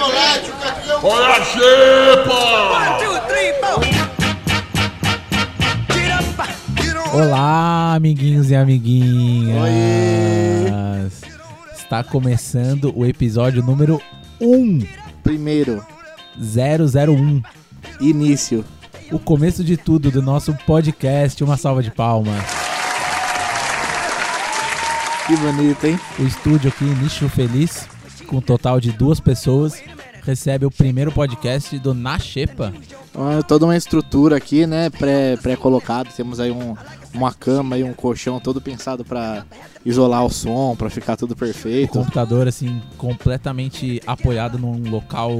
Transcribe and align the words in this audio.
chocolate, 0.00 0.50
o 0.50 0.54
Catrião. 0.54 1.00
Olha 1.04 1.26
a 1.26 1.44
xepa! 1.44 2.70
Olá, 7.12 7.94
amiguinhos 7.96 8.50
e 8.50 8.56
amiguinhas. 8.56 9.62
Oiê. 9.62 10.70
Está 11.76 12.02
começando 12.04 12.92
o 12.96 13.04
episódio 13.04 13.62
número 13.62 14.00
1, 14.40 14.86
Primeiro, 15.22 15.84
001. 16.38 17.42
início. 18.00 18.64
O 19.10 19.18
começo 19.18 19.64
de 19.64 19.76
tudo 19.76 20.08
do 20.10 20.22
nosso 20.22 20.54
podcast. 20.66 21.42
Uma 21.42 21.56
salva 21.56 21.82
de 21.82 21.90
palmas. 21.90 22.42
Que 25.26 25.36
bonito, 25.36 25.84
hein? 25.84 25.98
O 26.18 26.22
estúdio 26.22 26.68
aqui, 26.68 26.84
Nicho 26.84 27.28
Feliz, 27.28 27.88
com 28.30 28.36
um 28.36 28.40
total 28.40 28.80
de 28.80 28.92
duas 28.92 29.18
pessoas, 29.20 29.82
recebe 30.22 30.64
o 30.64 30.70
primeiro 30.70 31.10
podcast 31.10 31.76
do 31.78 31.92
Na 31.92 32.18
Xepa. 32.18 32.72
Toda 33.48 33.64
uma 33.66 33.76
estrutura 33.76 34.36
aqui, 34.36 34.66
né? 34.66 34.88
Pré- 34.88 35.36
Pré-colocado. 35.36 36.08
Temos 36.14 36.38
aí 36.38 36.50
um- 36.50 36.76
uma 37.12 37.32
cama 37.34 37.76
e 37.76 37.82
um 37.82 37.92
colchão 37.92 38.38
todo 38.38 38.60
pensado 38.60 39.04
pra 39.04 39.44
isolar 39.84 40.24
o 40.24 40.30
som, 40.30 40.76
pra 40.76 40.88
ficar 40.88 41.16
tudo 41.16 41.32
O 41.32 41.36
perfeito. 41.36 41.92
computador, 41.92 42.46
assim, 42.46 42.80
completamente 42.96 44.00
apoiado 44.06 44.56
num 44.58 44.88
local 44.88 45.32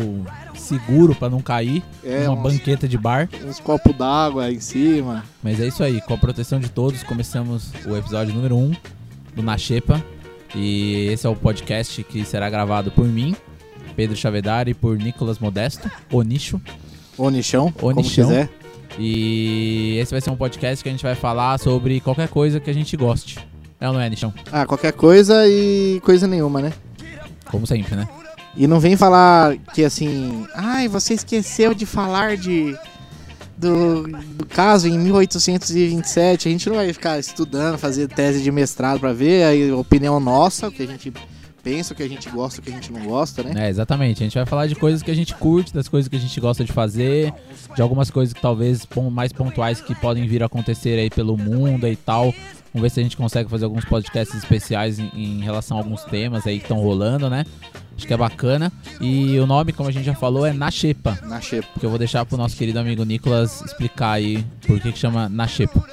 seguro 0.57 1.15
para 1.15 1.31
não 1.31 1.41
cair. 1.41 1.83
É, 2.05 2.29
uma 2.29 2.39
uns- 2.41 2.55
banqueta 2.55 2.89
de 2.89 2.99
bar. 2.99 3.29
Uns 3.47 3.61
copos 3.61 3.97
d'água 3.97 4.51
em 4.51 4.59
cima. 4.61 5.25
Mas 5.43 5.61
é 5.61 5.69
isso 5.69 5.83
aí, 5.85 6.01
com 6.01 6.15
a 6.15 6.19
proteção 6.19 6.59
de 6.59 6.69
todos, 6.69 7.03
começamos 7.05 7.71
o 7.87 7.97
episódio 7.97 8.35
número 8.35 8.57
1 8.57 8.73
do 9.37 9.43
Na 9.43 9.57
Xepa. 9.57 10.03
E 10.55 11.09
esse 11.13 11.27
é 11.27 11.31
o 11.31 11.37
podcast 11.37 12.03
que 12.05 12.25
será 12.25 12.51
gravado 12.51 12.91
por 12.91 13.07
mim, 13.07 13.37
Pedro 13.95 14.17
Chavedari, 14.17 14.75
por 14.75 14.97
Nicolas 14.97 15.39
Modesto, 15.39 15.91
o 16.11 16.23
Nicho. 16.23 16.61
Ou 17.17 17.31
nichão, 17.31 17.71
como 17.71 18.01
nichão. 18.01 18.29
quiser. 18.29 18.51
E 18.99 19.99
esse 20.01 20.11
vai 20.11 20.21
ser 20.21 20.31
um 20.31 20.37
podcast 20.37 20.83
que 20.83 20.89
a 20.89 20.93
gente 20.93 21.03
vai 21.03 21.15
falar 21.15 21.59
sobre 21.59 22.01
qualquer 22.01 22.29
coisa 22.29 22.59
que 22.59 22.71
a 22.71 22.73
gente 22.73 22.97
goste. 22.97 23.39
É 23.81 23.87
ou 23.87 23.95
não 23.95 24.01
é, 24.01 24.11
Nichão? 24.11 24.33
Ah, 24.53 24.67
qualquer 24.67 24.93
coisa 24.93 25.47
e 25.47 26.01
coisa 26.05 26.27
nenhuma, 26.27 26.61
né? 26.61 26.73
Como 27.51 27.67
sempre, 27.67 27.95
né? 27.95 28.09
E 28.57 28.67
não 28.67 28.81
vem 28.81 28.97
falar 28.97 29.57
que 29.75 29.85
assim, 29.85 30.47
ai, 30.55 30.89
você 30.89 31.15
esqueceu 31.15 31.73
de 31.73 31.87
falar 31.87 32.37
de 32.37 32.77
do, 33.61 34.03
do 34.09 34.47
caso 34.47 34.89
em 34.89 34.99
1827. 34.99 36.49
A 36.49 36.51
gente 36.51 36.69
não 36.69 36.77
vai 36.77 36.93
ficar 36.93 37.19
estudando, 37.19 37.79
fazer 37.79 38.09
tese 38.09 38.43
de 38.43 38.51
mestrado 38.51 38.99
pra 38.99 39.13
ver 39.13 39.71
a 39.71 39.77
opinião 39.77 40.19
nossa, 40.19 40.69
o 40.69 40.73
que 40.73 40.83
a 40.83 40.87
gente 40.87 41.13
pensa, 41.63 41.93
o 41.93 41.97
que 41.97 42.03
a 42.03 42.09
gente 42.09 42.29
gosta, 42.31 42.61
o 42.61 42.65
que 42.65 42.71
a 42.71 42.75
gente 42.75 42.91
não 42.91 43.05
gosta, 43.05 43.43
né? 43.43 43.67
É, 43.67 43.69
exatamente. 43.69 44.23
A 44.23 44.27
gente 44.27 44.35
vai 44.35 44.47
falar 44.47 44.67
de 44.67 44.75
coisas 44.75 45.03
que 45.03 45.11
a 45.11 45.15
gente 45.15 45.35
curte, 45.35 45.75
das 45.75 45.89
coisas 45.89 46.09
que 46.09 46.17
a 46.17 46.19
gente 46.19 46.41
gosta 46.41 46.65
de 46.65 46.73
fazer, 46.73 47.33
de 47.75 47.83
algumas 47.83 48.11
coisas 48.11 48.33
que 48.33 48.41
talvez 48.41 48.87
mais 49.13 49.33
pontuais 49.33 49.81
que 49.81 49.95
podem 49.95 50.27
vir 50.27 50.43
a 50.43 50.47
acontecer 50.47 50.99
aí 50.99 51.11
pelo 51.11 51.37
mundo 51.37 51.87
e 51.87 51.97
tal. 51.97 52.35
Vamos 52.73 52.83
ver 52.83 52.91
se 52.91 53.01
a 53.01 53.03
gente 53.03 53.17
consegue 53.17 53.51
fazer 53.51 53.65
alguns 53.65 53.85
podcasts 53.85 54.37
especiais 54.37 54.99
em, 54.99 55.11
em 55.15 55.41
relação 55.41 55.77
a 55.77 55.81
alguns 55.81 56.05
temas 56.05 56.47
aí 56.47 56.59
que 56.59 56.65
estão 56.65 56.79
rolando, 56.79 57.29
né? 57.29 57.45
Acho 58.01 58.07
que 58.07 58.15
é 58.15 58.17
bacana. 58.17 58.73
E 58.99 59.39
o 59.39 59.47
nome, 59.47 59.75
como 59.75 59.87
a 59.91 59.93
gente 59.93 60.07
já 60.07 60.15
falou, 60.15 60.47
é 60.47 60.55
Na 60.55 60.71
Xepa. 60.71 61.19
Na 61.25 61.39
xepa. 61.39 61.69
Que 61.79 61.85
eu 61.85 61.91
vou 61.91 61.99
deixar 61.99 62.25
pro 62.25 62.39
nosso 62.39 62.57
querido 62.57 62.79
amigo 62.79 63.05
Nicolas 63.05 63.61
explicar 63.61 64.13
aí 64.13 64.43
por 64.67 64.81
que, 64.81 64.91
que 64.91 64.99
chama 64.99 65.29
Na 65.29 65.47
Xepa. 65.47 65.85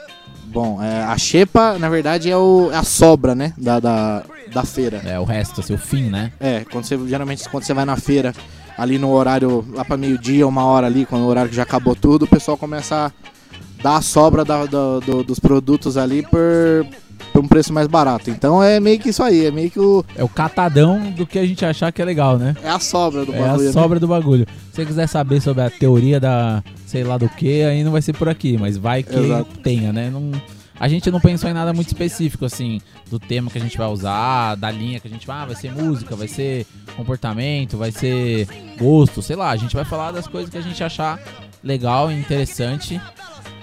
Bom, 0.45 0.81
é, 0.81 1.03
a 1.03 1.17
xepa, 1.17 1.77
na 1.77 1.89
verdade, 1.89 2.31
é, 2.31 2.37
o, 2.37 2.69
é 2.71 2.77
a 2.77 2.83
sobra, 2.83 3.35
né? 3.35 3.53
Da, 3.57 3.81
da, 3.81 4.23
da 4.53 4.63
feira. 4.63 5.01
É 5.03 5.19
o 5.19 5.25
resto, 5.25 5.59
assim, 5.59 5.73
o 5.73 5.77
fim, 5.77 6.03
né? 6.03 6.31
É, 6.39 6.63
quando 6.71 6.85
você, 6.85 6.97
geralmente 7.09 7.47
quando 7.49 7.63
você 7.65 7.73
vai 7.73 7.83
na 7.83 7.97
feira, 7.97 8.33
ali 8.77 8.97
no 8.97 9.11
horário, 9.11 9.65
lá 9.73 9.83
pra 9.83 9.97
meio-dia, 9.97 10.47
uma 10.47 10.63
hora 10.63 10.87
ali, 10.87 11.05
quando 11.05 11.23
o 11.23 11.27
horário 11.27 11.49
que 11.49 11.55
já 11.57 11.63
acabou 11.63 11.93
tudo, 11.93 12.23
o 12.23 12.27
pessoal 12.27 12.55
começa 12.57 13.07
a 13.07 13.83
dar 13.83 13.97
a 13.97 14.01
sobra 14.01 14.45
da- 14.45 14.65
do- 14.65 15.01
do- 15.01 15.23
dos 15.25 15.37
produtos 15.39 15.97
ali 15.97 16.23
por, 16.23 16.87
por 17.33 17.43
um 17.43 17.47
preço 17.47 17.73
mais 17.73 17.87
barato. 17.87 18.29
Então 18.29 18.61
é 18.63 18.79
meio 18.79 18.99
que 18.99 19.09
isso 19.09 19.21
aí, 19.23 19.45
é 19.45 19.51
meio 19.51 19.69
que 19.69 19.79
o. 19.79 20.03
É 20.15 20.23
o 20.23 20.29
catadão 20.29 21.11
do 21.11 21.25
que 21.25 21.37
a 21.37 21.45
gente 21.45 21.65
achar 21.65 21.91
que 21.91 22.01
é 22.01 22.05
legal, 22.05 22.37
né? 22.37 22.55
É 22.63 22.69
a 22.69 22.79
sobra 22.79 23.25
do 23.25 23.33
É 23.33 23.39
bagulho. 23.39 23.61
a 23.61 23.63
né? 23.65 23.71
sobra 23.71 23.99
do 23.99 24.07
bagulho. 24.07 24.47
Se 24.71 24.77
você 24.77 24.85
quiser 24.85 25.07
saber 25.07 25.41
sobre 25.41 25.63
a 25.63 25.69
teoria 25.69 26.19
da 26.19 26.63
sei 26.85 27.03
lá 27.03 27.17
do 27.17 27.27
que, 27.27 27.63
aí 27.63 27.83
não 27.83 27.91
vai 27.91 28.01
ser 28.01 28.13
por 28.13 28.29
aqui, 28.29 28.57
mas 28.57 28.77
vai 28.77 29.03
que 29.03 29.15
Exato. 29.17 29.57
tenha, 29.61 29.91
né? 29.91 30.09
Não, 30.09 30.31
a 30.79 30.87
gente 30.87 31.09
não 31.09 31.19
pensou 31.19 31.49
em 31.49 31.53
nada 31.53 31.73
muito 31.73 31.87
específico, 31.87 32.45
assim, 32.45 32.79
do 33.09 33.19
tema 33.19 33.49
que 33.49 33.57
a 33.57 33.61
gente 33.61 33.77
vai 33.77 33.87
usar, 33.87 34.55
da 34.55 34.69
linha 34.69 34.99
que 34.99 35.07
a 35.07 35.11
gente 35.11 35.25
vai, 35.25 35.37
ah, 35.41 35.45
vai 35.45 35.55
ser 35.55 35.71
música, 35.71 36.15
vai 36.15 36.27
ser 36.27 36.65
comportamento, 36.95 37.77
vai 37.77 37.91
ser 37.91 38.47
gosto, 38.79 39.21
sei 39.21 39.35
lá. 39.35 39.49
A 39.49 39.55
gente 39.57 39.75
vai 39.75 39.83
falar 39.83 40.11
das 40.11 40.27
coisas 40.27 40.49
que 40.49 40.57
a 40.57 40.61
gente 40.61 40.81
achar 40.83 41.19
legal 41.63 42.11
e 42.11 42.19
interessante. 42.19 43.01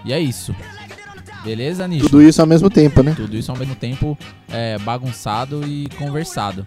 E 0.04 0.12
é 0.12 0.19
isso. 0.20 0.54
Beleza, 1.44 1.87
Nicho? 1.87 2.06
Tudo 2.06 2.22
isso 2.22 2.41
ao 2.41 2.47
mesmo 2.47 2.71
tempo, 2.71 3.03
né? 3.03 3.12
Tudo 3.15 3.37
isso 3.37 3.50
ao 3.50 3.59
mesmo 3.59 3.75
tempo 3.75 4.16
é, 4.49 4.78
bagunçado 4.78 5.66
e 5.66 5.88
conversado. 5.99 6.66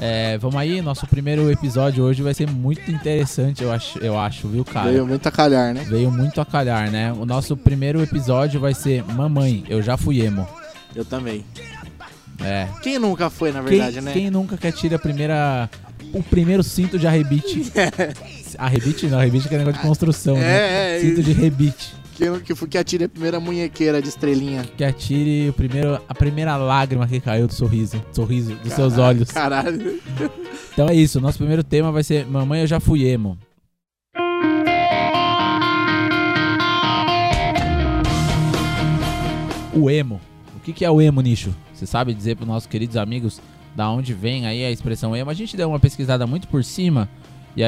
É, 0.00 0.38
vamos 0.38 0.56
aí, 0.56 0.80
nosso 0.80 1.06
primeiro 1.06 1.50
episódio 1.50 2.02
hoje 2.02 2.22
vai 2.22 2.32
ser 2.32 2.48
muito 2.50 2.90
interessante, 2.90 3.62
eu 3.62 3.70
acho, 3.70 3.98
eu 3.98 4.18
acho 4.18 4.48
viu, 4.48 4.64
cara? 4.64 4.90
Veio 4.90 5.06
muito 5.06 5.26
a 5.26 5.30
calhar, 5.30 5.74
né? 5.74 5.84
Veio 5.86 6.10
muito 6.10 6.40
a 6.40 6.44
calhar, 6.44 6.90
né? 6.90 7.12
O 7.12 7.26
nosso 7.26 7.56
primeiro 7.56 8.02
episódio 8.02 8.58
vai 8.58 8.72
ser 8.72 9.04
Mamãe, 9.04 9.62
eu 9.68 9.82
já 9.82 9.96
fui 9.96 10.22
emo. 10.22 10.48
Eu 10.96 11.04
também. 11.04 11.44
É. 12.42 12.66
Quem 12.82 12.98
nunca 12.98 13.28
foi, 13.28 13.52
na 13.52 13.62
Quem, 13.62 13.78
verdade, 13.78 14.00
né? 14.00 14.12
quem 14.12 14.30
nunca 14.30 14.56
quer 14.56 14.72
tirar 14.72 14.96
a 14.96 14.98
primeira. 14.98 15.70
O 16.12 16.22
primeiro 16.22 16.62
cinto 16.62 16.98
de 16.98 17.06
arrebite. 17.06 17.70
arrebite 18.58 19.06
não, 19.06 19.18
arrebite 19.18 19.46
é 19.48 19.58
negócio 19.58 19.80
de 19.80 19.86
construção, 19.86 20.34
né? 20.34 20.42
É, 20.42 20.96
é, 20.96 21.00
Cinto 21.00 21.22
de 21.22 21.32
rebite. 21.32 21.99
Que, 22.20 22.54
que, 22.54 22.66
que 22.66 22.78
atire 22.78 23.04
a 23.04 23.08
primeira 23.08 23.40
munhequeira 23.40 24.02
de 24.02 24.08
estrelinha. 24.08 24.64
Que 24.76 24.84
atire 24.84 25.48
o 25.48 25.52
primeiro, 25.52 26.00
a 26.06 26.14
primeira 26.14 26.56
lágrima 26.56 27.06
que 27.06 27.20
caiu 27.20 27.46
do 27.46 27.54
sorriso. 27.54 28.02
Sorriso 28.12 28.54
dos 28.56 28.72
seus 28.72 28.98
olhos. 28.98 29.30
Caralho. 29.30 30.00
Então 30.72 30.88
é 30.88 30.94
isso, 30.94 31.20
nosso 31.20 31.38
primeiro 31.38 31.64
tema 31.64 31.90
vai 31.90 32.02
ser 32.02 32.26
Mamãe, 32.26 32.60
eu 32.60 32.66
já 32.66 32.78
fui 32.78 33.06
emo. 33.06 33.38
O 39.72 39.88
emo. 39.88 40.20
O 40.56 40.60
que, 40.60 40.72
que 40.72 40.84
é 40.84 40.90
o 40.90 41.00
emo, 41.00 41.22
nicho? 41.22 41.54
Você 41.72 41.86
sabe 41.86 42.12
dizer 42.12 42.36
para 42.36 42.44
nossos 42.44 42.66
queridos 42.66 42.96
amigos 42.96 43.40
da 43.74 43.90
onde 43.90 44.12
vem 44.12 44.46
aí 44.46 44.64
a 44.64 44.70
expressão 44.70 45.16
emo? 45.16 45.30
A 45.30 45.34
gente 45.34 45.56
deu 45.56 45.68
uma 45.70 45.80
pesquisada 45.80 46.26
muito 46.26 46.48
por 46.48 46.62
cima 46.62 47.08
e, 47.56 47.62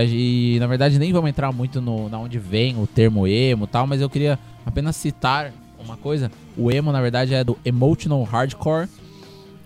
e, 0.56 0.60
na 0.60 0.66
verdade 0.66 0.98
nem 0.98 1.12
vamos 1.12 1.30
entrar 1.30 1.52
muito 1.52 1.80
no 1.80 2.08
na 2.08 2.18
onde 2.18 2.38
vem 2.38 2.80
o 2.80 2.86
termo 2.86 3.26
emo 3.26 3.64
e 3.64 3.68
tal, 3.68 3.86
mas 3.86 4.00
eu 4.00 4.08
queria 4.08 4.38
apenas 4.64 4.96
citar 4.96 5.52
uma 5.84 5.96
coisa. 5.96 6.30
O 6.56 6.70
emo, 6.70 6.92
na 6.92 7.00
verdade, 7.00 7.34
é 7.34 7.44
do 7.44 7.58
emotional 7.64 8.22
hardcore, 8.22 8.88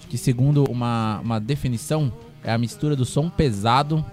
que 0.09 0.17
segundo 0.17 0.65
uma, 0.71 1.21
uma 1.23 1.41
definição 1.41 2.13
é 2.43 2.53
a 2.53 2.59
mistura 2.59 2.95
do 2.95 3.05
som 3.05 3.29
pesado 3.29 4.05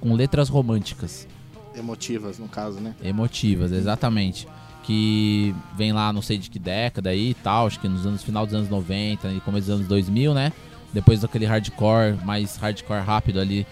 com 0.00 0.14
letras 0.14 0.48
românticas. 0.48 1.28
Emotivas, 1.74 2.38
no 2.38 2.48
caso, 2.48 2.80
né? 2.80 2.94
Emotivas, 3.02 3.70
exatamente. 3.70 4.48
Que 4.82 5.54
vem 5.76 5.92
lá, 5.92 6.12
não 6.12 6.22
sei 6.22 6.38
de 6.38 6.50
que 6.50 6.58
década 6.58 7.10
aí 7.10 7.30
e 7.30 7.34
tal, 7.34 7.66
acho 7.66 7.78
que 7.78 7.88
nos 7.88 8.04
anos 8.04 8.22
final 8.22 8.44
dos 8.44 8.54
anos 8.54 8.68
90 8.68 9.28
e 9.28 9.40
começo 9.40 9.66
dos 9.66 9.76
anos 9.76 9.86
2000, 9.86 10.34
né? 10.34 10.52
Depois 10.92 11.20
daquele 11.20 11.46
hardcore, 11.46 12.18
mais 12.24 12.56
hardcore 12.56 13.02
rápido 13.02 13.40
ali 13.40 13.66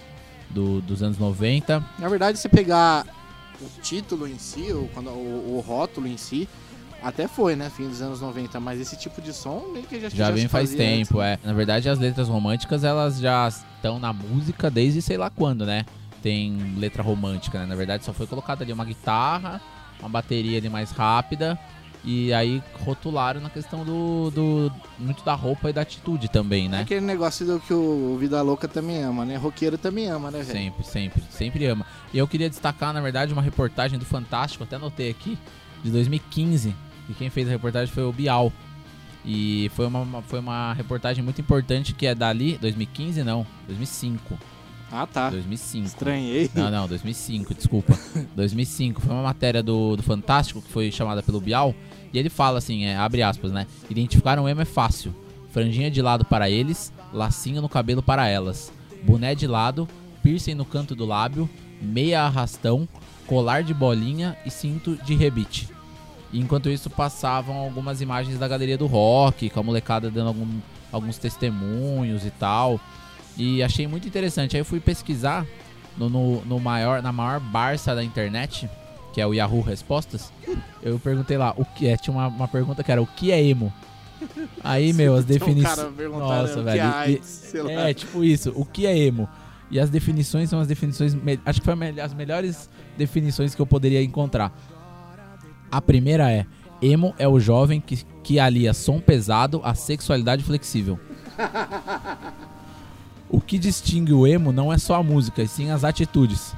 do, 0.51 0.81
dos 0.81 1.03
anos 1.03 1.19
90. 1.19 1.85
Na 1.99 2.09
verdade, 2.09 2.39
você 2.39 2.49
pegar 2.49 3.07
o 3.61 3.81
título 3.83 4.27
em 4.27 4.39
si, 4.39 4.73
ou 4.73 4.89
quando, 4.89 5.11
o, 5.11 5.57
o 5.57 5.61
rótulo 5.61 6.07
em 6.07 6.17
si, 6.17 6.49
até 7.03 7.27
foi, 7.27 7.57
né? 7.57 7.71
Fim 7.75 7.89
dos 7.89 8.03
anos 8.03 8.21
90, 8.21 8.61
mas 8.61 8.81
esse 8.81 8.97
tipo 8.97 9.21
de 9.23 9.33
som 9.33 9.71
meio 9.73 9.87
que 9.87 9.99
já 10.01 10.09
Já 10.09 10.27
se 10.27 10.33
vem 10.33 10.49
faz 10.49 10.71
fazia 10.71 10.87
antes, 10.87 11.09
tempo, 11.09 11.21
né? 11.21 11.39
é. 11.43 11.47
Na 11.47 11.53
verdade, 11.53 11.89
as 11.89 11.99
letras 11.99 12.29
românticas, 12.29 12.85
elas 12.85 13.19
já 13.19 13.49
estão 13.49 13.99
na 13.99 14.13
música 14.13 14.71
desde 14.71 15.01
sei 15.01 15.17
lá 15.17 15.31
quando, 15.31 15.65
né? 15.65 15.85
Tem 16.23 16.75
letra 16.77 17.03
romântica, 17.03 17.59
né? 17.61 17.67
Na 17.67 17.75
verdade, 17.75 18.05
só 18.05 18.13
foi 18.13 18.27
colocada 18.27 18.63
ali 18.63 18.73
uma 18.73 18.85
guitarra, 18.85 19.61
uma 19.99 20.09
bateria 20.09 20.59
ali 20.59 20.69
mais 20.69 20.91
rápida. 20.91 21.59
E 22.05 22.33
aí 22.33 22.63
rotularam 22.85 23.41
na 23.43 23.51
questão 23.51 23.85
do, 23.85 24.31
do 24.31 24.73
muito 24.99 25.23
da 25.23 25.35
roupa 25.35 25.69
e 25.69 25.73
da 25.73 25.83
atitude 25.83 26.29
também, 26.31 26.65
É 26.67 26.69
né? 26.69 26.81
aquele 26.81 27.03
negócio 27.03 27.45
do 27.45 27.61
que 27.61 27.75
o 27.75 28.17
Vida 28.19 28.41
Louca 28.41 28.67
também 28.67 29.03
ama, 29.03 29.25
né? 29.25 29.37
Roqueiro 29.37 29.77
também 29.77 30.07
ama, 30.09 30.31
né, 30.31 30.39
velho? 30.43 30.51
Sempre, 30.59 30.87
sempre, 30.87 31.23
sempre 31.31 31.67
ama. 31.67 31.85
E 32.15 32.17
eu 32.19 32.27
queria 32.27 32.49
destacar, 32.49 32.95
na 32.95 33.01
verdade, 33.03 33.33
uma 33.35 33.43
reportagem 33.43 33.99
do 33.99 34.07
Fantástico, 34.07 34.65
até 34.65 34.77
anotei 34.77 35.11
aqui, 35.11 35.39
de 35.85 35.91
2015. 35.91 36.75
E 37.09 37.13
quem 37.13 37.29
fez 37.29 37.47
a 37.49 37.51
reportagem 37.51 37.93
foi 37.93 38.05
o 38.05 38.13
Bial. 38.13 38.51
E 39.23 39.71
foi 39.75 39.87
uma, 39.87 40.01
uma- 40.01 40.23
foi 40.23 40.39
uma 40.41 40.73
reportagem 40.73 41.23
muito 41.23 41.41
importante 41.41 41.93
que 41.93 42.07
é 42.07 42.15
dali, 42.15 42.57
2015 42.59 43.23
não, 43.23 43.47
2005. 43.67 44.39
Ah, 44.91 45.07
tá. 45.07 45.29
2005. 45.31 45.87
Estranhei. 45.87 46.51
Não, 46.55 46.71
não, 46.71 46.89
2005, 46.89 47.55
desculpa. 47.55 47.97
2005. 48.35 49.01
Foi 49.03 49.13
uma 49.15 49.23
matéria 49.23 49.63
do, 49.63 49.97
do 49.97 50.03
Fantástico 50.03 50.63
que 50.63 50.73
foi 50.73 50.91
chamada 50.91 51.23
pelo 51.23 51.41
Bial. 51.41 51.75
E 52.13 52.19
ele 52.19 52.29
fala 52.29 52.59
assim, 52.59 52.85
é, 52.85 52.97
abre 52.97 53.23
aspas, 53.23 53.53
né? 53.53 53.67
Identificar 53.89 54.39
um 54.39 54.49
emo 54.49 54.61
é 54.61 54.65
fácil. 54.65 55.15
Franjinha 55.53 55.91
de 55.91 56.01
lado 56.03 56.25
para 56.25 56.49
eles, 56.51 56.93
lacinho 57.13 57.61
no 57.63 57.69
cabelo 57.69 58.03
para 58.03 58.27
elas. 58.29 58.73
Boné 59.03 59.35
de 59.35 59.47
lado, 59.47 59.89
piercing 60.23 60.55
no 60.55 60.65
canto 60.65 60.95
do 60.95 61.07
lábio, 61.07 61.49
meia 61.81 62.23
arrastão, 62.23 62.89
colar 63.27 63.63
de 63.63 63.73
bolinha 63.73 64.37
e 64.45 64.51
cinto 64.51 64.97
de 65.05 65.15
rebite. 65.15 65.69
E 66.33 66.39
enquanto 66.39 66.69
isso 66.69 66.89
passavam 66.91 67.57
algumas 67.57 68.01
imagens 68.01 68.39
da 68.39 68.47
galeria 68.47 68.79
do 68.79 68.87
rock, 68.87 69.51
com 69.51 69.61
a 69.61 69.63
molecada 69.63 70.11
dando 70.11 70.29
algum- 70.29 70.61
alguns 70.93 71.19
testemunhos 71.19 72.25
e 72.25 72.31
tal. 72.31 72.81
E 73.37 73.63
achei 73.63 73.87
muito 73.87 74.07
interessante. 74.07 74.57
Aí 74.57 74.61
eu 74.61 74.65
fui 74.65 74.79
pesquisar 74.81 75.47
no, 75.97 76.09
no, 76.09 76.45
no 76.45 76.61
maior, 76.61 77.03
na 77.03 77.13
maior 77.13 77.41
Barça 77.41 77.95
da 77.95 78.05
internet, 78.05 78.69
que 79.13 79.21
é 79.21 79.27
o 79.27 79.33
Yahoo 79.35 79.61
Respostas. 79.61 80.33
Eu 80.83 80.99
perguntei 80.99 81.37
lá, 81.37 81.53
o 81.57 81.65
que 81.65 81.87
é? 81.89 81.97
Tinha 81.97 82.15
uma, 82.17 82.29
uma 82.29 82.49
pergunta 82.49 82.83
que 82.83 82.91
era 82.93 83.01
o 83.03 83.07
que 83.07 83.31
é 83.33 83.43
emo? 83.43 83.73
Aí, 84.63 84.93
meu, 84.93 85.15
as 85.15 85.25
Então, 85.25 85.39
definições. 85.49 85.77
Nossa, 86.11 86.63
velho. 86.63 86.83
é 86.83 87.11
e- 87.11 87.21
é, 87.73 87.95
tipo 87.95 88.23
isso. 88.23 88.53
O 88.55 88.65
que 88.65 88.87
é 88.87 88.97
emo? 88.99 89.29
E 89.71 89.79
as 89.81 89.89
definições 89.89 90.51
são 90.51 90.61
as 90.61 90.67
definições. 90.67 91.17
Acho 91.47 91.61
que 91.61 91.65
foi 91.65 91.75
as 92.01 92.13
melhores 92.13 92.69
definições 92.99 93.55
que 93.55 93.63
eu 93.63 93.67
poderia 93.67 94.03
encontrar. 94.03 94.53
A 95.71 95.81
primeira 95.81 96.31
é: 96.31 96.45
emo 96.83 97.15
é 97.19 97.27
o 97.29 97.39
jovem 97.41 97.81
que, 97.81 98.05
que 98.23 98.39
alia 98.41 98.75
som 98.75 99.01
pesado 99.01 99.61
à 99.65 99.75
sexualidade 99.75 100.43
flexível. 100.45 100.99
O 103.33 103.41
que 103.41 103.59
distingue 103.61 104.13
o 104.13 104.27
emo 104.27 104.51
não 104.51 104.73
é 104.73 104.77
só 104.79 104.97
a 104.97 105.03
música, 105.05 105.41
e 105.41 105.47
sim 105.47 105.71
as 105.71 105.85
atitudes. 105.85 106.53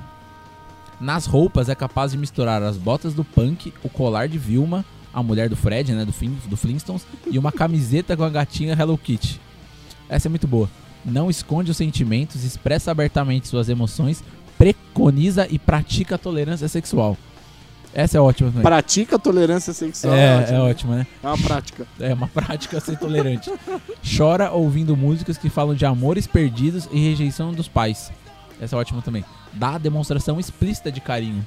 Nas 1.02 1.26
roupas 1.26 1.68
é 1.68 1.74
capaz 1.74 2.12
de 2.12 2.18
misturar 2.18 2.62
as 2.62 2.76
botas 2.76 3.12
do 3.12 3.24
punk, 3.24 3.74
o 3.82 3.88
colar 3.88 4.28
de 4.28 4.38
Vilma, 4.38 4.84
a 5.12 5.20
mulher 5.22 5.48
do 5.48 5.56
Fred, 5.56 5.92
né, 5.92 6.04
do, 6.04 6.12
Flin- 6.12 6.38
do 6.46 6.56
Flintstones, 6.56 7.04
e 7.28 7.36
uma 7.38 7.50
camiseta 7.50 8.16
com 8.16 8.22
a 8.22 8.30
gatinha 8.30 8.72
Hello 8.78 8.96
Kitty. 8.96 9.40
Essa 10.08 10.28
é 10.28 10.30
muito 10.30 10.46
boa. 10.46 10.70
Não 11.04 11.28
esconde 11.28 11.72
os 11.72 11.76
sentimentos, 11.76 12.44
expressa 12.44 12.92
abertamente 12.92 13.48
suas 13.48 13.68
emoções, 13.68 14.22
preconiza 14.56 15.48
e 15.50 15.58
pratica 15.58 16.14
a 16.14 16.18
tolerância 16.18 16.68
sexual. 16.68 17.16
Essa 17.92 18.16
é 18.16 18.20
ótima 18.20 18.48
também. 18.50 18.62
Pratica 18.62 19.18
tolerância 19.18 19.72
sexual. 19.72 20.14
É, 20.14 20.54
é 20.54 20.58
ótima, 20.60 20.96
né? 20.96 21.06
É 21.22 21.26
uma 21.26 21.36
prática. 21.38 21.86
É 22.00 22.14
uma 22.14 22.28
prática 22.28 22.78
ser 22.80 22.96
tolerante. 22.96 23.52
Chora 24.16 24.50
ouvindo 24.52 24.96
músicas 24.96 25.36
que 25.36 25.50
falam 25.50 25.74
de 25.74 25.84
amores 25.84 26.26
perdidos 26.28 26.88
e 26.92 26.98
rejeição 27.00 27.52
dos 27.52 27.66
pais. 27.68 28.10
Essa 28.62 28.76
é 28.76 28.78
ótima 28.78 29.02
também. 29.02 29.24
Dá 29.52 29.76
demonstração 29.76 30.38
explícita 30.38 30.92
de 30.92 31.00
carinho. 31.00 31.44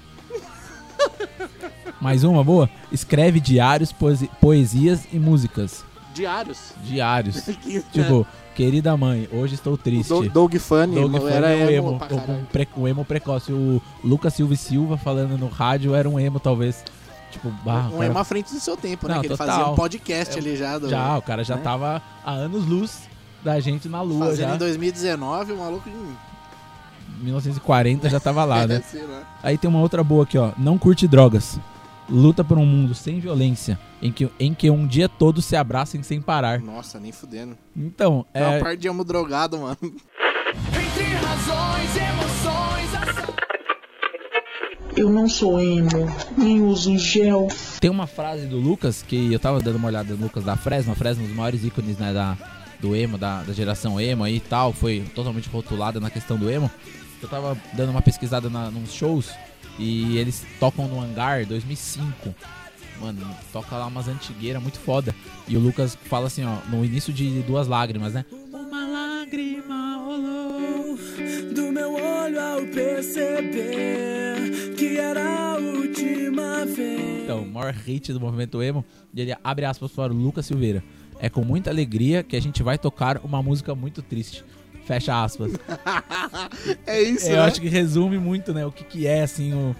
Mais 2.02 2.26
uma 2.26 2.44
boa? 2.44 2.70
Escreve 2.92 3.40
diários, 3.40 3.92
poesi- 3.94 4.30
poesias 4.42 5.08
e 5.14 5.18
músicas. 5.18 5.84
Diários. 6.14 6.74
Diários. 6.84 7.42
Tipo, 7.94 8.28
querida 8.54 8.96
mãe, 8.98 9.30
hoje 9.32 9.56
estou 9.56 9.74
o 9.74 9.78
triste. 9.78 10.10
Doug, 10.10 10.28
Doug 10.28 10.56
Funny 10.58 10.96
Doug 10.96 11.16
Funny 11.16 11.32
era 11.34 11.50
é 11.52 11.56
um 11.56 11.70
emo, 11.70 12.00
emo, 12.12 12.32
um, 12.34 12.46
pre- 12.46 12.68
um 12.78 12.88
emo 12.88 13.06
precoce. 13.06 13.52
O 13.54 13.82
Lucas 14.04 14.34
Silva 14.34 14.54
e 14.54 14.58
Silva 14.58 14.98
falando 14.98 15.38
no 15.38 15.48
rádio 15.48 15.96
era 15.96 16.08
um 16.10 16.20
emo, 16.20 16.40
talvez. 16.40 16.84
Tipo, 17.32 17.50
bah, 17.64 17.86
o 17.86 17.88
Um 17.88 17.92
cara- 17.94 18.06
emo 18.08 18.18
à 18.20 18.24
frente 18.26 18.54
do 18.54 18.60
seu 18.60 18.76
tempo, 18.78 19.08
né? 19.08 19.16
Não, 19.16 19.22
que 19.22 19.28
ele 19.28 19.38
total. 19.38 19.56
fazia 19.58 19.72
um 19.72 19.76
podcast 19.76 20.36
É, 20.36 20.38
ali 20.40 20.56
já. 20.58 20.78
Do, 20.78 20.90
já, 20.90 21.18
o 21.18 21.22
cara 21.22 21.44
já 21.46 21.56
né? 21.56 21.62
tava 21.62 22.02
há 22.26 22.32
anos 22.32 22.66
luz 22.66 23.10
da 23.44 23.60
gente 23.60 23.88
na 23.88 24.02
lua 24.02 24.28
Fazendo 24.28 24.50
já. 24.50 24.56
em 24.56 24.60
2019, 24.60 25.54
o 25.54 25.58
maluco... 25.58 25.90
hum, 27.20 27.24
1940 27.24 28.10
já 28.10 28.20
tava 28.20 28.44
lá, 28.46 28.66
né? 28.68 28.82
lá. 29.10 29.24
Aí 29.44 29.58
tem 29.58 29.70
uma 29.70 29.80
outra 29.80 30.04
boa 30.04 30.24
aqui, 30.24 30.38
ó. 30.38 30.52
Não 30.58 30.78
curte 30.78 31.08
drogas. 31.08 31.60
Luta 32.08 32.44
por 32.44 32.58
um 32.58 32.66
mundo 32.66 32.94
sem 32.94 33.20
violência, 33.20 33.80
em 34.00 34.12
que, 34.12 34.30
em 34.40 34.54
que 34.54 34.70
um 34.70 34.86
dia 34.86 35.10
todos 35.10 35.44
se 35.44 35.56
abracem 35.56 36.04
sem 36.04 36.22
parar. 36.22 36.60
Nossa, 36.60 37.00
nem 37.00 37.12
fudendo. 37.12 37.58
Então, 37.76 38.26
É 38.32 38.44
uma 38.44 38.56
é, 38.56 38.60
parte 38.60 38.80
de 38.82 38.88
emo 38.88 39.04
drogado, 39.04 39.58
mano. 39.58 39.78
Entre 39.82 41.04
razões, 41.16 41.96
emoções, 41.98 43.16
Eu 44.96 45.10
não 45.10 45.28
sou 45.28 45.60
emo, 45.60 46.08
nem 46.38 46.62
uso 46.62 46.98
gel. 46.98 47.48
tem 47.82 47.90
uma 47.90 48.08
frase 48.08 48.46
do 48.46 48.58
Lucas, 48.58 49.02
que 49.02 49.34
eu 49.34 49.40
tava 49.40 49.60
dando 49.60 49.78
uma 49.78 49.88
olhada 49.88 50.14
no 50.14 50.24
Lucas 50.24 50.44
da 50.44 50.56
Fresno, 50.56 50.94
a 50.94 50.96
Fresno, 50.96 51.24
um 51.24 51.28
dos 51.28 51.36
maiores 51.36 51.66
ícones 51.66 51.98
né, 51.98 52.14
da, 52.14 52.38
do 52.80 52.96
emo, 52.96 53.18
da, 53.18 53.42
da 53.44 53.52
geração 53.52 54.00
emo 54.00 54.24
aí 54.24 54.38
e 54.38 54.40
tal, 54.40 54.72
foi 54.72 55.04
totalmente 55.14 55.50
rotulada 55.50 56.00
na 56.00 56.10
questão 56.10 56.38
do 56.38 56.50
emo. 56.50 56.70
Eu 57.26 57.30
tava 57.30 57.58
dando 57.74 57.90
uma 57.90 58.04
pesquisada 58.04 58.52
na, 58.52 58.70
nos 58.70 58.94
shows 58.94 59.32
e 59.80 60.16
eles 60.16 60.46
tocam 60.60 60.88
no 60.88 61.02
Hangar 61.02 61.44
2005. 61.48 62.36
Mano, 63.02 63.20
toca 63.52 63.76
lá 63.76 63.88
umas 63.88 64.08
antigueiras 64.08 64.62
muito 64.62 64.78
foda. 64.78 65.16
E 65.48 65.58
o 65.58 65.60
Lucas 65.60 65.98
fala 66.06 66.28
assim, 66.28 66.46
ó, 66.46 66.58
no 66.70 66.86
início 66.86 67.12
de 67.12 67.42
Duas 67.42 67.68
Lágrimas, 67.68 68.14
né? 68.14 68.26
Uma 68.32 68.86
lágrima 68.86 70.04
rolou. 70.06 70.96
do 71.52 71.72
meu 71.72 71.96
olho 71.96 72.40
ao 72.40 72.62
perceber 72.68 74.76
que 74.78 75.00
era 75.00 75.24
a 75.24 75.56
última 75.56 76.64
vez. 76.64 77.24
Então, 77.24 77.42
o 77.42 77.48
maior 77.48 77.74
hit 77.74 78.14
do 78.14 78.20
movimento 78.20 78.62
emo. 78.62 78.86
E 79.12 79.22
ele 79.22 79.36
abre 79.44 79.66
aspas 79.66 79.92
para 79.92 80.14
o 80.14 80.16
Lucas 80.16 80.46
Silveira. 80.46 80.84
É 81.20 81.28
com 81.28 81.44
muita 81.44 81.72
alegria 81.72 82.22
que 82.22 82.36
a 82.36 82.42
gente 82.42 82.62
vai 82.62 82.78
tocar 82.78 83.20
uma 83.26 83.42
música 83.42 83.74
muito 83.74 84.04
triste. 84.04 84.44
Fecha 84.86 85.24
aspas. 85.24 85.52
É 86.86 87.02
isso, 87.02 87.28
Eu 87.28 87.38
né? 87.38 87.42
acho 87.44 87.60
que 87.62 87.68
resume 87.70 88.18
muito, 88.18 88.54
né, 88.54 88.66
o 88.66 88.72
que, 88.72 88.84
que 88.84 89.08
é, 89.08 89.24
assim, 89.24 89.54
o, 89.54 89.76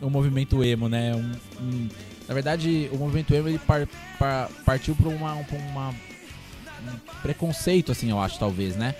o 0.00 0.10
movimento 0.10 0.62
emo, 0.62 0.88
né? 0.88 1.14
Um- 1.14 1.62
um- 1.62 1.88
na 2.28 2.34
verdade, 2.34 2.88
o 2.92 2.96
movimento 2.96 3.34
emo, 3.34 3.48
ele 3.48 3.58
par- 3.58 3.86
par- 4.18 4.48
partiu 4.64 4.94
para 4.94 5.08
uma, 5.08 5.34
pra 5.44 5.58
uma- 5.58 5.90
um 5.90 6.98
preconceito, 7.22 7.92
assim, 7.92 8.10
eu 8.10 8.18
acho, 8.20 8.38
talvez, 8.38 8.76
né? 8.76 8.94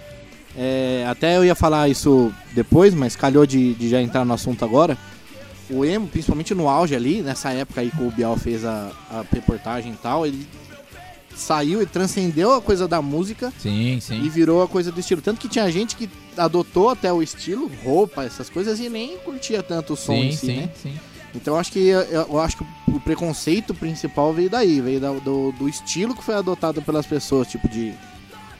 É, 0.57 1.05
até 1.09 1.37
eu 1.37 1.45
ia 1.45 1.55
falar 1.55 1.89
isso 1.89 2.33
depois, 2.53 2.95
mas 2.95 3.17
calhou 3.17 3.45
de, 3.47 3.75
de 3.75 3.89
já 3.89 4.01
entrar 4.01 4.25
no 4.25 4.33
assunto 4.35 4.65
agora. 4.65 4.97
O 5.71 5.85
emo, 5.85 6.07
principalmente 6.07 6.55
no 6.55 6.69
auge 6.69 6.95
ali, 6.95 7.23
nessa 7.23 7.51
época 7.53 7.81
aí 7.81 7.91
que 7.91 8.03
o 8.03 8.11
Bial 8.11 8.37
fez 8.37 8.65
a, 8.65 8.93
a 9.11 9.25
reportagem 9.33 9.93
e 9.93 9.97
tal, 9.97 10.27
ele 10.27 10.47
saiu 11.37 11.83
e 11.83 11.87
transcendeu 11.87 12.53
a 12.55 12.61
coisa 12.63 12.87
da 12.89 13.01
música 13.03 13.53
Sim, 13.59 13.97
e 13.97 14.01
sim. 14.01 14.29
virou 14.29 14.63
a 14.63 14.69
coisa 14.69 14.91
do 14.93 15.01
estilo. 15.01 15.21
Tanto 15.21 15.41
que 15.41 15.49
tinha 15.49 15.71
gente 15.71 15.97
que 15.97 16.09
adotou 16.37 16.91
até 16.91 17.13
o 17.13 17.23
estilo, 17.23 17.71
roupa, 17.83 18.25
essas 18.25 18.49
coisas, 18.51 18.79
e 18.81 18.89
nem 18.89 19.17
curtia 19.19 19.63
tanto 19.63 19.93
o 19.95 19.97
som 19.97 20.15
Sim, 20.15 20.27
em 20.29 20.33
si, 20.33 20.47
sim, 20.47 20.57
né? 20.57 20.71
sim. 20.83 20.95
Então 21.35 21.55
eu 21.55 21.61
acho 21.61 21.73
que 21.73 21.81
eu, 21.89 22.01
eu 22.01 22.39
acho 22.39 22.57
que 22.59 22.65
o 22.89 23.01
preconceito 23.01 23.75
principal 23.75 24.33
veio 24.33 24.49
daí, 24.49 24.81
veio 24.81 25.01
da- 25.01 25.13
do, 25.13 25.51
do 25.53 25.69
estilo 25.69 26.15
que 26.15 26.23
foi 26.23 26.35
adotado 26.37 26.81
pelas 26.83 27.05
pessoas, 27.07 27.49
tipo 27.49 27.69
de. 27.69 27.93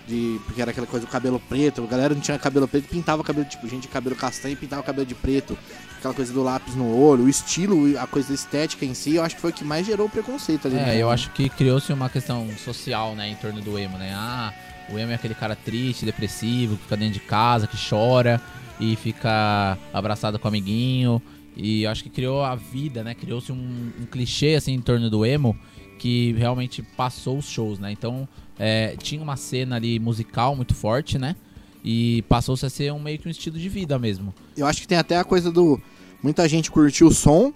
de 0.09 0.41
porque 0.45 0.61
era 0.61 0.73
aquela 0.73 0.87
coisa 0.87 1.07
do 1.07 1.11
cabelo 1.11 1.41
preto, 1.49 1.83
a 1.85 1.87
galera 1.87 2.15
não 2.15 2.21
tinha 2.21 2.37
cabelo 2.37 2.67
preto, 2.67 2.89
pintava 2.89 3.23
cabelo, 3.23 3.47
tipo, 3.47 3.69
gente 3.69 3.83
de 3.83 3.89
cabelo 3.89 4.17
castanho 4.17 4.57
pintava 4.57 4.83
cabelo 4.83 5.07
de 5.07 5.15
preto, 5.15 5.57
aquela 6.05 6.15
coisa 6.15 6.33
do 6.33 6.43
lápis 6.43 6.75
no 6.75 6.95
olho, 6.95 7.25
o 7.25 7.29
estilo, 7.29 7.99
a 7.99 8.07
coisa 8.07 8.35
estética 8.35 8.85
em 8.85 8.93
si, 8.93 9.15
eu 9.15 9.23
acho 9.23 9.37
que 9.37 9.41
foi 9.41 9.51
o 9.51 9.55
que 9.55 9.65
mais 9.65 9.87
gerou 9.87 10.07
o 10.07 10.11
preconceito 10.11 10.69
ali. 10.69 10.77
É, 10.77 10.87
né? 10.87 11.03
eu 11.03 11.11
acho 11.11 11.31
que 11.31 11.49
criou-se 11.49 11.91
uma 11.93 12.11
questão 12.11 12.47
social, 12.59 13.15
né, 13.15 13.31
em 13.31 13.35
torno 13.37 13.61
do 13.63 13.79
emo, 13.79 13.97
né? 13.97 14.13
Ah, 14.15 14.53
o 14.91 14.99
emo 14.99 15.13
é 15.13 15.15
aquele 15.15 15.35
cara 15.35 15.57
triste, 15.57 16.05
depressivo, 16.05 16.77
que 16.77 16.83
fica 16.83 16.97
dentro 16.97 17.15
de 17.15 17.21
casa, 17.21 17.67
que 17.67 17.77
chora 17.89 18.41
e 18.79 18.97
fica 18.97 19.79
abraçado 19.93 20.39
com 20.39 20.47
o 20.47 20.49
amiguinho. 20.49 21.23
E 21.57 21.85
eu 21.85 21.91
acho 21.91 22.03
que 22.03 22.11
criou 22.11 22.45
a 22.45 22.55
vida, 22.55 23.03
né? 23.03 23.15
Criou-se 23.15 23.51
um, 23.51 23.93
um 24.01 24.05
clichê, 24.05 24.57
assim, 24.57 24.73
em 24.73 24.81
torno 24.81 25.09
do 25.09 25.25
emo 25.25 25.57
que 25.99 26.33
realmente 26.33 26.83
passou 26.83 27.39
os 27.39 27.47
shows, 27.47 27.79
né? 27.79 27.93
Então, 27.93 28.29
é, 28.59 28.97
tinha 28.97 29.23
uma 29.23 29.37
cena 29.37 29.77
ali 29.77 29.99
musical 29.99 30.55
muito 30.55 30.75
forte, 30.75 31.19
né? 31.19 31.37
E 31.85 32.23
passou-se 32.23 32.65
a 32.67 32.71
ser 32.71 32.93
um 32.93 32.99
meio 32.99 33.19
que 33.19 33.29
um 33.29 33.31
estilo 33.31 33.59
de 33.59 33.69
vida 33.69 33.99
mesmo. 33.99 34.35
Eu 34.57 34.67
acho 34.67 34.81
que 34.81 34.89
tem 34.89 34.99
até 34.99 35.19
a 35.19 35.25
coisa 35.25 35.53
do. 35.53 35.81
Muita 36.25 36.49
gente 36.49 36.71
curtiu 36.71 37.09
o 37.09 37.13
som 37.13 37.53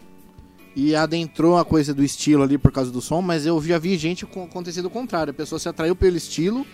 e 0.77 0.95
adentrou 0.95 1.57
a 1.57 1.65
coisa 1.65 1.95
do 1.95 2.05
estilo 2.05 2.43
ali 2.43 2.59
por 2.59 2.71
causa 2.71 2.91
do 2.91 3.01
som, 3.01 3.23
mas 3.23 3.47
eu 3.47 3.59
já 3.63 3.79
vi 3.79 3.97
gente 3.97 4.27
com 4.27 4.43
acontecido 4.45 4.85
o 4.85 4.91
contrário. 4.91 5.31
A 5.31 5.35
pessoa 5.35 5.59
se 5.59 5.71
atraiu 5.71 5.97
pelo 5.97 6.19
estilo, 6.19 6.67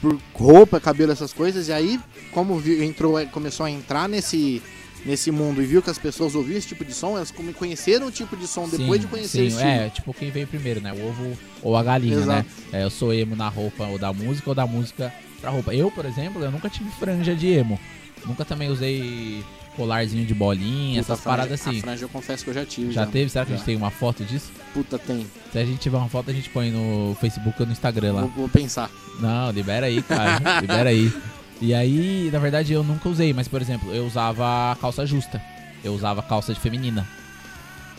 por 0.00 0.16
roupa, 0.32 0.78
cabelo, 0.78 1.10
essas 1.10 1.32
coisas, 1.32 1.66
e 1.66 1.72
aí, 1.72 1.98
como 2.30 2.62
entrou, 2.80 3.18
é, 3.18 3.26
começou 3.26 3.66
a 3.66 3.70
entrar 3.72 4.08
nesse, 4.08 4.62
nesse 5.04 5.32
mundo 5.32 5.60
e 5.60 5.66
viu 5.66 5.82
que 5.82 5.90
as 5.90 5.98
pessoas 5.98 6.36
ouviam 6.36 6.58
esse 6.58 6.68
tipo 6.68 6.84
de 6.84 6.94
som, 6.94 7.16
elas 7.16 7.34
conheceram 7.58 8.06
o 8.06 8.10
tipo 8.12 8.36
de 8.36 8.46
som 8.46 8.68
depois 8.68 9.00
Sim, 9.00 9.06
de 9.08 9.12
conhecer 9.12 9.38
o 9.38 9.50
sim, 9.50 9.56
estilo. 9.56 9.68
É, 9.68 9.90
tipo 9.90 10.14
quem 10.14 10.30
veio 10.30 10.46
primeiro, 10.46 10.80
né? 10.80 10.92
O 10.92 11.08
ovo 11.08 11.36
ou 11.60 11.76
a 11.76 11.82
galinha, 11.82 12.18
Exato. 12.18 12.48
né? 12.70 12.80
É, 12.80 12.84
eu 12.84 12.90
sou 12.90 13.12
emo 13.12 13.34
na 13.34 13.48
roupa 13.48 13.84
ou 13.86 13.98
da 13.98 14.12
música 14.12 14.48
ou 14.48 14.54
da 14.54 14.64
música 14.64 15.12
pra 15.40 15.50
roupa. 15.50 15.74
Eu, 15.74 15.90
por 15.90 16.04
exemplo, 16.04 16.40
eu 16.40 16.52
nunca 16.52 16.70
tive 16.70 16.88
franja 16.90 17.34
de 17.34 17.48
emo. 17.48 17.80
Nunca 18.24 18.44
também 18.44 18.68
usei 18.68 19.44
colarzinho 19.76 20.24
de 20.26 20.34
bolinha, 20.34 21.00
Puta, 21.00 21.12
essas 21.12 21.18
a 21.20 21.22
franja- 21.22 21.36
paradas 21.42 21.60
assim. 21.60 21.78
A 21.78 21.82
franja 21.82 22.04
eu 22.04 22.08
confesso 22.08 22.44
que 22.44 22.50
eu 22.50 22.54
já 22.54 22.64
tive. 22.64 22.92
Já 22.92 23.06
teve? 23.06 23.30
Será 23.30 23.44
que 23.44 23.52
a 23.52 23.54
Já. 23.54 23.58
gente 23.58 23.66
tem 23.66 23.76
uma 23.76 23.90
foto 23.90 24.24
disso? 24.24 24.50
Puta, 24.74 24.98
tem. 24.98 25.26
Se 25.52 25.58
a 25.58 25.64
gente 25.64 25.78
tiver 25.78 25.96
uma 25.98 26.08
foto, 26.08 26.30
a 26.30 26.34
gente 26.34 26.48
põe 26.50 26.70
no 26.70 27.16
Facebook 27.20 27.60
ou 27.60 27.66
no 27.66 27.72
Instagram 27.72 28.12
lá. 28.14 28.20
Vou, 28.22 28.30
vou 28.30 28.48
pensar. 28.48 28.90
Não, 29.20 29.50
libera 29.50 29.86
aí, 29.86 30.02
cara. 30.02 30.40
libera 30.60 30.90
aí. 30.90 31.12
E 31.60 31.72
aí, 31.74 32.28
na 32.32 32.38
verdade, 32.38 32.72
eu 32.72 32.82
nunca 32.84 33.08
usei, 33.08 33.32
mas, 33.32 33.48
por 33.48 33.62
exemplo, 33.62 33.94
eu 33.94 34.06
usava 34.06 34.76
calça 34.80 35.06
justa. 35.06 35.40
Eu 35.84 35.94
usava 35.94 36.22
calça 36.22 36.52
de 36.52 36.60
feminina. 36.60 37.06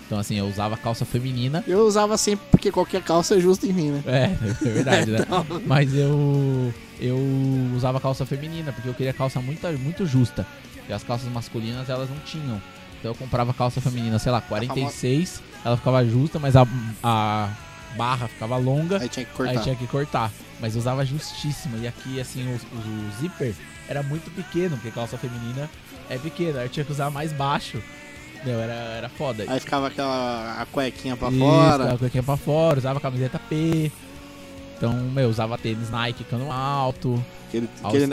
Então, 0.05 0.19
assim, 0.19 0.35
eu 0.35 0.47
usava 0.47 0.77
calça 0.77 1.03
feminina 1.03 1.61
Eu 1.67 1.85
usava 1.85 2.17
sempre 2.17 2.45
porque 2.49 2.71
qualquer 2.71 3.01
calça 3.03 3.35
é 3.35 3.39
justa 3.41 3.65
em 3.67 3.73
mim, 3.73 3.89
né? 3.91 4.03
É, 4.05 4.23
é 4.65 4.71
verdade, 4.71 5.11
né? 5.11 5.19
Mas 5.67 5.93
eu 5.93 6.73
eu 6.99 7.17
usava 7.75 7.99
calça 7.99 8.25
feminina 8.25 8.71
porque 8.71 8.87
eu 8.87 8.93
queria 8.93 9.11
calça 9.13 9.39
muito, 9.41 9.67
muito 9.79 10.05
justa. 10.05 10.47
E 10.89 10.93
as 10.93 11.03
calças 11.03 11.29
masculinas 11.31 11.89
elas 11.89 12.09
não 12.09 12.17
tinham. 12.19 12.61
Então 12.99 13.11
eu 13.11 13.15
comprava 13.15 13.53
calça 13.53 13.79
feminina, 13.81 14.17
sei 14.19 14.31
lá, 14.31 14.41
46, 14.41 15.41
ela 15.63 15.77
ficava 15.77 16.03
justa, 16.05 16.39
mas 16.39 16.55
a, 16.55 16.65
a 17.03 17.49
barra 17.95 18.27
ficava 18.27 18.57
longa, 18.57 18.99
Aí 19.01 19.07
tinha 19.09 19.25
que 19.25 19.33
cortar. 19.33 19.51
aí 19.51 19.59
tinha 19.59 19.75
que 19.75 19.87
cortar. 19.87 20.31
Mas 20.59 20.73
eu 20.73 20.79
usava 20.79 21.05
justíssima. 21.05 21.77
E 21.77 21.87
aqui, 21.87 22.19
assim, 22.19 22.43
o, 22.47 22.55
o- 22.55 22.79
o 22.79 23.11
zíper 23.21 23.53
era 23.87 24.01
muito 24.01 24.31
pequeno, 24.31 24.75
porque 24.77 24.89
calça 24.91 25.17
feminina 25.17 25.69
é 26.09 26.17
pequena. 26.17 26.59
Aí 26.59 26.65
eu 26.65 26.69
tinha 26.69 26.83
que 26.83 26.91
usar 26.91 27.11
mais 27.11 27.31
baixo. 27.31 27.81
Meu, 28.43 28.59
era, 28.59 28.73
era 28.73 29.09
foda. 29.09 29.43
Aí 29.47 29.59
ficava 29.59 29.87
aquela 29.87 30.61
a 30.61 30.65
cuequinha 30.65 31.15
pra 31.17 31.29
Isso, 31.29 31.39
fora. 31.39 31.93
a 31.93 31.97
cuequinha 31.97 32.23
pra 32.23 32.37
fora, 32.37 32.79
usava 32.79 32.99
camiseta 32.99 33.37
P. 33.39 33.91
Então, 34.77 34.93
meu, 34.93 35.29
usava 35.29 35.57
tênis 35.57 35.89
Nike 35.89 36.23
cano 36.23 36.51
alto, 36.51 37.23
Aquele, 37.47 37.69
aquele, 37.83 38.07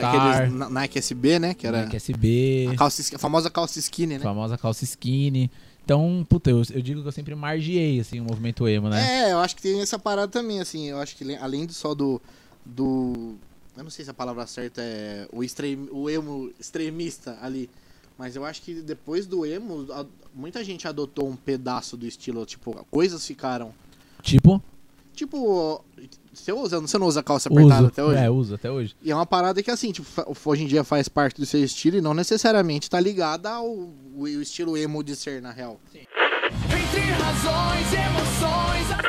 Na- 0.51 0.71
Nike 0.71 0.99
SB, 0.99 1.39
né? 1.39 1.55
Que 1.55 1.67
era 1.67 1.83
Nike 1.83 1.97
SB, 1.97 2.69
a, 2.73 2.77
calça, 2.77 3.17
a 3.17 3.19
famosa 3.19 3.51
calça 3.51 3.79
skinny, 3.79 4.15
né? 4.19 4.21
famosa 4.21 4.57
calça 4.57 4.85
skinny. 4.85 5.51
Então, 5.85 6.25
puta, 6.29 6.51
eu, 6.51 6.63
eu 6.73 6.81
digo 6.81 7.03
que 7.03 7.09
eu 7.09 7.13
sempre 7.13 7.35
margiei, 7.35 8.01
assim, 8.01 8.19
o 8.21 8.25
movimento 8.25 8.67
emo, 8.67 8.89
né? 8.89 9.29
É, 9.29 9.33
eu 9.33 9.39
acho 9.39 9.55
que 9.57 9.63
tem 9.63 9.81
essa 9.81 9.99
parada 9.99 10.29
também, 10.29 10.61
assim. 10.61 10.87
Eu 10.89 10.99
acho 10.99 11.15
que 11.17 11.35
além 11.37 11.67
do 11.67 11.73
só 11.75 11.95
do. 11.95 12.21
do 12.65 13.35
eu 13.77 13.83
não 13.83 13.91
sei 13.91 14.05
se 14.05 14.11
a 14.11 14.15
palavra 14.15 14.47
certa 14.47 14.81
é 14.81 15.29
o, 15.33 15.43
extrem, 15.43 15.89
o 15.91 16.09
emo 16.09 16.51
extremista 16.61 17.37
ali. 17.43 17.69
Mas 18.17 18.37
eu 18.37 18.45
acho 18.45 18.63
que 18.63 18.75
depois 18.81 19.27
do 19.27 19.45
emo, 19.45 19.87
a- 19.93 20.07
muita 20.33 20.63
gente 20.63 20.87
adotou 20.87 21.29
um 21.29 21.35
pedaço 21.37 21.97
do 21.97 22.07
estilo. 22.07 22.47
Tipo, 22.47 22.73
coisas 22.91 23.27
ficaram. 23.27 23.75
Tipo, 24.23 24.63
Tipo, 25.13 25.85
você, 26.35 26.53
usa, 26.53 26.81
você 26.81 26.99
não 26.99 27.07
usa 27.07 27.23
calça 27.23 27.49
apertada 27.49 27.81
uso. 27.83 27.87
até 27.89 28.03
hoje? 28.05 28.19
É, 28.19 28.31
uso 28.31 28.55
até 28.55 28.71
hoje. 28.71 28.97
E 29.03 29.11
é 29.11 29.15
uma 29.15 29.27
parada 29.27 29.63
que, 29.63 29.71
assim, 29.71 29.93
tipo, 29.93 30.07
hoje 30.45 30.65
em 30.65 30.67
dia 30.67 30.85
faz 30.85 31.09
parte 31.09 31.41
do 31.41 31.47
seu 31.47 31.63
estilo 31.63 31.97
e 31.97 32.01
não 32.01 32.15
necessariamente 32.15 32.89
tá 32.91 33.01
ligada 33.01 33.51
ao 33.51 33.67
o, 33.67 33.95
o 34.17 34.27
estilo 34.29 34.77
emo 34.77 35.03
de 35.03 35.15
ser, 35.17 35.41
na 35.43 35.51
real. 35.53 35.81
Entre 35.95 37.01
razões 37.01 37.93
e 37.93 37.97
emoções, 37.97 39.05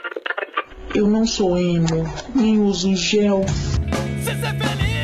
Eu 0.96 1.08
não 1.08 1.26
sou 1.28 1.58
emo, 1.58 2.06
nem 2.34 2.60
uso 2.60 2.96
gel. 2.96 3.44
se 4.20 4.26
ser 4.26 4.36
feliz 4.36 4.95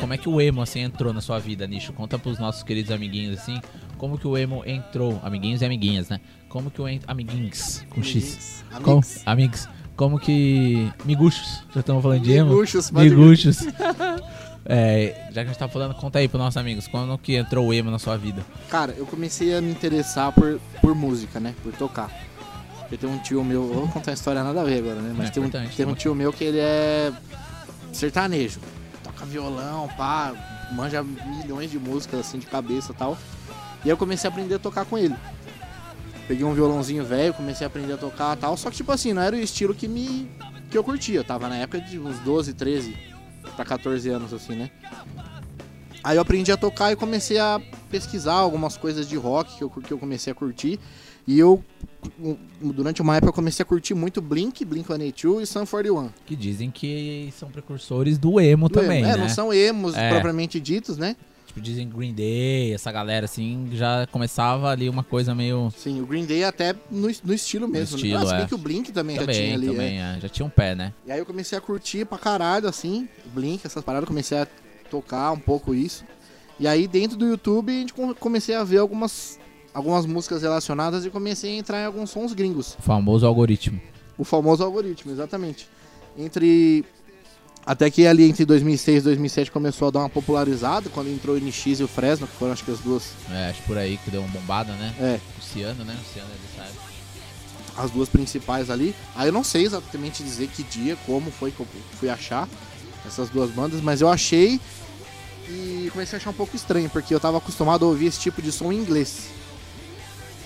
como 0.00 0.14
é 0.14 0.18
que 0.18 0.28
o 0.28 0.40
emo, 0.40 0.62
assim, 0.62 0.80
entrou 0.80 1.12
na 1.12 1.20
sua 1.20 1.38
vida, 1.38 1.66
Nicho? 1.66 1.92
Conta 1.92 2.18
pros 2.18 2.38
nossos 2.38 2.62
queridos 2.62 2.90
amiguinhos, 2.90 3.38
assim, 3.38 3.60
como 3.98 4.18
que 4.18 4.26
o 4.26 4.36
emo 4.36 4.62
entrou, 4.66 5.20
amiguinhos 5.22 5.62
e 5.62 5.64
amiguinhas, 5.64 6.08
né? 6.08 6.20
Como 6.48 6.70
que 6.70 6.80
o 6.80 6.88
emo... 6.88 7.02
Amiguinhos, 7.06 7.84
com 7.88 8.02
X. 8.02 8.64
Amigos. 8.70 8.84
Como, 8.84 9.02
amigos, 9.26 9.68
como 9.96 10.18
que... 10.18 10.90
Miguxos, 11.04 11.64
já 11.72 11.80
estamos 11.80 12.02
falando 12.02 12.22
de 12.22 12.32
emo? 12.32 12.50
Miguxos, 12.50 12.90
pode 12.90 13.10
Miguxos. 13.10 13.58
É, 14.64 15.26
já 15.32 15.32
que 15.32 15.40
a 15.40 15.44
gente 15.46 15.58
tá 15.58 15.68
falando, 15.68 15.94
conta 15.94 16.20
aí 16.20 16.28
pros 16.28 16.40
nossos 16.40 16.56
amigos, 16.56 16.86
quando 16.86 17.18
que 17.18 17.34
entrou 17.34 17.66
o 17.66 17.74
emo 17.74 17.90
na 17.90 17.98
sua 17.98 18.16
vida? 18.16 18.44
Cara, 18.70 18.94
eu 18.96 19.04
comecei 19.06 19.56
a 19.56 19.60
me 19.60 19.72
interessar 19.72 20.30
por, 20.32 20.60
por 20.80 20.94
música, 20.94 21.40
né? 21.40 21.54
Por 21.64 21.72
tocar. 21.72 22.10
Eu 22.90 22.98
tenho 22.98 23.12
um 23.12 23.18
tio 23.18 23.42
meu, 23.42 23.62
eu 23.62 23.74
vou 23.74 23.88
contar 23.88 24.10
uma 24.10 24.14
história 24.14 24.44
nada 24.44 24.60
a 24.60 24.64
ver 24.64 24.78
agora, 24.78 25.00
né? 25.00 25.14
Mas 25.16 25.28
É 25.28 25.30
tem, 25.32 25.42
um, 25.42 25.50
tem 25.50 25.86
um 25.86 25.94
tio 25.94 26.14
meu 26.14 26.32
que 26.32 26.44
ele 26.44 26.58
é 26.60 27.12
sertanejo. 27.92 28.60
Toca 29.22 29.26
violão, 29.26 29.88
pá, 29.96 30.32
manja 30.72 31.02
milhões 31.02 31.70
de 31.70 31.78
músicas 31.78 32.20
assim 32.20 32.38
de 32.38 32.46
cabeça 32.46 32.92
e 32.92 32.94
tal. 32.94 33.16
E 33.84 33.88
eu 33.88 33.96
comecei 33.96 34.28
a 34.28 34.32
aprender 34.32 34.56
a 34.56 34.58
tocar 34.58 34.84
com 34.84 34.98
ele. 34.98 35.14
Peguei 36.26 36.44
um 36.44 36.52
violãozinho 36.52 37.04
velho, 37.04 37.32
comecei 37.34 37.64
a 37.64 37.68
aprender 37.68 37.92
a 37.92 37.96
tocar 37.96 38.36
tal. 38.36 38.56
Só 38.56 38.70
que, 38.70 38.76
tipo 38.76 38.90
assim, 38.90 39.12
não 39.12 39.22
era 39.22 39.36
o 39.36 39.38
estilo 39.38 39.74
que 39.74 39.86
me. 39.86 40.30
que 40.70 40.76
eu 40.76 40.84
curtia. 40.84 41.20
Eu 41.20 41.24
tava 41.24 41.48
na 41.48 41.56
época 41.56 41.80
de 41.80 41.98
uns 41.98 42.18
12, 42.20 42.54
13 42.54 42.96
pra 43.54 43.64
14 43.64 44.08
anos, 44.08 44.32
assim, 44.32 44.54
né? 44.54 44.70
Aí 46.02 46.16
eu 46.16 46.22
aprendi 46.22 46.50
a 46.50 46.56
tocar 46.56 46.90
e 46.90 46.96
comecei 46.96 47.38
a 47.38 47.60
pesquisar 47.90 48.34
algumas 48.34 48.76
coisas 48.76 49.08
de 49.08 49.16
rock 49.16 49.56
que 49.56 49.62
eu, 49.62 49.70
que 49.70 49.92
eu 49.92 49.98
comecei 49.98 50.32
a 50.32 50.34
curtir. 50.34 50.80
E 51.26 51.38
eu, 51.38 51.62
durante 52.60 53.00
uma 53.00 53.16
época, 53.16 53.32
comecei 53.32 53.62
a 53.62 53.66
curtir 53.66 53.94
muito 53.94 54.20
Blink, 54.20 54.64
Blink-182 54.64 55.42
e 55.42 55.46
Sun 55.46 55.64
41. 55.66 56.10
Que 56.26 56.34
dizem 56.34 56.70
que 56.70 57.32
são 57.38 57.48
precursores 57.50 58.18
do 58.18 58.40
emo 58.40 58.68
Do 58.68 58.74
também, 58.80 58.98
emo. 59.02 59.08
É, 59.08 59.16
né? 59.16 59.22
não 59.22 59.28
são 59.28 59.52
emos 59.52 59.94
É. 59.96 60.10
propriamente 60.10 60.58
ditos, 60.60 60.96
né? 60.98 61.14
Tipo, 61.46 61.60
dizem 61.60 61.88
Green 61.88 62.14
Day, 62.14 62.72
essa 62.72 62.90
galera, 62.90 63.26
assim, 63.26 63.68
já 63.72 64.06
começava 64.10 64.70
ali 64.70 64.88
uma 64.88 65.04
coisa 65.04 65.34
meio... 65.34 65.70
Sim, 65.76 66.00
o 66.00 66.06
Green 66.06 66.24
Day 66.24 66.42
até 66.44 66.72
no, 66.90 67.08
no 67.22 67.34
estilo 67.34 67.68
mesmo. 67.68 67.96
estilo, 67.96 68.18
né? 68.18 68.24
Ah, 68.24 68.26
se 68.28 68.34
bem 68.34 68.44
é. 68.44 68.46
que 68.48 68.54
o 68.54 68.58
Blink 68.58 68.90
também, 68.90 69.16
já 69.16 69.22
tinha 69.26 69.34
Também, 69.34 69.52
ali. 69.54 69.66
é. 69.66 69.70
também, 69.70 70.00
é, 70.00 70.18
já 70.20 70.28
tinha 70.28 70.46
um 70.46 70.50
pé, 70.50 70.74
né? 70.74 70.92
E 71.06 71.12
aí 71.12 71.18
eu 71.18 71.26
comecei 71.26 71.56
a 71.56 71.60
curtir 71.60 72.04
pra 72.06 72.16
caralho, 72.18 72.66
assim, 72.68 73.06
Blink, 73.34 73.66
essas 73.66 73.84
paradas, 73.84 74.08
comecei 74.08 74.38
a 74.38 74.46
tocar 74.90 75.30
um 75.30 75.38
pouco 75.38 75.74
isso. 75.74 76.04
E 76.58 76.66
aí 76.66 76.88
dentro 76.88 77.16
do 77.18 77.26
YouTube 77.26 77.70
a 77.70 77.80
gente 77.80 77.92
com- 77.92 78.14
comecei 78.14 78.54
a 78.54 78.64
ver 78.64 78.78
algumas, 78.78 79.38
algumas 79.74 80.06
músicas 80.06 80.42
relacionadas 80.42 81.04
e 81.04 81.10
comecei 81.10 81.52
a 81.54 81.56
entrar 81.58 81.80
em 81.82 81.86
alguns 81.86 82.10
sons 82.10 82.32
gringos. 82.32 82.76
O 82.78 82.82
famoso 82.82 83.26
algoritmo. 83.26 83.80
O 84.18 84.24
famoso 84.24 84.62
algoritmo, 84.62 85.10
exatamente. 85.12 85.68
Entre. 86.16 86.84
Até 87.64 87.88
que 87.90 88.04
ali 88.08 88.24
entre 88.28 88.44
2006 88.44 89.02
e 89.02 89.04
2007 89.04 89.50
começou 89.52 89.86
a 89.86 89.90
dar 89.92 90.00
uma 90.00 90.08
popularizada, 90.08 90.90
quando 90.90 91.08
entrou 91.08 91.36
o 91.36 91.38
NX 91.40 91.78
e 91.78 91.84
o 91.84 91.88
Fresno, 91.88 92.26
que 92.26 92.34
foram 92.36 92.52
acho 92.52 92.64
que 92.64 92.72
as 92.72 92.80
duas, 92.80 93.12
É, 93.30 93.50
acho 93.50 93.62
por 93.62 93.78
aí 93.78 93.96
que 93.98 94.10
deu 94.10 94.20
uma 94.20 94.28
bombada, 94.30 94.72
né? 94.72 94.92
é, 94.98 95.20
O 95.38 95.40
Ciano, 95.42 95.84
né? 95.84 95.96
O 96.00 96.12
Ciano, 96.12 96.28
ele 96.30 96.40
sabe. 96.56 96.76
as 97.76 97.90
duas 97.92 98.08
principais 98.08 98.68
ali. 98.68 98.94
Aí 99.14 99.28
eu 99.28 99.32
não 99.32 99.44
sei 99.44 99.64
exatamente 99.64 100.24
dizer 100.24 100.48
que 100.48 100.64
dia, 100.64 100.96
como 101.06 101.30
foi 101.30 101.52
que 101.52 101.60
eu 101.60 101.66
fui 102.00 102.08
achar 102.10 102.48
essas 103.06 103.28
duas 103.30 103.48
bandas, 103.50 103.80
mas 103.80 104.00
eu 104.00 104.08
achei 104.08 104.60
e 105.48 105.88
comecei 105.92 106.16
a 106.16 106.20
achar 106.20 106.30
um 106.30 106.34
pouco 106.34 106.56
estranho, 106.56 106.90
porque 106.90 107.14
eu 107.14 107.20
tava 107.20 107.38
acostumado 107.38 107.84
a 107.84 107.88
ouvir 107.88 108.06
esse 108.06 108.18
tipo 108.20 108.42
de 108.42 108.50
som 108.50 108.72
em 108.72 108.76
inglês. 108.78 109.28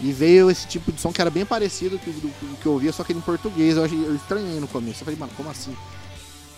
E 0.01 0.13
veio 0.13 0.51
esse 0.51 0.67
tipo 0.67 0.93
de 0.93 1.01
som 1.01 1.11
que 1.13 1.21
era 1.21 1.31
bem 1.31 1.47
parecido 1.47 1.99
com 1.99 2.11
o 2.11 2.57
que 2.61 2.67
eu 2.67 2.73
ouvia, 2.73 2.93
só 2.93 3.03
que 3.03 3.13
em 3.13 3.21
português. 3.21 3.77
Eu, 3.77 3.85
achei, 3.85 3.99
eu 4.05 4.15
estranhei 4.15 4.61
no 4.61 4.69
começo. 4.69 5.01
Eu 5.01 5.05
falei, 5.07 5.19
mano, 5.19 5.33
como 5.37 5.49
assim? 5.49 5.75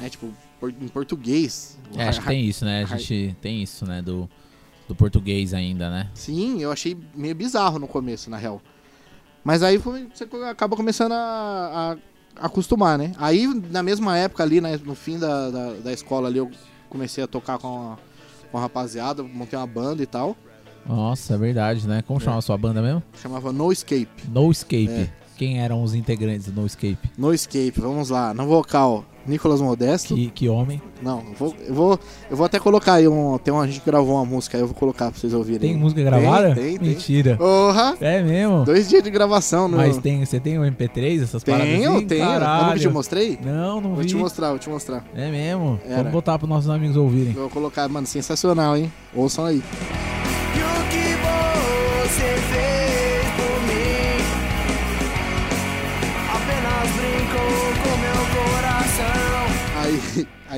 É, 0.01 0.09
tipo, 0.09 0.29
por- 0.59 0.71
em 0.71 0.89
português. 0.89 1.79
É, 1.97 2.09
acho 2.09 2.21
que 2.21 2.27
tem 2.27 2.45
isso, 2.45 2.65
né? 2.65 2.83
A 2.83 2.97
gente 2.97 3.37
tem 3.41 3.63
isso, 3.63 3.85
né? 3.87 4.03
Do, 4.03 4.29
do 4.89 4.95
português 4.95 5.55
ainda, 5.55 5.89
né? 5.89 6.11
Sim, 6.15 6.61
eu 6.61 6.73
achei 6.73 6.97
meio 7.15 7.35
bizarro 7.35 7.79
no 7.79 7.87
começo, 7.87 8.29
na 8.29 8.37
real. 8.37 8.61
Mas 9.45 9.63
aí 9.63 9.79
foi- 9.79 10.09
você 10.13 10.27
acaba 10.51 10.77
começando 10.77 11.13
a, 11.13 11.97
a 12.37 12.47
acostumar, 12.47 12.99
né? 12.99 13.13
Aí, 13.19 13.47
na 13.71 13.83
mesma 13.85 14.17
época 14.17 14.43
ali, 14.43 14.61
né, 14.61 14.79
no 14.85 14.95
fim 14.97 15.17
da, 15.19 15.51
da, 15.51 15.73
da 15.75 15.93
escola 15.93 16.29
ali, 16.29 16.39
eu 16.39 16.51
comecei 16.91 17.23
a 17.23 17.27
tocar 17.27 17.59
com 17.59 17.93
a, 17.93 17.99
com 18.51 18.59
a 18.59 18.61
rapaziada, 18.61 19.23
montei 19.23 19.57
uma 19.59 19.67
banda 19.67 20.03
e 20.03 20.07
tal. 20.07 20.37
Nossa, 20.87 21.35
é 21.35 21.39
verdade, 21.39 21.87
né? 21.87 22.03
Como 22.07 22.21
chama 22.21 22.39
a 22.39 22.43
sua 22.43 22.57
banda 22.57 22.81
mesmo? 22.83 23.03
Chamava 23.23 23.53
No 23.53 23.71
Escape. 23.73 24.09
No 24.33 24.51
Escape. 24.51 24.89
É. 24.91 25.09
Quem 25.37 25.61
eram 25.61 25.83
os 25.85 25.95
integrantes 25.95 26.47
do 26.47 26.61
No 26.61 26.67
Escape? 26.67 26.99
No 27.17 27.33
Escape, 27.33 27.75
vamos 27.77 28.11
lá. 28.11 28.35
No 28.35 28.45
vocal, 28.47 29.05
Nicolas 29.25 29.61
Modesto. 29.61 30.17
Que, 30.17 30.31
que 30.31 30.49
homem. 30.49 30.83
Não, 31.01 31.19
eu 31.21 31.35
vou, 31.39 31.55
eu 31.69 31.75
vou, 31.75 32.01
eu 32.29 32.37
vou 32.37 32.45
até 32.47 32.59
colocar 32.59 32.95
aí 32.95 33.07
um. 33.07 33.39
Tem 33.39 33.55
uma, 33.55 33.63
a 33.63 33.67
gente 33.69 33.81
gravou 33.87 34.17
uma 34.17 34.25
música 34.25 34.57
aí, 34.57 34.63
eu 34.63 34.67
vou 34.67 34.75
colocar 34.75 35.13
pra 35.13 35.21
vocês 35.21 35.33
ouvirem. 35.33 35.61
Tem 35.61 35.77
música 35.79 36.03
gravada? 36.03 36.57
Tem, 36.57 36.77
tem. 36.77 36.89
Mentira. 36.89 37.37
Porra! 37.37 37.97
É 38.01 38.21
mesmo? 38.21 38.65
Dois 38.65 38.89
dias 38.89 39.01
de 39.01 39.11
gravação, 39.13 39.69
no... 39.69 39.77
Mas 39.77 39.97
tem, 39.99 40.25
você 40.25 40.41
tem 40.41 40.59
o 40.59 40.63
MP3, 40.63 41.23
essas 41.23 41.45
paradas 41.45 41.69
Tenho, 41.69 41.97
assim? 41.99 42.07
tenho. 42.07 42.25
Eu 42.25 42.29
Caralho. 42.31 42.67
nunca 42.67 42.79
te 42.81 42.89
mostrei? 42.89 43.39
Não, 43.45 43.81
não 43.81 43.91
Vou 43.95 44.03
vi. 44.03 44.07
te 44.09 44.17
mostrar, 44.17 44.49
vou 44.49 44.59
te 44.59 44.69
mostrar. 44.69 45.05
É 45.15 45.31
mesmo? 45.31 45.79
Era. 45.85 45.99
Vamos 45.99 46.13
botar 46.13 46.37
pros 46.37 46.49
nossos 46.51 46.69
amigos 46.69 46.97
ouvirem. 46.97 47.29
Eu 47.35 47.43
vou 47.43 47.51
colocar, 47.51 47.89
mano, 47.89 48.09
sensacional, 48.09 48.77
hein? 48.77 48.93
Ouçam 49.15 49.45
aí. 49.45 49.63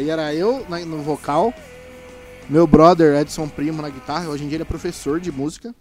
Aí, 0.01 0.09
era 0.11 0.35
eu 0.35 0.65
na- 0.69 0.79
no 0.81 1.03
vocal, 1.03 1.53
meu 2.49 2.67
brother 2.67 3.21
Edson 3.21 3.47
Primo 3.49 3.83
na 3.83 3.91
guitarra, 3.91 4.29
hoje 4.29 4.45
em 4.45 4.49
dia 4.49 4.57
ele 4.57 4.63
é 4.63 4.67
professor 4.67 5.21
de 5.21 5.31
música, 5.31 5.75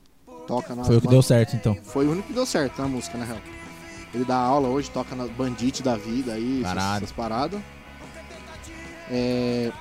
toca 0.46 0.76
na 0.76 0.84
Foi 0.84 0.98
o 0.98 1.02
que 1.02 1.08
deu 1.08 1.22
certo, 1.22 1.56
então. 1.56 1.78
Foi 1.84 2.06
o 2.06 2.12
único 2.12 2.28
que 2.28 2.34
deu 2.34 2.46
certo 2.46 2.82
na 2.82 2.88
música, 2.88 3.18
na 3.18 3.24
real. 3.26 3.38
Ele 4.14 4.26
dá 4.26 4.36
aula 4.36 4.68
hoje, 4.68 4.90
toca 4.92 5.16
na 5.16 5.26
Bandite 5.28 5.82
da 5.82 5.96
vida 5.96 6.34
aí, 6.34 6.62
essas, 6.62 6.74
Caralho. 6.74 6.98
essas 6.98 7.12
paradas. 7.12 7.62
É, 9.10 9.72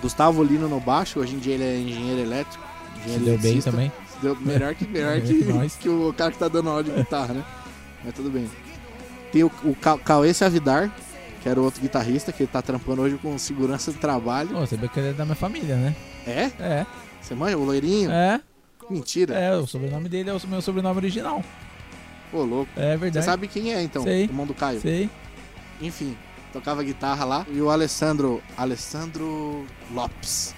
Gustavo 0.00 0.42
Lino 0.42 0.68
no 0.68 0.80
baixo, 0.80 1.18
hoje 1.20 1.34
em 1.34 1.38
dia 1.38 1.54
ele 1.54 1.64
é 1.64 1.76
engenheiro 1.78 2.20
elétrico. 2.20 2.64
Se 2.94 3.00
Engenheiro 3.10 3.24
deu 3.24 3.38
bem 3.38 3.60
também. 3.60 3.92
Se 4.12 4.18
Deu 4.22 4.36
melhor 4.36 4.74
que, 4.74 4.86
melhor 4.86 5.20
que, 5.22 5.68
que 5.80 5.88
o 5.88 6.12
cara 6.16 6.30
que 6.30 6.38
tá 6.38 6.48
dando 6.48 6.68
aula 6.70 6.84
de 6.84 6.90
guitarra, 6.90 7.34
né? 7.34 7.44
Mas 8.04 8.14
tudo 8.14 8.30
bem. 8.30 8.48
Tem 9.32 9.42
o, 9.44 9.50
o 9.64 9.74
Ca- 9.74 9.98
Cauê 9.98 10.32
Savidar, 10.32 10.92
que 11.48 11.50
era 11.50 11.60
o 11.60 11.64
outro 11.64 11.80
guitarrista, 11.80 12.30
que 12.30 12.42
ele 12.42 12.50
tá 12.52 12.60
trampando 12.60 13.00
hoje 13.00 13.16
com 13.16 13.38
segurança 13.38 13.90
de 13.90 13.96
trabalho. 13.98 14.50
Pô, 14.50 14.60
você 14.60 14.76
vê 14.76 14.86
que 14.86 15.00
ele 15.00 15.08
é 15.08 15.12
da 15.14 15.24
minha 15.24 15.34
família, 15.34 15.76
né? 15.76 15.96
É? 16.26 16.50
É. 16.62 16.86
Você 17.20 17.34
manja? 17.34 17.56
O 17.56 17.64
loirinho? 17.64 18.10
É. 18.10 18.40
Mentira. 18.90 19.34
É, 19.34 19.56
o 19.56 19.66
sobrenome 19.66 20.08
dele 20.10 20.28
é 20.28 20.34
o 20.34 20.40
meu 20.46 20.60
sobrenome 20.60 20.98
original. 20.98 21.42
Pô, 22.30 22.44
louco. 22.44 22.70
É 22.76 22.92
Você 22.92 22.96
verdade. 22.98 23.24
sabe 23.24 23.48
quem 23.48 23.72
é, 23.72 23.82
então? 23.82 24.02
Sei. 24.02 24.24
Irmão 24.24 24.46
do 24.46 24.52
Caio. 24.52 24.80
Sei. 24.80 25.08
Enfim, 25.80 26.14
tocava 26.52 26.82
guitarra 26.82 27.24
lá. 27.24 27.46
E 27.50 27.60
o 27.62 27.70
Alessandro. 27.70 28.42
Alessandro 28.56 29.64
Lopes. 29.92 30.54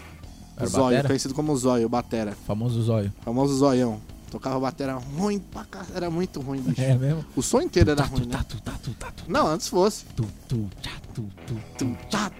Era 0.56 0.66
o 0.66 0.68
Zóio, 0.68 0.84
Batera? 0.88 1.08
conhecido 1.08 1.34
como 1.34 1.56
Zóio, 1.56 1.88
Batera. 1.88 2.32
Famoso 2.46 2.82
zóio. 2.82 3.12
Famoso 3.24 3.56
Zoião. 3.56 4.00
Tocava 4.30 4.60
batera 4.60 4.94
ruim 4.94 5.38
pra 5.40 5.64
cá. 5.64 5.84
Era 5.94 6.08
muito 6.08 6.40
ruim, 6.40 6.60
bicho. 6.60 6.80
É 6.80 6.94
mesmo? 6.96 7.24
O 7.34 7.42
som 7.42 7.60
inteiro 7.60 7.90
era 7.90 8.04
ruim, 8.04 8.20
né? 8.26 8.36
tatu, 8.36 8.60
tatu, 8.60 8.90
tatu, 8.94 9.24
Não, 9.28 9.46
antes 9.48 9.66
fosse. 9.68 10.04
tá, 12.10 12.30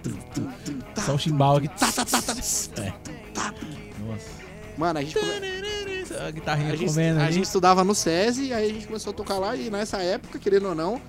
tá, 0.95 1.01
Só 1.01 1.15
o 1.15 1.19
chimbal 1.19 1.57
aqui. 1.57 1.67
tá, 1.69 1.91
tá, 1.91 2.05
tá, 2.05 2.21
tá, 2.21 2.33
É. 2.81 2.91
tá. 3.33 3.53
Nossa. 4.07 4.29
Mano, 4.77 4.99
a 4.99 5.03
gente, 5.03 5.17
A 5.19 6.31
guitarrinha 6.31 6.73
a 6.73 6.75
gente, 6.75 6.89
comendo 6.89 7.19
a 7.19 7.23
ali. 7.25 7.33
gente 7.33 7.45
estudava 7.45 7.83
no 7.83 7.93
SESI, 7.93 8.53
aí 8.53 8.69
a 8.71 8.73
gente 8.73 8.87
começou 8.87 9.11
a 9.11 9.13
tocar 9.13 9.37
lá 9.37 9.55
e 9.55 9.69
nessa 9.69 9.97
época, 9.97 10.39
querendo 10.39 10.69
ou 10.69 10.75
não, 10.75 11.01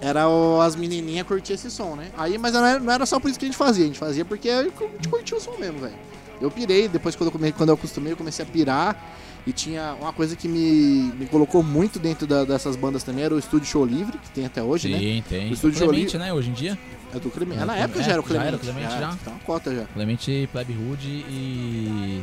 era 0.00 0.28
o- 0.28 0.60
as 0.60 0.76
menininhas 0.76 1.26
curtiam 1.26 1.54
esse 1.54 1.70
som, 1.70 1.96
né? 1.96 2.10
Aí, 2.16 2.38
mas 2.38 2.52
não 2.52 2.64
era, 2.64 2.78
não 2.78 2.92
era 2.92 3.06
só 3.06 3.18
por 3.18 3.28
isso 3.30 3.38
que 3.38 3.44
a 3.46 3.48
gente 3.48 3.56
fazia, 3.58 3.84
a 3.84 3.86
gente 3.88 3.98
fazia 3.98 4.24
porque 4.24 4.48
a 4.48 4.62
gente 4.64 5.08
curtia 5.08 5.36
o 5.36 5.40
som 5.40 5.56
mesmo, 5.58 5.80
velho. 5.80 5.94
Eu 6.40 6.50
pirei, 6.50 6.86
depois 6.88 7.16
quando 7.16 7.28
eu, 7.28 7.32
come- 7.32 7.52
quando 7.52 7.70
eu 7.70 7.74
acostumei, 7.74 8.12
eu 8.12 8.16
comecei 8.16 8.44
a 8.44 8.48
pirar. 8.48 9.14
E 9.46 9.52
tinha 9.52 9.94
uma 10.00 10.12
coisa 10.12 10.34
que 10.34 10.48
me, 10.48 11.12
me 11.18 11.26
colocou 11.26 11.62
muito 11.62 11.98
dentro 12.00 12.26
da- 12.26 12.44
dessas 12.44 12.74
bandas 12.74 13.04
também, 13.04 13.24
era 13.24 13.32
o 13.34 13.38
Estúdio 13.38 13.66
Show 13.68 13.84
Livre, 13.84 14.18
que 14.18 14.28
tem 14.30 14.44
até 14.44 14.60
hoje, 14.62 14.88
né? 14.88 14.98
Sim, 14.98 15.24
tem. 15.28 15.50
O 15.50 15.52
estúdio 15.54 15.78
Clemente, 15.78 16.12
Jolie- 16.12 16.26
né, 16.26 16.32
hoje 16.32 16.50
em 16.50 16.52
dia. 16.52 16.76
É 17.14 17.18
do 17.20 17.30
Clemente. 17.30 17.62
É, 17.62 17.64
na 17.64 17.76
época 17.76 18.00
é, 18.00 18.02
já 18.02 18.12
era 18.12 18.20
o 18.20 18.22
já 18.24 18.28
Clemente. 18.28 18.48
era 18.48 18.56
o 18.56 18.60
Clemente, 18.60 18.92
já. 18.92 19.16
Tá 19.24 19.30
uma 19.30 19.38
cota 19.40 19.72
já. 19.74 19.84
Clemente, 19.84 20.48
Plebe 20.52 20.72
Hood 20.74 21.06
e. 21.06 22.22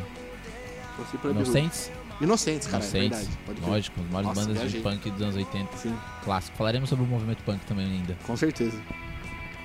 Inocentes. 1.24 1.90
Inocentes, 2.20 2.68
cara, 2.68 2.84
é 2.84 2.86
Inocentes. 2.86 3.18
verdade. 3.18 3.38
Pode. 3.46 3.60
Lógico, 3.70 4.00
as 4.00 4.06
maiores 4.10 4.28
Nossa, 4.38 4.48
bandas 4.54 4.72
de 4.72 4.78
punk 4.80 5.10
dos 5.10 5.22
anos 5.22 5.34
80. 5.36 5.76
Sim. 5.78 5.94
Clássico. 6.22 6.56
Falaremos 6.56 6.88
sobre 6.88 7.04
o 7.04 7.08
movimento 7.08 7.42
punk 7.42 7.60
também 7.66 7.86
ainda. 7.86 8.16
Com 8.24 8.36
certeza. 8.36 8.76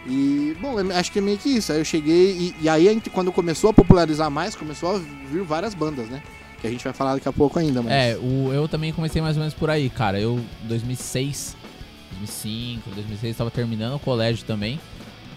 E, 0.08 0.56
bom, 0.60 0.80
eu 0.80 0.96
acho 0.98 1.12
que 1.12 1.20
é 1.20 1.22
meio 1.22 1.38
que 1.38 1.50
isso. 1.50 1.72
Aí 1.72 1.80
eu 1.80 1.86
cheguei 1.86 2.32
e, 2.32 2.56
e 2.62 2.70
aí, 2.70 2.88
a 2.90 2.94
gente, 2.94 3.10
quando 3.10 3.32
começou 3.32 3.70
a 3.70 3.74
popularizar 3.74 4.32
mais, 4.32 4.56
começou 4.56 4.96
a 4.96 5.00
vir 5.30 5.44
várias 5.44 5.74
bandas, 5.76 6.08
né? 6.10 6.24
Que 6.62 6.68
a 6.68 6.70
gente 6.70 6.84
vai 6.84 6.92
falar 6.94 7.14
daqui 7.14 7.28
a 7.30 7.34
pouco 7.34 7.58
ainda, 7.58 7.82
mas... 7.82 7.92
É, 7.92 8.18
o, 8.18 8.52
eu 8.54 8.68
também 8.68 8.92
comecei 8.92 9.22
mais 9.22 9.38
ou 9.38 9.42
menos 9.42 9.54
por 9.54 9.70
aí, 9.70 9.90
cara. 9.90 10.20
Eu, 10.20 10.40
2006, 10.64 11.56
2005, 12.12 12.90
2006, 12.92 13.38
tava 13.38 13.50
terminando 13.52 13.96
o 13.96 14.00
colégio 14.00 14.46
também. 14.46 14.80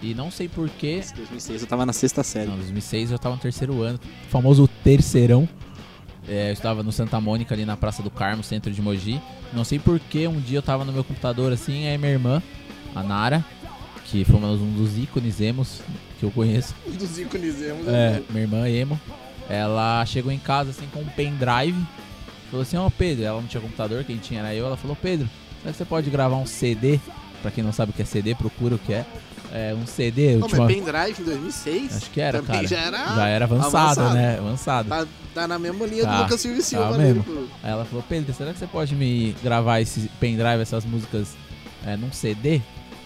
E 0.01 0.13
não 0.13 0.29
sei 0.29 0.49
porquê. 0.49 1.01
Em 1.13 1.15
2006 1.15 1.61
eu 1.61 1.67
tava 1.67 1.85
na 1.85 1.93
sexta 1.93 2.23
série. 2.23 2.49
Não, 2.49 2.57
2006 2.57 3.11
eu 3.11 3.19
tava 3.19 3.35
no 3.35 3.41
terceiro 3.41 3.81
ano, 3.81 3.97
o 4.27 4.29
famoso 4.29 4.67
terceirão. 4.83 5.47
É, 6.27 6.49
eu 6.49 6.53
estava 6.53 6.83
no 6.83 6.91
Santa 6.91 7.19
Mônica, 7.21 7.53
ali 7.53 7.65
na 7.65 7.77
Praça 7.77 8.03
do 8.03 8.09
Carmo, 8.09 8.43
centro 8.43 8.71
de 8.71 8.81
Mogi. 8.81 9.21
Não 9.53 9.63
sei 9.63 9.79
porquê, 9.79 10.27
um 10.27 10.39
dia 10.39 10.57
eu 10.57 10.61
tava 10.61 10.83
no 10.83 10.91
meu 10.91 11.03
computador 11.03 11.53
assim, 11.53 11.87
aí 11.87 11.97
minha 11.97 12.11
irmã, 12.11 12.41
a 12.93 13.01
Nara, 13.03 13.45
que 14.05 14.25
foi 14.25 14.35
um 14.35 14.73
dos 14.73 14.97
ícones 14.97 15.39
emos 15.39 15.81
que 16.19 16.25
eu 16.25 16.31
conheço. 16.31 16.73
Um 16.87 16.91
dos 16.91 17.17
ícones 17.17 17.61
emos, 17.61 17.87
É, 17.87 17.91
né? 17.91 18.23
minha 18.29 18.41
irmã 18.43 18.69
emo. 18.69 18.99
Ela 19.49 20.05
chegou 20.05 20.31
em 20.31 20.39
casa 20.39 20.69
assim 20.71 20.87
com 20.93 20.99
um 21.01 21.05
pendrive. 21.07 21.75
Falou 22.49 22.61
assim, 22.61 22.77
ó 22.77 22.89
Pedro, 22.89 23.25
ela 23.25 23.41
não 23.41 23.47
tinha 23.47 23.61
computador, 23.61 24.03
quem 24.03 24.17
tinha 24.17 24.39
era 24.41 24.53
eu. 24.53 24.65
Ela 24.65 24.77
falou, 24.77 24.95
Pedro, 25.01 25.27
será 25.61 25.71
que 25.71 25.77
você 25.77 25.85
pode 25.85 26.09
gravar 26.09 26.35
um 26.37 26.45
CD? 26.45 26.99
Pra 27.41 27.51
quem 27.51 27.63
não 27.63 27.73
sabe 27.73 27.91
o 27.91 27.93
que 27.93 28.01
é 28.01 28.05
CD, 28.05 28.35
procura 28.35 28.75
o 28.75 28.79
que 28.79 28.93
é. 28.93 29.05
É 29.55 29.75
um 29.75 29.85
CD, 29.85 30.35
Não, 30.35 30.43
última... 30.43 30.65
mas 30.65 30.75
pendrive 30.75 31.21
em 31.21 31.25
2006? 31.25 31.97
Acho 31.97 32.09
que 32.09 32.19
era, 32.19 32.39
também 32.41 32.55
cara. 32.55 32.67
já 32.67 32.79
era... 32.79 33.15
Já 33.15 33.27
era 33.27 33.45
avançado, 33.45 33.75
avançado. 33.75 34.13
né? 34.15 34.37
Avançado. 34.39 34.89
Tá, 34.89 35.07
tá 35.35 35.47
na 35.47 35.59
mesma 35.59 35.85
linha 35.85 36.03
Tá, 36.05 36.17
do 36.17 36.23
Lucas 36.23 36.41
Silva 36.41 36.57
e 36.59 36.63
Silva, 36.63 36.89
tá 36.91 36.97
né? 36.97 37.03
mesmo. 37.03 37.21
Tipo, 37.23 37.47
Aí 37.61 37.71
ela 37.71 37.85
falou, 37.85 38.03
Pedro, 38.09 38.33
será 38.33 38.51
que 38.51 38.57
você 38.57 38.65
pode 38.65 38.95
me 38.95 39.35
gravar 39.43 39.79
esse 39.79 40.09
pendrive, 40.19 40.59
essas 40.61 40.83
músicas 40.85 41.35
é, 41.85 41.95
num 41.95 42.11
CD? 42.11 42.61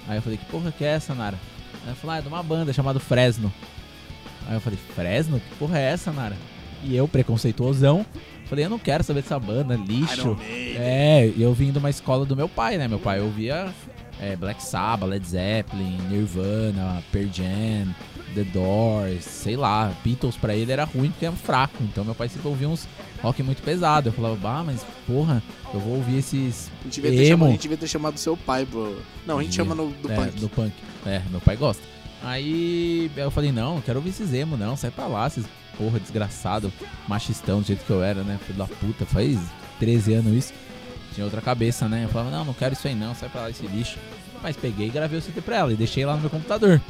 Aí 0.07 0.17
eu 0.17 0.21
falei, 0.21 0.37
que 0.37 0.45
porra 0.45 0.71
que 0.71 0.85
é 0.85 0.89
essa, 0.89 1.13
Nara? 1.13 1.37
Ela 1.85 1.95
falou, 1.95 2.15
ah, 2.15 2.19
é 2.19 2.21
de 2.21 2.27
uma 2.29 2.41
banda 2.43 2.71
chamada 2.71 2.97
Fresno. 2.99 3.51
Aí 4.47 4.55
eu 4.55 4.61
falei, 4.61 4.79
Fresno? 4.95 5.39
Que 5.39 5.55
porra 5.57 5.77
é 5.77 5.91
essa, 5.91 6.11
Nara? 6.11 6.35
E 6.83 6.95
eu, 6.95 7.07
preconceituosão, 7.07 8.05
falei, 8.45 8.65
eu 8.65 8.69
não 8.69 8.79
quero 8.79 9.03
saber 9.03 9.21
dessa 9.21 9.39
banda, 9.39 9.75
lixo. 9.75 10.37
É, 10.41 11.31
e 11.35 11.41
eu 11.41 11.53
vim 11.53 11.71
de 11.71 11.79
uma 11.79 11.89
escola 11.89 12.25
do 12.25 12.35
meu 12.35 12.47
pai, 12.47 12.77
né? 12.77 12.87
Meu 12.87 12.99
pai 12.99 13.19
ouvia 13.19 13.73
é, 14.21 14.35
Black 14.35 14.63
Sabbath, 14.63 15.09
Led 15.09 15.27
Zeppelin, 15.27 15.97
Nirvana, 16.09 17.03
Pearl 17.11 17.27
Jam, 17.31 17.93
The 18.33 18.43
Doors, 18.43 19.23
sei 19.23 19.55
lá. 19.55 19.91
Beatles 20.03 20.35
pra 20.35 20.55
ele 20.55 20.71
era 20.71 20.83
ruim 20.83 21.09
porque 21.09 21.25
é 21.25 21.31
fraco. 21.31 21.83
Então 21.83 22.03
meu 22.03 22.15
pai 22.15 22.29
sempre 22.29 22.47
ouvia 22.47 22.69
uns 22.69 22.87
rock 23.21 23.41
muito 23.43 23.61
pesado. 23.61 24.09
Eu 24.09 24.13
falava, 24.13 24.35
bah, 24.35 24.63
mas 24.63 24.85
porra, 25.05 25.41
eu 25.73 25.79
vou 25.79 25.95
ouvir 25.95 26.17
esses 26.17 26.71
A 26.81 26.83
gente, 26.85 27.01
devia 27.01 27.11
ter 27.11 27.27
chamado, 27.27 27.49
a 27.49 27.51
gente 27.51 27.61
devia 27.61 27.77
ter 27.77 27.87
chamado 27.87 28.17
seu 28.17 28.37
pai, 28.37 28.65
bro. 28.65 28.97
Não, 29.25 29.39
a 29.39 29.43
gente 29.43 29.51
Devia. 29.51 29.65
chama 29.65 29.75
no, 29.75 29.91
do 29.91 30.11
é, 30.11 30.15
punk. 30.15 30.39
do 30.39 30.49
punk. 30.49 30.73
É, 31.05 31.21
meu 31.29 31.41
pai 31.41 31.55
gosta. 31.55 31.83
Aí 32.23 33.11
eu 33.15 33.31
falei, 33.31 33.51
não, 33.51 33.75
não 33.75 33.81
quero 33.81 33.99
ouvir 33.99 34.09
esses 34.09 34.33
emo, 34.33 34.57
não. 34.57 34.75
Sai 34.75 34.91
pra 34.91 35.07
lá, 35.07 35.27
esses 35.27 35.45
porra 35.77 35.99
desgraçado, 35.99 36.73
machistão 37.07 37.61
do 37.61 37.67
jeito 37.67 37.85
que 37.85 37.91
eu 37.91 38.03
era, 38.03 38.23
né? 38.23 38.39
Filho 38.45 38.57
da 38.57 38.65
puta, 38.65 39.05
faz 39.05 39.39
13 39.79 40.15
anos 40.15 40.33
isso. 40.33 40.53
Tinha 41.13 41.25
outra 41.25 41.41
cabeça, 41.41 41.87
né? 41.87 42.03
Eu 42.03 42.09
falava, 42.09 42.31
não, 42.31 42.45
não 42.45 42.53
quero 42.53 42.73
isso 42.73 42.87
aí 42.87 42.95
não, 42.95 43.13
sai 43.15 43.29
pra 43.29 43.41
lá 43.41 43.49
esse 43.49 43.65
lixo. 43.67 43.97
Mas 44.41 44.55
peguei 44.55 44.87
e 44.87 44.89
gravei 44.89 45.17
o 45.17 45.21
CD 45.21 45.41
pra 45.41 45.57
ela 45.57 45.73
e 45.73 45.75
deixei 45.75 46.05
lá 46.05 46.15
no 46.15 46.21
meu 46.21 46.29
computador. 46.29 46.81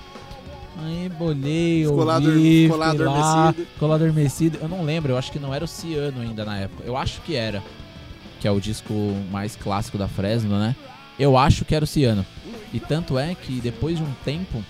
Aí 0.80 1.10
bolhei, 1.10 1.88
ouvi, 1.88 2.63
ficou 2.63 2.78
lá, 2.78 2.90
adormecido. 2.90 3.68
ficou 3.74 3.90
lá 3.90 3.96
adormecido. 3.96 4.60
Eu 4.62 4.68
não 4.68 4.84
lembro, 4.84 5.12
eu 5.12 5.18
acho 5.18 5.32
que 5.32 5.40
não 5.40 5.54
era 5.54 5.63
o 5.63 5.68
Ciano 5.68 6.22
ainda 6.22 6.46
na 6.46 6.58
época. 6.58 6.84
Eu 6.86 6.96
acho 6.96 7.22
que 7.22 7.36
era. 7.36 7.63
Que 8.40 8.48
é 8.48 8.52
o 8.52 8.60
disco 8.60 8.94
mais 9.32 9.56
clássico 9.56 9.98
da 9.98 10.08
Fresno, 10.08 10.60
né? 10.60 10.76
Eu 11.18 11.36
acho 11.36 11.66
que 11.66 11.74
era 11.74 11.84
o 11.84 11.88
Ciano. 11.88 12.26
E 12.72 12.80
tanto 12.80 13.18
é 13.18 13.34
que 13.34 13.60
depois 13.60 13.98
de 13.98 14.04
um 14.04 14.13
tempo, 14.24 14.63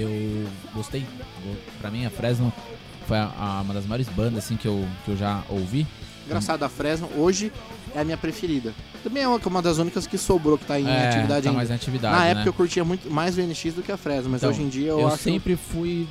eu 0.00 0.46
gostei. 0.74 1.04
Pra 1.80 1.90
mim, 1.90 2.04
a 2.06 2.10
Fresno 2.10 2.52
foi 3.06 3.18
a- 3.18 3.30
a- 3.38 3.60
uma 3.62 3.74
das 3.74 3.84
maiores 3.86 4.08
bandas 4.08 4.44
assim, 4.44 4.56
que, 4.56 4.66
eu, 4.66 4.86
que 5.04 5.10
eu 5.10 5.16
já 5.16 5.42
ouvi. 5.48 5.86
Engraçado, 6.26 6.62
a 6.62 6.68
Fresno 6.68 7.08
hoje 7.16 7.52
é 7.94 8.00
a 8.00 8.04
minha 8.04 8.16
preferida. 8.16 8.72
Também 9.02 9.24
é 9.24 9.28
uma 9.28 9.38
uma 9.44 9.60
das 9.60 9.78
únicas 9.78 10.06
que 10.06 10.16
sobrou, 10.16 10.56
que 10.56 10.64
tá 10.64 10.78
em 10.78 10.86
É, 10.88 11.08
atividade 11.08 11.28
tá 11.42 11.48
ainda. 11.50 11.52
mais 11.52 11.70
em 11.70 11.74
atividade, 11.74 12.14
Na 12.14 12.22
né? 12.24 12.30
época 12.30 12.48
eu 12.48 12.52
curtia 12.52 12.84
muito 12.84 13.10
mais 13.10 13.36
o 13.36 13.40
NX 13.40 13.74
do 13.74 13.82
que 13.82 13.90
a 13.90 13.96
Fresno, 13.96 14.30
mas 14.30 14.40
Então, 14.40 14.50
hoje 14.50 14.62
em 14.62 14.68
dia 14.68 14.90
eu, 14.90 15.00
eu 15.00 15.08
acho... 15.08 15.18
sempre 15.18 15.56
fui 15.56 16.06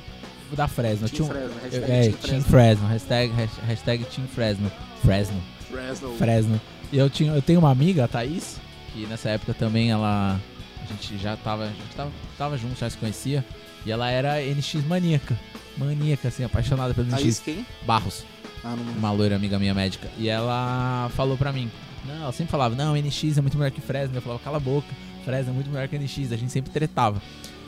da 0.52 0.68
Fresno. 0.68 1.08
Team 1.08 1.26
Fresno, 1.26 1.48
eu- 1.48 1.62
hashtag 1.62 1.90
é, 1.92 2.00
Team 2.02 2.12
Team 2.12 2.18
Fresno. 2.42 2.42
Fresno. 2.50 2.86
Hashtag, 2.88 3.32
hash- 3.32 3.66
hashtag 3.66 4.04
Team 4.04 4.26
Fresno. 4.28 4.72
Fresno. 5.02 5.42
Fresno. 5.70 6.14
Fresno. 6.18 6.60
E 6.92 6.98
eu, 6.98 7.08
tinha, 7.08 7.32
eu 7.32 7.40
tenho 7.40 7.58
uma 7.58 7.70
amiga, 7.70 8.04
a 8.04 8.08
Thaís, 8.08 8.60
que 8.92 9.06
nessa 9.06 9.30
época 9.30 9.54
também 9.54 9.90
ela. 9.90 10.38
A 10.82 10.86
gente 10.92 11.16
já 11.16 11.36
tava. 11.38 11.64
A 11.64 11.68
gente 11.68 11.96
tava, 11.96 12.10
tava 12.36 12.58
junto, 12.58 12.78
já 12.78 12.90
se 12.90 12.98
conhecia. 12.98 13.42
E 13.84 13.90
ela 13.90 14.10
era 14.10 14.40
NX 14.40 14.84
maníaca. 14.86 15.38
Maníaca, 15.76 16.28
assim, 16.28 16.44
apaixonada 16.44 16.92
pelo 16.94 17.08
NX. 17.08 17.40
quem? 17.40 17.66
Barros, 17.86 18.24
Ah, 18.62 18.76
não... 18.76 18.92
uma 18.94 19.10
loira 19.12 19.34
amiga 19.36 19.58
minha 19.58 19.74
médica. 19.74 20.08
E 20.18 20.28
ela 20.28 21.10
falou 21.16 21.36
pra 21.36 21.52
mim. 21.52 21.70
Não, 22.06 22.22
ela 22.22 22.32
sempre 22.32 22.50
falava, 22.50 22.74
não, 22.74 22.94
NX 22.96 23.38
é 23.38 23.40
muito 23.40 23.56
melhor 23.56 23.70
que 23.70 23.80
Fresno. 23.80 24.16
Eu 24.16 24.22
falava, 24.22 24.40
cala 24.42 24.56
a 24.56 24.60
boca, 24.60 24.88
Fresno 25.24 25.50
é 25.50 25.54
muito 25.54 25.70
melhor 25.70 25.88
que 25.88 25.98
NX. 25.98 26.32
A 26.32 26.36
gente 26.36 26.52
sempre 26.52 26.70
tretava. 26.72 27.20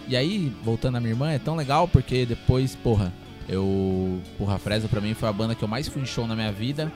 E 0.06 0.16
aí, 0.16 0.52
voltando 0.62 0.96
à 0.96 1.00
minha 1.00 1.12
irmã, 1.12 1.30
é 1.30 1.38
tão 1.38 1.56
legal 1.56 1.88
porque 1.88 2.26
depois, 2.26 2.74
porra, 2.76 3.12
eu. 3.48 4.20
Porra, 4.36 4.58
Fresno 4.58 4.88
pra 4.88 5.00
mim 5.00 5.14
foi 5.14 5.28
a 5.28 5.32
banda 5.32 5.54
que 5.54 5.62
eu 5.64 5.68
mais 5.68 5.88
fui 5.88 6.02
em 6.02 6.06
show 6.06 6.26
na 6.26 6.34
minha 6.36 6.52
vida. 6.52 6.92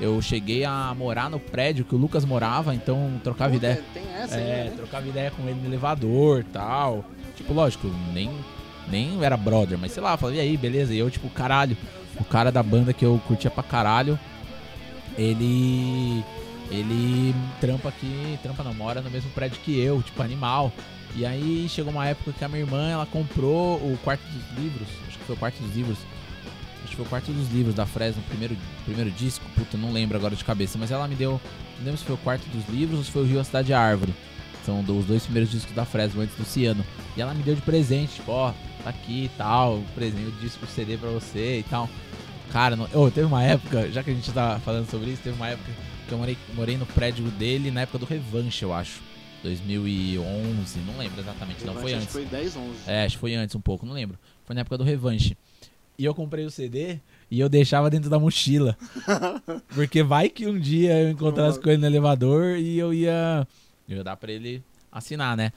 Eu 0.00 0.20
cheguei 0.22 0.64
a 0.64 0.94
morar 0.96 1.28
no 1.28 1.40
prédio 1.40 1.84
que 1.84 1.94
o 1.94 1.98
Lucas 1.98 2.24
morava, 2.24 2.74
então 2.74 3.20
trocava 3.24 3.56
ideia. 3.56 3.82
Tem 3.92 4.04
essa 4.14 4.36
É, 4.36 4.60
ainda, 4.62 4.70
né? 4.70 4.76
trocava 4.76 5.08
ideia 5.08 5.30
com 5.30 5.42
ele 5.42 5.60
no 5.60 5.66
elevador 5.66 6.44
tal. 6.52 7.04
Tipo, 7.36 7.52
lógico, 7.52 7.90
nem, 8.12 8.30
nem 8.88 9.22
era 9.24 9.36
brother, 9.36 9.76
mas 9.78 9.92
sei 9.92 10.02
lá, 10.02 10.16
falava, 10.16 10.36
e 10.36 10.40
aí, 10.40 10.56
beleza? 10.56 10.94
E 10.94 10.98
eu, 10.98 11.10
tipo, 11.10 11.28
caralho, 11.30 11.76
o 12.20 12.24
cara 12.24 12.52
da 12.52 12.62
banda 12.62 12.92
que 12.92 13.04
eu 13.04 13.20
curtia 13.26 13.50
pra 13.50 13.62
caralho, 13.62 14.18
ele. 15.16 16.24
Ele 16.70 17.34
trampa 17.62 17.88
aqui, 17.88 18.38
trampa 18.42 18.62
não, 18.62 18.74
mora 18.74 19.00
no 19.00 19.10
mesmo 19.10 19.30
prédio 19.30 19.58
que 19.64 19.80
eu, 19.80 20.02
tipo, 20.02 20.22
animal. 20.22 20.70
E 21.16 21.24
aí 21.24 21.66
chegou 21.70 21.90
uma 21.90 22.06
época 22.06 22.32
que 22.32 22.44
a 22.44 22.48
minha 22.48 22.60
irmã, 22.60 22.90
ela 22.90 23.06
comprou 23.06 23.76
o 23.76 23.98
quarto 24.04 24.20
dos 24.22 24.58
livros, 24.58 24.86
acho 25.08 25.18
que 25.18 25.24
foi 25.24 25.34
o 25.34 25.38
quarto 25.38 25.56
dos 25.62 25.74
livros. 25.74 25.96
Acho 26.98 27.04
foi 27.04 27.04
o 27.04 27.08
quarto 27.08 27.32
dos 27.32 27.48
livros 27.50 27.74
da 27.74 27.86
Fresno, 27.86 28.20
o 28.22 28.24
primeiro, 28.28 28.56
primeiro 28.84 29.10
disco, 29.10 29.44
puta, 29.54 29.76
não 29.76 29.92
lembro 29.92 30.16
agora 30.16 30.34
de 30.34 30.44
cabeça, 30.44 30.76
mas 30.78 30.90
ela 30.90 31.06
me 31.06 31.14
deu, 31.14 31.40
não 31.78 31.84
lembro 31.84 31.98
se 31.98 32.04
foi 32.04 32.14
o 32.14 32.18
quarto 32.18 32.44
dos 32.48 32.68
livros 32.68 32.98
ou 32.98 33.04
se 33.04 33.10
foi 33.10 33.22
o 33.22 33.24
Rio 33.24 33.40
a 33.40 33.44
Cidade 33.44 33.70
e 33.70 33.74
a 33.74 33.80
Árvore. 33.80 34.14
São 34.66 34.82
dos 34.82 35.04
dois 35.06 35.22
primeiros 35.22 35.50
discos 35.50 35.74
da 35.74 35.84
Fresno 35.84 36.20
antes 36.20 36.36
do 36.36 36.44
Ciano. 36.44 36.84
E 37.16 37.22
ela 37.22 37.32
me 37.32 37.42
deu 37.42 37.54
de 37.54 37.62
presente, 37.62 38.16
tipo, 38.16 38.32
ó, 38.32 38.52
tá 38.82 38.90
aqui 38.90 39.24
e 39.24 39.30
tal, 39.38 39.82
presente, 39.94 40.26
o 40.26 40.32
disco 40.40 40.64
o 40.64 40.68
CD 40.68 40.96
pra 40.96 41.08
você 41.10 41.60
e 41.60 41.62
tal. 41.62 41.88
Cara, 42.50 42.76
não, 42.76 42.88
oh, 42.92 43.10
teve 43.10 43.26
uma 43.26 43.42
época, 43.42 43.90
já 43.90 44.02
que 44.02 44.10
a 44.10 44.14
gente 44.14 44.30
tá 44.32 44.60
falando 44.64 44.90
sobre 44.90 45.10
isso, 45.10 45.22
teve 45.22 45.36
uma 45.36 45.48
época 45.48 45.70
que 46.06 46.12
eu 46.12 46.18
morei, 46.18 46.36
morei 46.54 46.76
no 46.76 46.86
prédio 46.86 47.24
dele 47.26 47.70
na 47.70 47.82
época 47.82 47.98
do 47.98 48.06
Revanche, 48.06 48.64
eu 48.64 48.72
acho. 48.72 49.00
2011, 49.42 50.80
não 50.80 50.98
lembro 50.98 51.20
exatamente, 51.20 51.64
não, 51.64 51.74
foi 51.74 51.92
Acho 51.92 52.02
antes. 52.02 52.06
que 52.08 52.12
Foi 52.12 52.24
10, 52.24 52.56
11. 52.56 52.70
É, 52.88 53.04
acho 53.04 53.14
que 53.14 53.20
foi 53.20 53.34
antes 53.36 53.54
um 53.54 53.60
pouco, 53.60 53.86
não 53.86 53.94
lembro. 53.94 54.18
Foi 54.44 54.52
na 54.54 54.62
época 54.62 54.76
do 54.76 54.82
Revanche. 54.84 55.36
E 55.98 56.04
eu 56.04 56.14
comprei 56.14 56.44
o 56.44 56.50
CD 56.50 57.00
e 57.28 57.40
eu 57.40 57.48
deixava 57.48 57.90
dentro 57.90 58.08
da 58.08 58.20
mochila. 58.20 58.76
Porque 59.74 60.00
vai 60.00 60.28
que 60.28 60.46
um 60.46 60.56
dia 60.58 60.96
eu 61.02 61.10
encontrasse 61.10 61.58
com 61.58 61.68
ele 61.68 61.78
no 61.78 61.86
elevador 61.86 62.56
e 62.56 62.78
eu 62.78 62.94
ia, 62.94 63.44
eu 63.88 63.96
ia 63.96 64.04
dar 64.04 64.16
pra 64.16 64.30
ele 64.30 64.62
assinar, 64.92 65.36
né? 65.36 65.52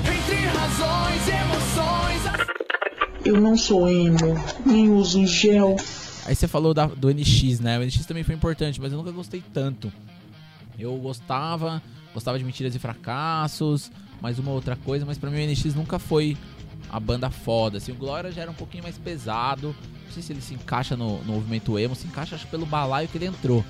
Entre 0.00 0.34
razões, 0.44 1.28
emoções, 1.28 2.46
Eu 3.24 3.40
não 3.40 3.56
sou 3.56 3.88
emo, 3.88 4.34
nem 4.66 4.90
uso 4.90 5.26
gel. 5.26 5.74
Aí 6.26 6.34
você 6.34 6.46
falou 6.46 6.74
da- 6.74 6.86
do 6.86 7.08
NX, 7.08 7.58
né? 7.60 7.78
O 7.78 7.82
NX 7.82 8.04
também 8.04 8.24
foi 8.24 8.34
importante, 8.34 8.78
mas 8.78 8.92
eu 8.92 8.98
nunca 8.98 9.10
gostei 9.10 9.42
tanto. 9.54 9.90
Eu 10.78 10.94
gostava, 10.98 11.82
gostava 12.12 12.38
de 12.38 12.44
Mentiras 12.44 12.74
e 12.74 12.78
Fracassos, 12.78 13.90
mais 14.20 14.38
uma 14.38 14.50
outra 14.50 14.76
coisa, 14.76 15.06
mas 15.06 15.16
pra 15.16 15.30
mim 15.30 15.38
o 15.38 15.50
NX 15.50 15.74
nunca 15.74 15.98
foi 15.98 16.36
a 16.90 16.98
banda 17.00 17.30
foda. 17.30 17.78
Assim, 17.78 17.92
o 17.92 17.96
Glória 17.96 18.30
já 18.32 18.42
era 18.42 18.50
um 18.50 18.54
pouquinho 18.54 18.82
mais 18.82 18.96
pesado. 18.98 19.74
Não 20.04 20.12
sei 20.12 20.22
se 20.22 20.32
ele 20.32 20.40
se 20.40 20.54
encaixa 20.54 20.96
no, 20.96 21.18
no 21.24 21.34
movimento 21.34 21.78
emo, 21.78 21.94
se 21.94 22.06
encaixa 22.06 22.36
acho 22.36 22.46
pelo 22.46 22.64
balaio 22.66 23.08
que 23.08 23.18
ele 23.18 23.26
entrou. 23.26 23.64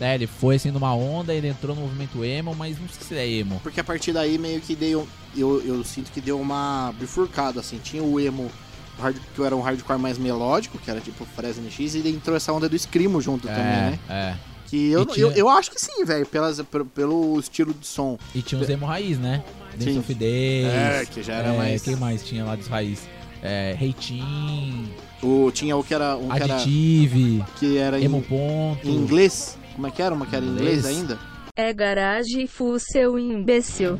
É, 0.00 0.14
ele 0.14 0.26
foi 0.26 0.56
assim 0.56 0.70
numa 0.72 0.92
onda, 0.94 1.32
ele 1.32 1.46
entrou 1.48 1.74
no 1.74 1.82
movimento 1.82 2.24
emo, 2.24 2.54
mas 2.54 2.78
não 2.80 2.88
sei 2.88 3.06
se 3.06 3.14
ele 3.14 3.20
é 3.20 3.28
emo. 3.40 3.60
Porque 3.62 3.78
a 3.80 3.84
partir 3.84 4.12
daí 4.12 4.38
meio 4.38 4.60
que 4.60 4.74
deu. 4.74 5.06
Eu, 5.36 5.62
eu 5.64 5.84
sinto 5.84 6.10
que 6.12 6.20
deu 6.20 6.40
uma 6.40 6.92
bifurcada, 6.98 7.60
assim. 7.60 7.78
Tinha 7.78 8.02
o 8.02 8.18
emo, 8.18 8.50
hard- 8.98 9.16
que 9.34 9.42
era 9.42 9.54
um 9.54 9.60
hardcore 9.60 9.98
mais 10.00 10.18
melódico, 10.18 10.78
que 10.78 10.90
era 10.90 11.00
tipo 11.00 11.24
Fresno 11.24 11.64
NX, 11.64 11.94
e 11.96 12.08
entrou 12.08 12.36
essa 12.36 12.52
onda 12.52 12.68
do 12.68 12.76
Screamo 12.78 13.20
junto 13.20 13.46
também, 13.46 13.64
né? 13.64 13.98
é. 14.08 14.34
Que 14.74 14.90
eu, 14.90 15.02
E 15.02 15.06
tinha- 15.06 15.26
eu, 15.26 15.30
eu 15.32 15.48
acho 15.48 15.70
que 15.70 15.80
sim, 15.80 16.04
velho, 16.04 16.26
pelas- 16.26 16.60
pelo, 16.62 16.84
pelo 16.84 17.38
estilo 17.38 17.72
de 17.72 17.86
som. 17.86 18.18
E 18.34 18.42
tinha 18.42 18.60
os 18.60 18.68
emo 18.68 18.84
raiz, 18.86 19.20
né? 19.20 19.44
Dance 19.76 19.98
of 19.98 20.12
Days. 20.14 20.66
É, 20.66 21.04
que 21.08 21.22
já 21.22 21.34
era 21.34 21.54
é, 21.54 21.56
mais- 21.56 21.82
Quem 21.82 21.94
mais 21.94 22.24
tinha 22.24 22.44
lá 22.44 22.56
dos 22.56 22.66
raiz? 22.66 23.08
É, 23.40 23.76
Reitin, 23.78 24.88
O, 25.22 25.48
tinha 25.52 25.76
o 25.76 25.84
que 25.84 25.94
era. 25.94 26.16
Um 26.16 26.28
que 26.28 26.42
era, 26.42 26.54
Additive, 26.56 27.44
que 27.60 27.78
era 27.78 28.00
em, 28.00 28.04
Emo 28.06 28.20
Ponto. 28.22 28.80
em 28.88 28.96
inglês. 28.96 29.56
Como 29.76 29.86
é 29.86 29.90
que 29.92 30.02
era? 30.02 30.12
Uma 30.12 30.26
que 30.26 30.34
era 30.34 30.44
em 30.44 30.48
inglês 30.48 30.78
Inglês? 30.80 30.96
ainda? 30.98 31.18
É 31.56 31.72
garagem 31.72 32.48
full 32.48 32.80
seu 32.80 33.16
imbecil. 33.16 33.96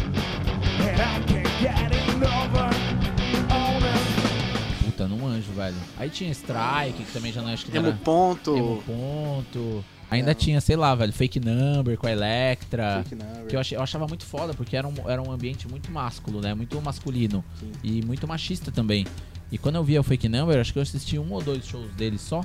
Puta, 4.96 5.08
não 5.08 5.26
anjo, 5.26 5.50
velho. 5.52 5.76
Aí 5.98 6.08
tinha 6.08 6.30
Strike, 6.30 7.02
que 7.04 7.12
também 7.12 7.32
já 7.32 7.42
não 7.42 7.48
acho 7.52 7.66
que 7.66 7.76
Emo 7.76 7.88
era... 7.88 7.96
ponto. 7.96 8.56
Emo 8.56 8.82
Ponto. 8.86 9.84
Ainda 10.10 10.30
É. 10.30 10.34
tinha, 10.34 10.60
sei 10.60 10.76
lá, 10.76 10.94
velho, 10.94 11.12
Fake 11.12 11.40
Number 11.40 11.96
com 11.98 12.06
a 12.06 12.12
Electra. 12.12 13.02
Fake 13.02 13.14
Number. 13.22 13.46
Que 13.46 13.56
eu, 13.56 13.60
achei- 13.60 13.76
eu 13.76 13.82
achava 13.82 14.06
muito 14.06 14.24
foda, 14.24 14.54
porque 14.54 14.76
era 14.76 14.86
um, 14.86 14.94
era 15.08 15.20
um 15.20 15.32
ambiente 15.32 15.66
muito 15.66 15.90
másculo, 15.90 16.40
né? 16.40 16.54
Muito 16.54 16.80
masculino. 16.80 17.44
Sim. 17.58 17.72
E 17.82 18.02
muito 18.04 18.26
machista 18.28 18.70
também. 18.70 19.06
E 19.50 19.58
quando 19.58 19.76
eu 19.76 19.84
via 19.84 20.00
o 20.00 20.04
Fake 20.04 20.28
Number, 20.28 20.58
acho 20.60 20.72
que 20.72 20.78
eu 20.78 20.82
assisti 20.82 21.18
um 21.18 21.32
ou 21.32 21.42
dois 21.42 21.66
shows 21.66 21.90
dele 21.94 22.18
só. 22.18 22.44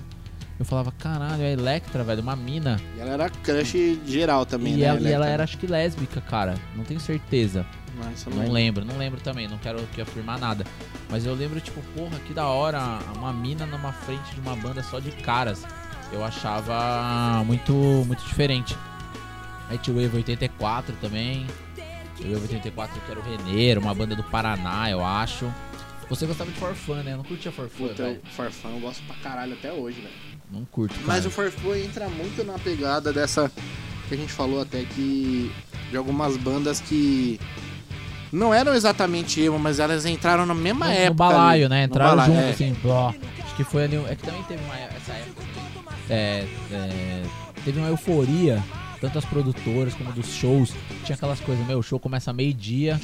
Eu 0.59 0.65
falava, 0.65 0.91
caralho, 0.91 1.41
a 1.41 1.49
Electra, 1.49 2.03
velho, 2.03 2.21
uma 2.21 2.35
mina. 2.35 2.79
E 2.97 2.99
ela 2.99 3.11
era 3.11 3.29
crush 3.29 3.97
geral 4.05 4.45
também, 4.45 4.73
e, 4.73 4.77
né? 4.77 4.85
ela, 4.87 4.99
e 4.99 5.11
ela 5.11 5.25
era, 5.25 5.43
acho 5.45 5.57
que, 5.57 5.65
lésbica, 5.65 6.19
cara. 6.19 6.55
Não 6.75 6.83
tenho 6.83 6.99
certeza. 6.99 7.65
Eu 8.25 8.33
Não 8.35 8.43
não 8.43 8.51
lembro, 8.51 8.85
não 8.85 8.97
lembro 8.97 9.19
também, 9.21 9.47
não 9.47 9.57
quero 9.57 9.79
aqui 9.79 10.01
afirmar 10.01 10.37
nada. 10.37 10.65
Mas 11.09 11.25
eu 11.25 11.33
lembro, 11.33 11.59
tipo, 11.61 11.81
porra, 11.95 12.19
que 12.19 12.33
da 12.33 12.47
hora, 12.47 12.99
uma 13.15 13.31
mina 13.31 13.65
numa 13.65 13.91
frente 13.93 14.33
de 14.33 14.41
uma 14.41 14.55
banda 14.55 14.83
só 14.83 14.99
de 14.99 15.11
caras. 15.11 15.65
Eu 16.11 16.23
achava 16.23 17.43
muito, 17.45 17.73
muito 18.05 18.23
diferente. 18.25 18.75
Aí 19.69 19.77
tinha 19.77 19.95
o 19.95 20.01
Wave 20.01 20.17
84 20.17 20.95
também. 20.99 21.45
O 22.19 22.33
Wave 22.33 22.41
84 22.41 23.01
que 23.01 23.11
era 23.11 23.19
o 23.19 23.23
Renê, 23.23 23.77
uma 23.77 23.93
banda 23.93 24.15
do 24.15 24.23
Paraná, 24.23 24.89
eu 24.89 25.03
acho. 25.03 25.51
Você 26.09 26.25
gostava 26.25 26.51
de 26.51 26.57
Forfun, 26.57 26.95
né? 26.95 27.13
Eu 27.13 27.17
não 27.17 27.23
curtia 27.23 27.51
Puta, 27.51 28.03
velho. 28.03 28.21
eu 28.65 28.79
gosto 28.79 29.03
pra 29.03 29.15
caralho 29.17 29.53
até 29.53 29.71
hoje, 29.71 30.01
velho. 30.01 30.28
Não 30.51 30.65
curto, 30.65 30.93
cara. 30.95 31.07
Mas 31.07 31.25
o 31.25 31.29
Farfã 31.29 31.77
entra 31.77 32.09
muito 32.09 32.43
na 32.43 32.57
pegada 32.57 33.13
dessa 33.13 33.51
que 34.07 34.15
a 34.15 34.17
gente 34.17 34.33
falou 34.33 34.61
até 34.61 34.83
que 34.83 35.51
de 35.91 35.97
algumas 35.97 36.35
bandas 36.37 36.79
que 36.79 37.39
não 38.31 38.53
eram 38.53 38.73
exatamente 38.73 39.41
emo, 39.41 39.57
mas 39.59 39.79
elas 39.79 40.05
entraram 40.05 40.45
na 40.45 40.53
mesma 40.53 40.87
no, 40.87 40.91
época. 40.91 41.09
no 41.09 41.15
balaio, 41.15 41.65
ali. 41.65 41.69
né? 41.69 41.83
Entraram 41.83 42.17
balaio, 42.17 42.33
junto, 42.33 42.45
é. 42.45 42.49
assim, 42.51 42.77
ó. 42.85 43.13
Acho 43.43 43.55
que 43.55 43.63
foi 43.63 43.83
ali. 43.83 43.95
É 44.07 44.15
que 44.15 44.23
também 44.23 44.43
teve 44.43 44.63
uma 44.63 44.75
essa 44.75 45.13
época. 45.13 45.43
É, 46.09 46.47
é, 46.71 47.23
teve 47.63 47.79
uma 47.79 47.87
euforia, 47.87 48.63
tanto 48.99 49.17
as 49.17 49.25
produtoras 49.25 49.93
como 49.93 50.11
dos 50.11 50.27
shows. 50.27 50.73
Tinha 51.03 51.15
aquelas 51.15 51.39
coisas, 51.39 51.65
meu, 51.67 51.79
o 51.79 51.83
show 51.83 51.99
começa 51.99 52.33
meio-dia, 52.33 52.99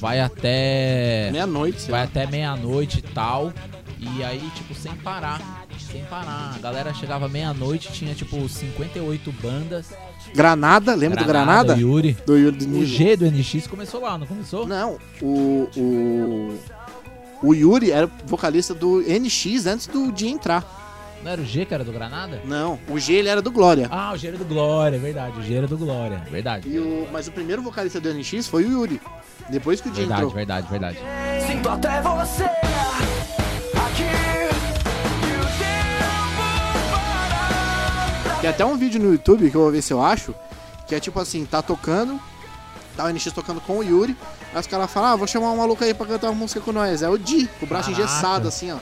vai 0.00 0.20
até. 0.20 1.30
Meia-noite, 1.30 1.90
Vai 1.90 2.02
até 2.02 2.26
meia-noite 2.26 2.98
e 2.98 3.02
tal. 3.02 3.52
E 3.98 4.22
aí, 4.22 4.48
tipo, 4.54 4.74
sem 4.74 4.94
parar. 4.96 5.57
Sem 5.90 6.04
parar. 6.04 6.54
A 6.54 6.58
galera 6.58 6.92
chegava 6.92 7.28
meia-noite, 7.28 7.90
tinha 7.92 8.14
tipo 8.14 8.48
58 8.48 9.32
bandas. 9.32 9.86
Granada, 10.34 10.94
lembra 10.94 11.22
do 11.22 11.26
Granada? 11.26 11.74
Yuri. 11.76 12.16
Do 12.26 12.36
Yuri 12.36 12.56
do 12.66 12.78
O. 12.80 12.84
G 12.84 13.16
do 13.16 13.24
NX 13.30 13.66
começou 13.66 14.02
lá, 14.02 14.18
não 14.18 14.26
começou? 14.26 14.66
Não, 14.66 14.98
o, 15.22 15.68
o. 15.76 16.58
O 17.40 17.54
Yuri 17.54 17.92
era 17.92 18.10
vocalista 18.26 18.74
do 18.74 19.00
NX 19.00 19.66
antes 19.66 19.86
do 19.86 20.10
de 20.12 20.26
entrar. 20.26 20.76
Não 21.22 21.30
era 21.32 21.40
o 21.40 21.44
G 21.44 21.64
que 21.64 21.72
era 21.74 21.84
do 21.84 21.92
Granada? 21.92 22.40
Não, 22.44 22.78
o 22.88 22.98
G 22.98 23.14
ele 23.14 23.28
era 23.28 23.40
do 23.40 23.50
Glória. 23.50 23.88
Ah, 23.90 24.12
o 24.12 24.16
G 24.16 24.28
era 24.28 24.36
do 24.36 24.44
Glória, 24.44 24.96
é 24.96 24.98
verdade. 24.98 25.38
O 25.38 25.42
G 25.42 25.54
era 25.54 25.66
do 25.66 25.76
Glória, 25.78 26.22
verdade. 26.30 26.68
E 26.68 26.78
o, 26.78 27.08
mas 27.12 27.26
o 27.28 27.32
primeiro 27.32 27.62
vocalista 27.62 28.00
do 28.00 28.12
NX 28.12 28.46
foi 28.48 28.64
o 28.64 28.70
Yuri. 28.72 29.00
Depois 29.48 29.80
que 29.80 29.88
o 29.88 29.92
Di 29.92 30.00
Verdade, 30.00 30.20
entrou. 30.20 30.34
verdade, 30.34 30.68
verdade. 30.70 30.98
Sinto 31.46 31.68
até 31.68 32.02
você 32.02 32.44
Tem 38.40 38.48
até 38.48 38.64
um 38.64 38.76
vídeo 38.76 39.00
no 39.00 39.12
YouTube 39.12 39.50
que 39.50 39.56
eu 39.56 39.62
vou 39.62 39.70
ver 39.70 39.82
se 39.82 39.92
eu 39.92 40.02
acho. 40.02 40.34
Que 40.86 40.94
é 40.94 41.00
tipo 41.00 41.18
assim, 41.18 41.44
tá 41.44 41.60
tocando. 41.60 42.20
Tá 42.96 43.04
o 43.04 43.08
NX 43.12 43.32
tocando 43.32 43.60
com 43.60 43.78
o 43.78 43.82
Yuri. 43.82 44.16
Aí 44.52 44.60
os 44.60 44.66
caras 44.66 44.90
falam, 44.90 45.10
ah, 45.10 45.16
vou 45.16 45.26
chamar 45.26 45.50
um 45.50 45.56
maluco 45.56 45.84
aí 45.84 45.92
pra 45.92 46.06
cantar 46.06 46.28
uma 46.28 46.36
música 46.36 46.60
com 46.60 46.72
nós. 46.72 47.02
É 47.02 47.08
o 47.08 47.18
Di, 47.18 47.48
com 47.58 47.66
o 47.66 47.68
braço 47.68 47.90
Caraca. 47.90 48.02
engessado, 48.02 48.48
assim, 48.48 48.72
ó. 48.72 48.78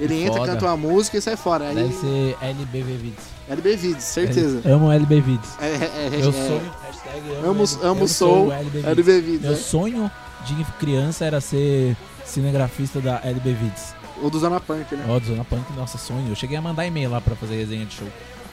Ele 0.00 0.22
entra, 0.22 0.40
foda. 0.40 0.52
canta 0.52 0.66
uma 0.66 0.76
música 0.76 1.18
e 1.18 1.22
sai 1.22 1.36
fora. 1.36 1.68
Aí, 1.68 1.74
Deve 1.74 1.94
ser 1.94 2.36
LBV 2.40 2.96
Vids. 2.96 3.24
LB 3.48 3.76
Vids, 3.76 4.04
certeza. 4.04 4.62
Amo 4.68 4.90
LB 4.90 5.20
Vids. 5.20 5.50
É, 5.60 5.66
é, 5.66 6.06
é, 6.06 6.10
Meu 6.10 6.18
é, 6.18 6.60
hashtag 6.86 7.36
amo, 7.44 7.50
Amo, 7.50 7.64
amo 7.82 8.00
eu 8.02 8.08
sou 8.08 8.52
LB 8.52 9.20
Vids. 9.20 9.42
Meu 9.42 9.52
né? 9.52 9.56
sonho 9.56 10.10
de 10.44 10.64
criança 10.78 11.24
era 11.24 11.40
ser 11.40 11.96
cinegrafista 12.24 13.00
da 13.00 13.20
LB 13.22 13.52
Vids. 13.52 13.94
Ou 14.22 14.30
do 14.30 14.38
Zona 14.38 14.60
Punk, 14.60 14.94
né? 14.94 15.04
Ó, 15.08 15.18
do 15.18 15.26
Zona 15.26 15.44
Punk, 15.44 15.64
nossa, 15.76 15.98
sonho. 15.98 16.28
Eu 16.28 16.34
cheguei 16.34 16.56
a 16.56 16.62
mandar 16.62 16.86
e-mail 16.86 17.10
lá 17.10 17.20
pra 17.20 17.36
fazer 17.36 17.56
resenha 17.56 17.86
de 17.86 17.94
show. 17.94 18.08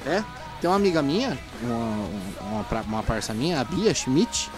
É. 0.05 0.23
Tem 0.61 0.69
uma 0.69 0.75
amiga 0.75 1.01
minha, 1.01 1.37
uma, 1.63 2.07
uma, 2.71 2.81
uma 2.87 3.03
parça 3.03 3.33
minha, 3.33 3.59
a 3.59 3.63
Bia 3.63 3.93
Schmidt, 3.93 4.49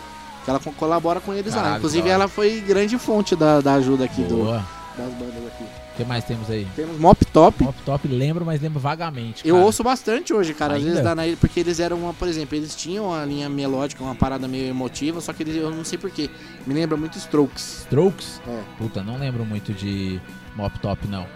que 0.43 0.49
ela 0.49 0.59
co- 0.59 0.73
colabora 0.73 1.21
com 1.21 1.33
eles 1.33 1.53
lá. 1.55 1.61
Caralho, 1.61 1.77
Inclusive, 1.77 2.01
da 2.03 2.09
hora. 2.09 2.23
ela 2.23 2.27
foi 2.27 2.59
grande 2.61 2.97
fonte 2.99 3.35
da, 3.35 3.61
da 3.61 3.75
ajuda 3.75 4.03
aqui 4.05 4.21
do, 4.23 4.35
Boa. 4.35 4.65
das 4.97 5.11
bandas 5.13 5.47
aqui. 5.47 5.63
O 5.63 5.95
que 5.95 6.03
mais 6.05 6.23
temos 6.25 6.49
aí? 6.49 6.67
Temos 6.75 6.99
Mop 6.99 7.23
Top. 7.27 7.63
Pop 7.63 7.75
Top, 7.85 8.07
lembro, 8.07 8.43
mas 8.43 8.59
lembro 8.59 8.79
vagamente. 8.79 9.47
Eu 9.47 9.53
cara. 9.55 9.65
ouço 9.67 9.83
bastante 9.83 10.33
hoje, 10.33 10.51
cara. 10.55 10.73
Às 10.73 10.79
Ainda? 10.79 10.89
vezes 10.89 11.03
dá 11.03 11.13
na... 11.13 11.21
Porque 11.39 11.59
eles 11.59 11.79
eram 11.79 11.97
uma, 11.97 12.13
por 12.15 12.27
exemplo, 12.27 12.55
eles 12.57 12.75
tinham 12.75 13.05
uma 13.09 13.23
linha 13.23 13.47
melódica, 13.47 14.03
uma 14.03 14.15
parada 14.15 14.47
meio 14.47 14.67
emotiva, 14.69 15.21
só 15.21 15.31
que 15.31 15.43
eles, 15.43 15.55
eu 15.55 15.69
não 15.69 15.85
sei 15.85 15.99
porquê. 15.99 16.31
Me 16.65 16.73
lembra 16.73 16.97
muito 16.97 17.15
Strokes. 17.19 17.81
Strokes? 17.81 18.41
É. 18.47 18.59
Puta, 18.79 19.03
não 19.03 19.19
lembro 19.19 19.45
muito 19.45 19.71
de 19.71 20.19
Mop 20.55 20.77
Top, 20.79 21.07
não. 21.07 21.27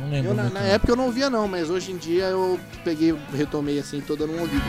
Não 0.00 0.10
lembro 0.10 0.30
Eu, 0.30 0.34
na, 0.34 0.48
na 0.50 0.60
época 0.60 0.92
eu 0.92 0.96
não 0.96 1.06
ouvia 1.06 1.28
não, 1.28 1.46
mas 1.46 1.68
hoje 1.68 1.92
em 1.92 1.96
dia 1.96 2.24
eu 2.24 2.58
peguei, 2.82 3.14
retomei 3.34 3.78
assim, 3.78 4.00
tô 4.00 4.16
dando 4.16 4.32
um 4.32 4.40
ouvido. 4.40 4.64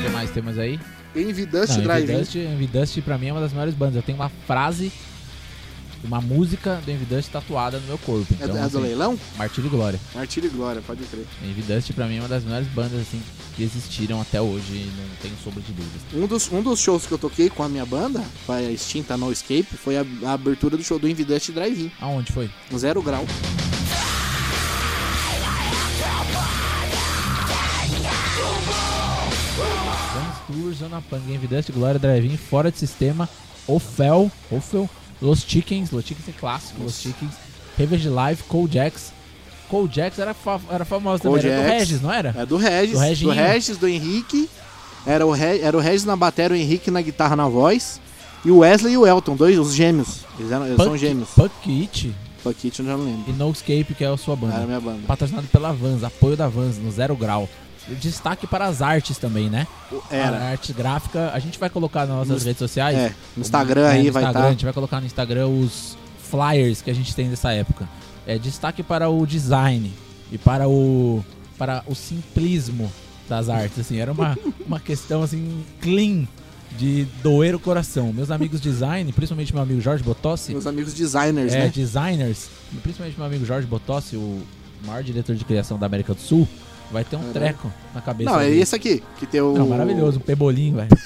O 0.00 0.04
que 0.04 0.10
mais 0.10 0.30
temos 0.30 0.58
aí? 0.58 0.78
Envy 1.14 1.44
Dust 1.46 1.76
Não, 1.76 1.82
Drive-In. 1.84 2.12
Envy 2.12 2.20
Dust, 2.22 2.34
Envy 2.36 2.66
Dust 2.66 3.00
pra 3.02 3.18
mim 3.18 3.28
é 3.28 3.32
uma 3.32 3.40
das 3.40 3.52
melhores 3.52 3.74
bandas. 3.74 3.96
Eu 3.96 4.02
tenho 4.02 4.16
uma 4.16 4.30
frase, 4.46 4.90
uma 6.04 6.20
música 6.20 6.80
do 6.84 6.90
Envy 6.90 7.04
Dust 7.04 7.30
tatuada 7.30 7.78
no 7.78 7.86
meu 7.86 7.98
corpo. 7.98 8.26
É, 8.40 8.44
Então, 8.44 8.56
é 8.56 8.60
do 8.60 8.64
assim, 8.66 8.78
leilão? 8.80 9.18
Martírio 9.36 9.68
e 9.68 9.70
Glória. 9.70 10.00
Martírio 10.14 10.48
e 10.48 10.50
Glória, 10.50 10.82
pode 10.84 11.02
crer. 11.04 11.24
Envy 11.44 11.62
Dust 11.62 11.92
pra 11.92 12.06
mim 12.06 12.16
é 12.16 12.20
uma 12.20 12.28
das 12.28 12.44
melhores 12.44 12.68
bandas 12.68 13.00
assim 13.00 13.20
que 13.56 13.62
existiram 13.62 14.20
até 14.20 14.40
hoje 14.40 14.72
e 14.72 14.92
não 14.96 15.04
tenho 15.20 15.34
sombra 15.44 15.60
de 15.62 15.72
dúvidas. 15.72 16.00
Um 16.14 16.26
dos, 16.26 16.50
um 16.50 16.62
dos 16.62 16.80
shows 16.80 17.06
que 17.06 17.12
eu 17.12 17.18
toquei 17.18 17.50
com 17.50 17.62
a 17.62 17.68
minha 17.68 17.84
banda, 17.86 18.20
foi 18.46 18.66
a 18.66 18.70
extinta 18.70 19.16
No 19.16 19.30
Escape, 19.30 19.64
foi 19.64 19.96
a, 19.98 20.04
a 20.24 20.32
abertura 20.32 20.76
do 20.76 20.82
show 20.82 20.98
do 20.98 21.08
Envy 21.08 21.24
Dust 21.24 21.50
Drive-In. 21.50 21.90
Aonde 22.00 22.32
foi? 22.32 22.50
Zero 22.76 23.02
grau. 23.02 23.24
Guns 30.14 30.36
Tour, 30.46 30.72
Zona 30.74 31.02
Punk, 31.02 31.30
Envy 31.32 31.46
Dust, 31.46 31.70
Glória, 31.72 31.98
Drive-In, 31.98 32.36
Fora 32.36 32.70
de 32.70 32.78
Sistema, 32.78 33.28
Ofel, 33.66 34.30
Ofel, 34.50 34.88
Los 35.22 35.44
Chickens, 35.46 35.90
Los 35.90 36.04
Chickens 36.04 36.28
é 36.28 36.32
clássico, 36.32 36.82
Los 36.82 37.00
Chickens, 37.00 37.32
Revenge 37.78 38.08
Live, 38.08 38.42
Cold 38.48 38.74
Jacks. 38.74 39.12
Cold 39.70 39.94
Jacks 39.94 40.18
era, 40.18 40.34
fa 40.34 40.60
era 40.68 40.84
famosa 40.84 41.22
também, 41.22 41.40
Cold 41.40 41.48
era 41.48 41.62
do. 41.62 41.68
Regis, 41.68 42.02
não 42.02 42.12
era? 42.12 42.34
É 42.36 42.44
do 42.44 42.56
Regis, 42.56 42.98
Do 43.20 43.26
do. 43.26 43.30
Regis, 43.32 43.76
do 43.78 43.88
Henrique. 43.88 44.50
Era 45.06 45.26
o, 45.26 45.32
Re, 45.32 45.60
era 45.60 45.76
o 45.76 45.80
Regis 45.80 46.04
na 46.04 46.14
bateria, 46.14 46.56
o 46.56 46.60
Henrique 46.60 46.90
na 46.90 47.00
guitarra, 47.00 47.34
na 47.34 47.48
voz. 47.48 48.00
E 48.44 48.50
o 48.50 48.58
Wesley 48.58 48.94
e 48.94 48.98
o 48.98 49.06
Elton, 49.06 49.36
dois, 49.36 49.58
os 49.58 49.74
gêmeos. 49.74 50.20
Eles, 50.38 50.50
eram, 50.52 50.66
eles 50.66 50.76
são 50.76 50.96
gêmeos. 50.96 51.28
Punk 51.30 51.80
It 51.80 52.14
Fuck 52.42 52.66
It, 52.66 52.80
eu 52.80 52.84
já 52.86 52.96
não 52.96 53.04
lembro. 53.04 53.24
e 53.28 53.32
No 53.32 53.50
Escape, 53.52 53.94
que 53.96 54.04
é 54.04 54.08
a 54.08 54.16
sua 54.16 54.34
banda. 54.34 54.54
Era 54.54 54.64
a 54.64 54.66
minha 54.66 54.80
banda. 54.80 55.00
Patrocinado 55.06 55.46
pela 55.46 55.72
Vans, 55.72 56.02
apoio 56.02 56.36
da 56.36 56.48
Vans, 56.48 56.76
no 56.76 56.90
Zero 56.90 57.14
Grau. 57.14 57.48
Destaque 58.00 58.46
para 58.46 58.66
as 58.66 58.80
artes 58.82 59.18
também, 59.18 59.48
né? 59.50 59.66
A 60.10 60.14
Era. 60.14 60.36
arte 60.50 60.72
gráfica, 60.72 61.30
a 61.32 61.38
gente 61.38 61.58
vai 61.58 61.68
colocar 61.70 62.00
nas 62.06 62.16
nossas 62.28 62.42
No- 62.42 62.46
redes 62.46 62.58
sociais. 62.58 62.96
É, 62.96 63.14
no 63.36 63.40
Instagram 63.42 63.82
É, 63.86 63.90
aí 63.90 64.06
no 64.06 64.12
vai 64.12 64.24
estar. 64.24 64.44
A 64.46 64.50
gente 64.50 64.64
vai 64.64 64.72
colocar 64.74 65.00
no 65.00 65.06
Instagram 65.06 65.46
os 65.48 65.96
flyers 66.18 66.80
que 66.82 66.90
a 66.90 66.94
gente 66.94 67.14
tem 67.14 67.28
dessa 67.28 67.52
época. 67.52 67.88
É 68.26 68.38
destaque 68.38 68.82
para 68.82 69.08
o 69.10 69.26
design 69.26 69.92
e 70.30 70.38
para 70.38 70.68
o 70.68 71.24
para 71.58 71.82
o 71.86 71.94
simplismo 71.94 72.90
das 73.28 73.48
artes, 73.48 73.78
assim, 73.78 73.98
era 73.98 74.10
uma, 74.10 74.36
uma 74.66 74.80
questão 74.80 75.22
assim 75.22 75.62
clean 75.80 76.26
de 76.76 77.06
doer 77.22 77.54
o 77.54 77.58
coração. 77.60 78.12
Meus 78.12 78.30
amigos 78.30 78.60
design, 78.60 79.12
principalmente 79.12 79.52
meu 79.52 79.62
amigo 79.62 79.80
Jorge 79.80 80.02
Botossi, 80.02 80.52
Meus 80.52 80.66
amigos 80.66 80.92
designers, 80.94 81.52
é, 81.52 81.58
né? 81.64 81.68
designers, 81.74 82.48
principalmente 82.82 83.16
meu 83.16 83.26
amigo 83.26 83.44
Jorge 83.44 83.66
Botossi, 83.66 84.16
o 84.16 84.42
maior 84.86 85.02
diretor 85.02 85.36
de 85.36 85.44
criação 85.44 85.78
da 85.78 85.86
América 85.86 86.14
do 86.14 86.20
Sul, 86.20 86.48
vai 86.92 87.04
ter 87.04 87.16
um 87.16 87.20
Caralho. 87.20 87.34
treco 87.34 87.72
na 87.94 88.00
cabeça 88.00 88.30
Não, 88.30 88.40
é 88.40 88.50
esse 88.50 88.74
aqui, 88.74 89.02
que 89.18 89.26
tem 89.26 89.40
o 89.40 89.54
Não, 89.54 89.66
maravilhoso, 89.68 90.18
um 90.18 90.22
pebolinho, 90.22 90.76
velho. 90.76 90.88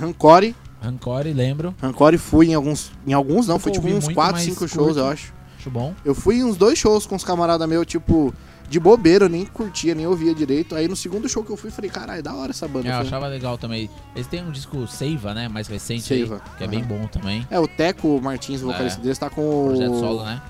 Rancore. 0.00 0.54
Rancore, 0.80 1.32
lembro. 1.32 1.74
Rancore 1.80 2.18
fui 2.18 2.48
em 2.50 2.54
alguns. 2.54 2.90
Em 3.06 3.12
alguns 3.12 3.46
não, 3.46 3.58
fui 3.58 3.70
Nunca 3.70 3.82
tipo 3.86 3.96
uns 3.96 4.04
muito, 4.04 4.14
4, 4.16 4.32
mas 4.34 4.42
5 4.44 4.56
curto. 4.58 4.74
shows, 4.74 4.96
eu 4.96 5.06
acho. 5.06 5.32
Acho 5.58 5.70
bom. 5.70 5.94
Eu 6.04 6.14
fui 6.14 6.36
em 6.38 6.44
uns 6.44 6.56
dois 6.56 6.76
shows 6.76 7.06
com 7.06 7.14
os 7.14 7.22
camaradas 7.22 7.68
meus, 7.68 7.86
tipo, 7.86 8.34
de 8.68 8.80
bobeira, 8.80 9.26
eu 9.26 9.28
nem 9.28 9.46
curtia, 9.46 9.94
nem 9.94 10.04
ouvia 10.08 10.34
direito. 10.34 10.74
Aí 10.74 10.88
no 10.88 10.96
segundo 10.96 11.28
show 11.28 11.44
que 11.44 11.50
eu 11.52 11.56
fui, 11.56 11.70
falei, 11.70 11.88
caralho, 11.88 12.20
da 12.20 12.34
hora 12.34 12.50
essa 12.50 12.66
banda. 12.66 12.88
É, 12.88 12.90
eu 12.90 12.96
Foi- 12.96 13.06
achava 13.06 13.28
legal 13.28 13.56
também. 13.56 13.88
Eles 14.16 14.26
têm 14.26 14.42
um 14.44 14.50
disco 14.50 14.84
Seiva, 14.88 15.32
né? 15.32 15.46
Mais 15.46 15.68
recente 15.68 16.02
Seiva, 16.02 16.42
aí, 16.44 16.58
que 16.58 16.64
é 16.64 16.66
bem 16.66 16.82
bom 16.82 17.06
também. 17.06 17.46
É, 17.48 17.60
o 17.60 17.68
Teco 17.68 18.20
Martins, 18.20 18.60
o 18.62 18.66
vocalista 18.66 18.98
É. 18.98 19.02
deles, 19.04 19.18
tá 19.18 19.30
com 19.30 19.40
o. 19.42 19.68
Projeto 19.68 20.00
solo, 20.00 20.24
né? 20.24 20.42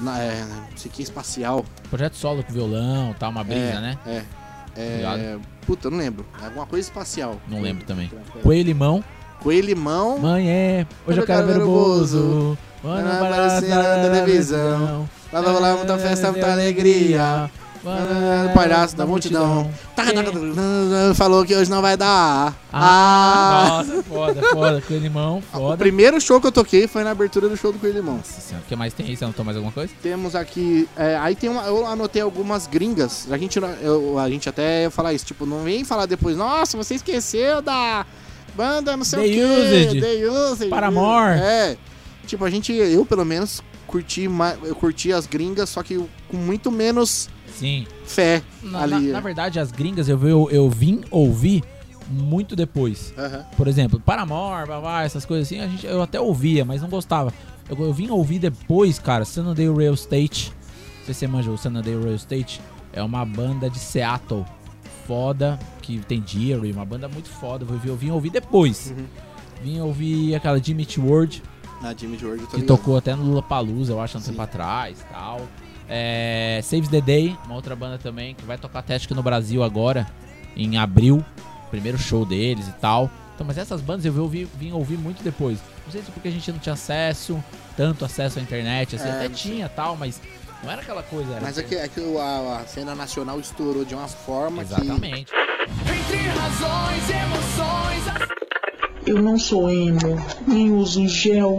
Na, 0.00 0.20
é, 0.20 0.44
Espacial. 0.98 1.64
Projeto 1.88 2.16
solo 2.16 2.42
com 2.42 2.52
violão, 2.52 3.14
tá 3.18 3.28
uma 3.28 3.44
brisa, 3.44 3.60
é, 3.60 3.80
né? 3.80 3.98
É. 4.06 4.22
É. 4.76 5.38
Puta, 5.66 5.90
não 5.90 5.98
lembro. 5.98 6.26
É 6.40 6.46
alguma 6.46 6.66
coisa 6.66 6.88
espacial. 6.88 7.40
Não 7.46 7.60
lembro 7.60 7.84
também. 7.84 8.10
É. 8.36 8.40
Coelho 8.40 8.66
Limão. 8.66 9.04
Coelho 9.40 9.66
Limão. 9.66 10.18
Mãe 10.18 10.48
é, 10.48 10.86
hoje 11.06 11.20
eu 11.20 11.26
quero 11.26 11.46
ver 11.46 11.62
o 11.62 11.66
Bozo. 11.66 12.58
Mano, 12.82 13.12
aparecer 13.12 13.68
na 13.68 14.02
televisão. 14.02 15.08
Lá 15.32 15.40
vai 15.40 15.52
rolar 15.52 15.76
muita 15.76 15.98
festa, 15.98 16.32
muita 16.32 16.52
alegria. 16.52 17.50
Mano, 17.84 18.52
Palhaço 18.54 18.96
da 18.96 19.04
multidão. 19.04 19.70
Falou 21.14 21.44
que 21.44 21.54
hoje 21.54 21.70
não 21.70 21.82
vai 21.82 21.96
dar. 21.96 22.54
Ah, 22.72 23.82
nossa, 23.84 24.02
foda, 24.04 24.42
foda. 24.50 24.80
Coelho 24.82 25.02
Limão, 25.02 25.38
O 25.38 25.42
foda. 25.58 25.76
primeiro 25.76 26.20
show 26.20 26.40
que 26.40 26.46
eu 26.46 26.52
toquei 26.52 26.86
foi 26.86 27.02
na 27.04 27.10
abertura 27.10 27.48
do 27.48 27.56
show 27.56 27.72
do 27.72 27.78
Coelho 27.78 27.96
Limão. 27.96 28.16
Nossa 28.18 28.40
senhora, 28.40 28.64
o 28.64 28.68
que 28.68 28.76
mais 28.76 28.94
tem 28.94 29.06
aí? 29.06 29.16
Você 29.16 29.24
anotou 29.24 29.44
mais 29.44 29.56
alguma 29.56 29.72
coisa? 29.72 29.92
Temos 30.02 30.34
aqui. 30.34 30.88
é, 30.96 31.16
aí 31.16 31.34
tem 31.34 31.50
uma. 31.50 31.62
Eu 31.64 31.86
anotei 31.86 32.22
algumas 32.22 32.66
gringas. 32.66 33.26
A 33.30 33.36
gente, 33.36 33.58
eu, 33.80 34.18
a 34.18 34.28
gente 34.30 34.48
até 34.48 34.82
ia 34.84 34.90
falar 34.90 35.12
isso. 35.12 35.26
Tipo, 35.26 35.44
não 35.44 35.62
vem 35.64 35.84
falar 35.84 36.06
depois. 36.06 36.36
Nossa, 36.36 36.76
você 36.76 36.94
esqueceu 36.94 37.60
da 37.60 38.06
banda 38.54 38.96
não 38.96 39.04
sei 39.04 39.18
The 39.20 39.26
o 39.26 39.32
quê. 39.32 39.44
Used. 39.44 40.00
The 40.00 40.30
Used. 40.52 40.68
Paramore. 40.68 41.38
É. 41.40 41.76
Tipo, 42.26 42.44
a 42.44 42.50
gente. 42.50 42.72
Eu, 42.72 43.04
pelo 43.04 43.24
menos, 43.24 43.60
curti, 43.86 44.28
eu 44.62 44.74
curti 44.76 45.12
as 45.12 45.26
gringas, 45.26 45.68
só 45.68 45.82
que 45.82 46.00
com 46.28 46.36
muito 46.36 46.70
menos 46.70 47.28
Sim. 47.54 47.86
fé 48.04 48.42
Na, 48.62 48.86
na- 48.86 48.96
ali. 48.96 49.08
na 49.12 49.20
verdade, 49.20 49.58
as 49.60 49.70
gringas 49.72 50.08
eu, 50.08 50.20
eu, 50.28 50.48
eu 50.50 50.68
vim 50.70 51.02
ouvir 51.10 51.62
muito 52.10 52.54
depois. 52.56 53.14
Por 53.56 53.68
exemplo, 53.68 54.00
Paramore, 54.00 54.66
babá, 54.68 55.02
essas 55.02 55.24
coisas 55.24 55.46
assim, 55.46 55.60
a 55.60 55.66
gente, 55.68 55.86
eu 55.86 56.02
até 56.02 56.20
ouvia, 56.20 56.64
mas 56.64 56.82
não 56.82 56.88
gostava. 56.88 57.32
Eu, 57.68 57.78
eu 57.80 57.92
vim 57.92 58.10
ouvir 58.10 58.38
depois, 58.38 58.98
cara, 58.98 59.24
Sunday 59.24 59.72
Rail 59.72 59.94
State. 59.94 60.52
Não 60.98 61.06
sei 61.06 61.14
se 61.14 61.20
você 61.20 61.26
manja 61.26 61.50
o 61.50 61.56
Sunday 61.56 61.94
Rail 61.96 62.16
State. 62.16 62.60
É 62.92 63.02
uma 63.02 63.24
banda 63.24 63.70
de 63.70 63.78
Seattle. 63.78 64.44
Foda, 65.06 65.58
que 65.80 65.98
tem 65.98 66.22
Jerry, 66.24 66.70
uma 66.72 66.84
banda 66.84 67.08
muito 67.08 67.28
foda. 67.28 67.64
Eu 67.68 67.78
vim, 67.78 67.88
eu 67.88 67.96
vim 67.96 68.10
ouvir 68.10 68.30
depois. 68.30 68.94
Uhum. 68.96 69.04
Vim 69.62 69.80
ouvir 69.80 70.34
aquela 70.34 70.62
Jimmy 70.62 70.86
World, 70.98 71.42
Na 71.80 71.92
Jimmy 71.94 72.16
George, 72.18 72.42
eu 72.42 72.46
tô 72.46 72.50
que 72.56 72.60
ligado. 72.62 72.76
tocou 72.78 72.96
até 72.96 73.14
no 73.14 73.24
Lula 73.24 73.42
Palusa, 73.42 73.92
eu 73.92 74.00
acho, 74.00 74.16
um 74.16 74.20
Sim. 74.20 74.30
tempo 74.30 74.42
atrás 74.42 75.04
tal. 75.12 75.40
É, 75.88 76.60
Saves 76.62 76.88
the 76.88 77.00
Day, 77.00 77.36
uma 77.44 77.54
outra 77.54 77.74
banda 77.76 77.98
também, 77.98 78.34
que 78.34 78.44
vai 78.44 78.56
tocar 78.58 78.82
que 78.82 79.14
no 79.14 79.22
Brasil 79.22 79.62
agora, 79.62 80.06
em 80.56 80.76
abril. 80.78 81.24
Primeiro 81.70 81.96
show 81.98 82.26
deles 82.26 82.68
e 82.68 82.72
tal. 82.72 83.10
Então, 83.34 83.46
mas 83.46 83.56
essas 83.56 83.80
bandas 83.80 84.04
eu 84.04 84.12
vim 84.12 84.20
ouvir, 84.20 84.48
vim 84.58 84.72
ouvir 84.72 84.98
muito 84.98 85.22
depois. 85.22 85.58
Não 85.86 85.92
sei 85.92 86.02
se 86.02 86.10
porque 86.10 86.28
a 86.28 86.30
gente 86.30 86.52
não 86.52 86.58
tinha 86.58 86.74
acesso, 86.74 87.42
tanto 87.76 88.04
acesso 88.04 88.38
à 88.38 88.42
internet, 88.42 88.94
assim, 88.96 89.08
É, 89.08 89.10
até 89.12 89.28
não 89.28 89.36
sei. 89.36 89.52
tinha 89.52 89.68
tal, 89.70 89.96
mas 89.96 90.20
não 90.62 90.70
era 90.70 90.82
aquela 90.82 91.02
coisa. 91.02 91.32
Era 91.32 91.40
Mas 91.40 91.56
é 91.56 91.62
que, 91.62 91.74
é 91.74 91.88
que 91.88 92.00
a, 92.18 92.58
a 92.60 92.66
cena 92.66 92.94
nacional 92.94 93.40
estourou 93.40 93.84
de 93.86 93.94
uma 93.94 94.06
forma 94.06 94.62
que. 94.64 94.74
Exatamente. 94.74 95.32
Entre 95.80 96.16
razões, 96.28 97.10
emoções, 97.10 98.32
Eu 99.06 99.20
não 99.22 99.38
sou 99.38 99.70
emo, 99.70 100.24
nem 100.46 100.70
uso 100.72 101.08
gel. 101.08 101.58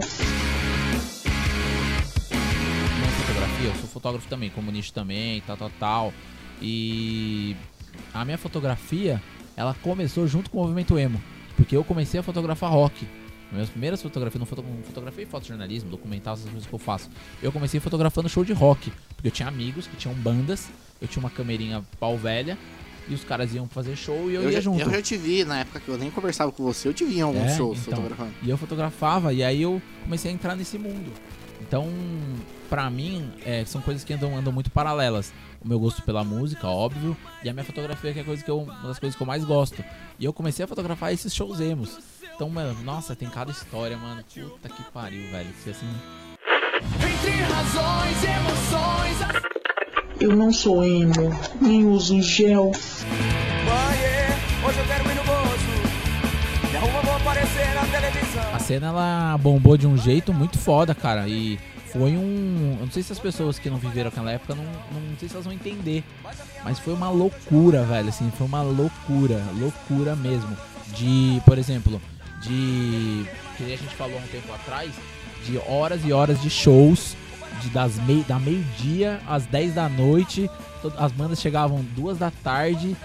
Fotógrafo 4.04 4.28
também, 4.28 4.50
comunista 4.50 5.00
também, 5.00 5.40
tal, 5.46 5.56
tal, 5.56 5.70
tal. 5.80 6.12
E 6.60 7.56
a 8.12 8.22
minha 8.24 8.36
fotografia, 8.36 9.20
ela 9.56 9.74
começou 9.82 10.26
junto 10.26 10.50
com 10.50 10.58
o 10.58 10.62
movimento 10.62 10.98
emo. 10.98 11.20
Porque 11.56 11.74
eu 11.74 11.82
comecei 11.82 12.20
a 12.20 12.22
fotografar 12.22 12.70
rock. 12.70 13.06
Minhas 13.50 13.70
primeiras 13.70 14.02
fotografias, 14.02 14.40
não, 14.40 14.46
foto, 14.46 14.64
fotografei 14.84 15.24
fotojornalismo, 15.24 15.88
documental, 15.88 16.34
essas 16.34 16.50
coisas 16.50 16.66
que 16.68 16.74
eu 16.74 16.78
faço. 16.78 17.08
Eu 17.42 17.50
comecei 17.52 17.80
fotografando 17.80 18.28
show 18.28 18.44
de 18.44 18.52
rock. 18.52 18.92
Porque 19.14 19.28
eu 19.28 19.32
tinha 19.32 19.48
amigos 19.48 19.86
que 19.86 19.96
tinham 19.96 20.14
bandas, 20.16 20.68
eu 21.00 21.08
tinha 21.08 21.20
uma 21.22 21.30
câmerinha 21.30 21.82
pau 21.98 22.18
velha, 22.18 22.58
e 23.08 23.14
os 23.14 23.22
caras 23.22 23.54
iam 23.54 23.66
fazer 23.68 23.96
show 23.96 24.30
e 24.30 24.34
eu, 24.34 24.42
Eu 24.42 24.50
ia 24.50 24.56
já, 24.56 24.60
junto. 24.62 24.80
eu 24.82 24.90
já 24.90 25.00
te 25.00 25.16
vi 25.16 25.44
na 25.44 25.60
época 25.60 25.78
que 25.80 25.88
eu 25.88 25.96
nem 25.96 26.10
conversava 26.10 26.50
com 26.50 26.62
você, 26.64 26.88
eu 26.88 26.92
te 26.94 27.04
vi 27.04 27.18
em 27.18 27.20
alguns 27.20 27.52
É, 27.52 27.56
shows 27.56 27.78
então. 27.80 27.94
fotografando. 27.96 28.32
E 28.42 28.50
eu 28.50 28.58
fotografava, 28.58 29.32
e 29.32 29.42
aí 29.44 29.62
eu 29.62 29.80
comecei 30.02 30.30
a 30.30 30.34
entrar 30.34 30.56
nesse 30.56 30.76
mundo. 30.78 31.12
Então, 31.66 31.88
pra 32.68 32.90
mim, 32.90 33.32
é, 33.44 33.64
são 33.64 33.80
coisas 33.80 34.04
que 34.04 34.12
andam, 34.12 34.36
andam 34.36 34.52
muito 34.52 34.70
paralelas. 34.70 35.32
O 35.64 35.66
meu 35.66 35.80
gosto 35.80 36.02
pela 36.02 36.22
música, 36.22 36.68
óbvio, 36.68 37.16
e 37.42 37.48
a 37.48 37.52
minha 37.54 37.64
fotografia, 37.64 38.12
que 38.12 38.18
é 38.18 38.22
a 38.22 38.24
coisa 38.24 38.44
que 38.44 38.50
eu, 38.50 38.58
uma 38.58 38.88
das 38.88 38.98
coisas 38.98 39.16
que 39.16 39.22
eu 39.22 39.26
mais 39.26 39.44
gosto. 39.44 39.82
E 40.18 40.24
eu 40.24 40.32
comecei 40.32 40.64
a 40.64 40.68
fotografar 40.68 41.12
esses 41.12 41.34
shows 41.34 41.60
emos. 41.60 41.98
Então, 42.34 42.50
mano, 42.50 42.76
nossa, 42.82 43.16
tem 43.16 43.30
cada 43.30 43.50
história, 43.50 43.96
mano. 43.96 44.22
Puta 44.22 44.68
que 44.68 44.82
pariu, 44.90 45.30
velho. 45.30 45.48
Se 45.62 45.70
assim, 45.70 45.88
entre 46.96 47.30
razões, 47.42 48.24
emoções. 48.24 49.44
Eu 50.20 50.36
não 50.36 50.52
sou 50.52 50.84
emo, 50.84 51.30
nem 51.60 51.86
uso 51.86 52.20
gel. 52.20 52.72
É, 54.02 54.66
hoje 54.66 54.78
eu 54.78 54.86
quero 54.86 55.03
cena 58.64 58.86
ela 58.86 59.38
bombou 59.38 59.76
de 59.76 59.86
um 59.86 59.96
jeito 59.96 60.32
muito 60.32 60.58
foda, 60.58 60.94
cara. 60.94 61.28
E 61.28 61.58
foi 61.92 62.16
um. 62.16 62.76
Eu 62.80 62.86
não 62.86 62.90
sei 62.90 63.02
se 63.02 63.12
as 63.12 63.18
pessoas 63.18 63.58
que 63.58 63.68
não 63.68 63.76
viveram 63.76 64.08
aquela 64.08 64.32
época 64.32 64.54
não, 64.54 64.64
não 64.64 65.16
sei 65.18 65.28
se 65.28 65.34
elas 65.34 65.44
vão 65.44 65.54
entender. 65.54 66.02
Mas 66.64 66.78
foi 66.78 66.94
uma 66.94 67.10
loucura, 67.10 67.84
velho. 67.84 68.08
Assim, 68.08 68.30
foi 68.36 68.46
uma 68.46 68.62
loucura, 68.62 69.42
loucura 69.58 70.16
mesmo. 70.16 70.56
De, 70.96 71.40
por 71.44 71.58
exemplo, 71.58 72.00
de. 72.42 73.26
Que 73.56 73.64
a 73.64 73.76
gente 73.76 73.94
falou 73.94 74.16
há 74.16 74.20
um 74.20 74.26
tempo 74.26 74.52
atrás, 74.52 74.90
de 75.44 75.58
horas 75.58 76.00
e 76.04 76.12
horas 76.12 76.40
de 76.40 76.48
shows. 76.48 77.16
De 77.60 77.68
das 77.68 77.96
mei, 78.00 78.24
da 78.26 78.36
meio-dia 78.38 79.20
às 79.28 79.46
10 79.46 79.74
da 79.74 79.88
noite. 79.88 80.50
As 80.98 81.12
bandas 81.12 81.40
chegavam 81.40 81.84
duas 81.94 82.18
da 82.18 82.30
tarde. 82.30 82.96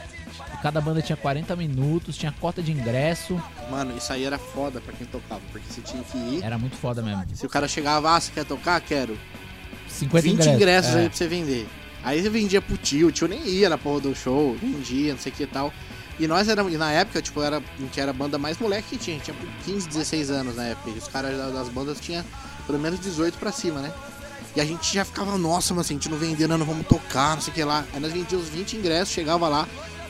Cada 0.62 0.82
banda 0.82 1.02
tinha 1.02 1.15
40 1.15 1.56
minutos, 1.56 2.17
tinha 2.17 2.32
cota 2.34 2.62
de 2.62 2.72
ingresso. 2.72 3.41
Mano, 3.72 3.95
isso 3.98 4.12
aí 4.12 4.26
era 4.26 4.38
foda 4.38 4.82
pra 4.82 4.93
quem 4.93 5.08
tocava, 5.08 5.41
porque 5.52 5.72
você 5.72 5.82
tinha 5.82 6.04
que 6.04 6.17
ir. 6.17 6.43
Era 6.43 6.58
muito 6.58 6.76
foda 6.76 7.02
mesmo. 7.02 7.24
Se 7.34 7.45
o 7.45 7.50
cara 7.50 7.67
chegava, 7.67 8.15
ah, 8.15 8.19
você 8.19 8.32
quer 8.32 8.45
tocar? 8.45 8.80
Quero. 8.82 9.17
50 9.88 10.22
20 10.22 10.34
ingressos. 10.34 10.56
ingressos 10.56 10.95
é. 10.95 11.00
aí 11.00 11.10
pra 11.10 11.17
você 11.17 11.28
vender. 11.28 11.67
Aí 12.04 12.22
você 12.22 12.30
vendia 12.30 12.62
pro 12.62 12.78
tio, 12.78 13.08
o 13.08 13.12
tio 13.12 13.28
nem 13.28 13.41
ia 13.48 13.69
na 13.69 13.78
porra 13.78 14.02
do 14.02 14.15
show, 14.15 14.56
vendia, 14.56 15.13
não 15.13 15.19
sei 15.19 15.32
o 15.32 15.36
que 15.36 15.43
e 15.43 15.48
tal. 15.48 15.74
E 16.19 16.28
nós 16.28 16.48
éramos, 16.50 16.74
na 16.74 16.91
época, 16.91 17.22
tipo, 17.22 17.41
era, 17.41 17.58
a 17.58 17.82
gente 17.82 18.00
era 18.00 18.12
a 18.12 18.13
banda 18.13 18.38
mais 18.38 18.58
moleque 18.58 18.89
que 18.89 18.98
tinha, 18.98 19.19
tinha 19.19 19.36
15, 19.63 19.88
16 19.88 20.30
anos 20.30 20.56
na 20.56 20.65
época. 20.65 20.89
E 20.89 20.98
os 20.98 21.08
caras 21.08 21.38
da- 21.38 21.50
das 21.50 21.69
bandas 21.69 22.00
tinham 22.00 22.24
pelo 22.65 22.78
menos 22.78 23.00
18 23.00 23.38
pra 23.38 23.52
cima, 23.52 23.80
né? 23.80 23.91
E 24.56 24.60
a 24.62 24.65
gente 24.65 24.93
já 24.93 25.06
ficava, 25.06 25.38
nossa, 25.38 25.74
mas 25.74 25.86
assim, 25.86 25.93
a 25.95 25.98
gente 25.98 26.10
não 26.10 26.17
vendendo, 26.17 26.58
não 26.58 26.65
vamos 26.65 26.86
tocar, 26.88 27.36
não 27.36 27.41
sei 27.41 27.52
o 27.52 27.56
que 27.56 27.63
lá. 27.63 27.86
Aí 27.93 28.00
nós 28.00 28.12
vendíamos 28.12 28.50
20 28.50 28.76
ingressos, 28.76 29.13
chegava 29.13 29.48
lá, 29.48 29.67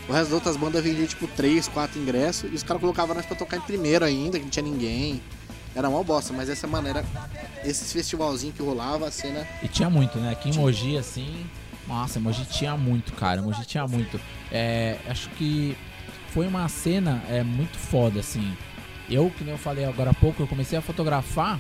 o 0.10 0.12
resto 0.12 0.26
das 0.26 0.34
outras 0.34 0.58
bandas 0.58 0.84
vendia 0.84 1.06
tipo 1.06 1.28
3, 1.28 1.68
4 1.68 2.00
ingressos, 2.02 2.52
e 2.52 2.56
os 2.56 2.64
caras 2.64 2.82
colocavam 2.82 3.14
nós 3.14 3.28
pra 3.28 3.36
tocar 3.36 3.58
em 3.58 3.62
primeiro 3.62 4.04
ainda, 4.04 4.40
que 4.40 4.44
não 4.44 4.50
tinha 4.50 4.64
ninguém. 4.64 5.22
Era 5.76 5.88
uma 5.88 6.04
bosta, 6.04 6.34
mas 6.34 6.50
essa 6.50 6.66
maneira, 6.66 7.06
esses 7.64 7.94
festivalzinhos 7.94 8.56
que 8.56 8.64
rolava, 8.64 9.08
a 9.08 9.12
cena 9.12 9.48
E 9.62 9.68
tinha 9.68 9.88
muito, 9.88 10.18
né? 10.18 10.32
Aqui 10.32 10.50
em 10.50 10.54
Mogi, 10.54 10.98
assim. 10.98 11.46
Nossa, 11.88 12.20
Mogi 12.20 12.44
tinha 12.46 12.76
muito, 12.76 13.14
cara. 13.14 13.40
Mogi 13.40 13.64
tinha 13.68 13.88
muito. 13.88 14.20
É, 14.52 14.98
acho 15.08 15.30
que 15.32 15.78
foi 16.30 16.48
uma 16.48 16.68
cena 16.68 17.24
é, 17.30 17.44
muito 17.44 17.78
foda, 17.78 18.20
assim. 18.20 18.58
Eu, 19.08 19.30
que 19.30 19.44
nem 19.44 19.54
eu 19.54 19.60
falei 19.60 19.86
agora 19.86 20.10
há 20.10 20.14
pouco, 20.14 20.42
eu 20.42 20.48
comecei 20.48 20.78
a 20.78 20.82
fotografar 20.82 21.60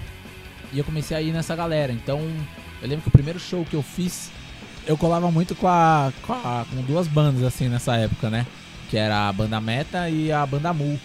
e 0.73 0.79
eu 0.79 0.83
comecei 0.83 1.15
a 1.15 1.21
ir 1.21 1.31
nessa 1.31 1.55
galera. 1.55 1.93
Então, 1.93 2.19
eu 2.81 2.87
lembro 2.87 3.03
que 3.03 3.09
o 3.09 3.11
primeiro 3.11 3.39
show 3.39 3.63
que 3.63 3.75
eu 3.75 3.83
fiz 3.83 4.31
eu 4.89 4.97
colava 4.97 5.29
muito 5.29 5.53
com, 5.55 5.67
a, 5.67 6.11
com, 6.25 6.33
a- 6.33 6.65
com 6.69 6.81
duas 6.81 7.07
bandas, 7.07 7.43
assim, 7.43 7.67
nessa 7.69 7.95
época, 7.95 8.29
né? 8.29 8.45
Que 8.89 8.97
era 8.97 9.29
a 9.29 9.31
banda 9.33 9.61
Meta 9.61 10.09
e 10.09 10.31
a 10.31 10.43
banda 10.45 10.73
Mu. 10.73 10.99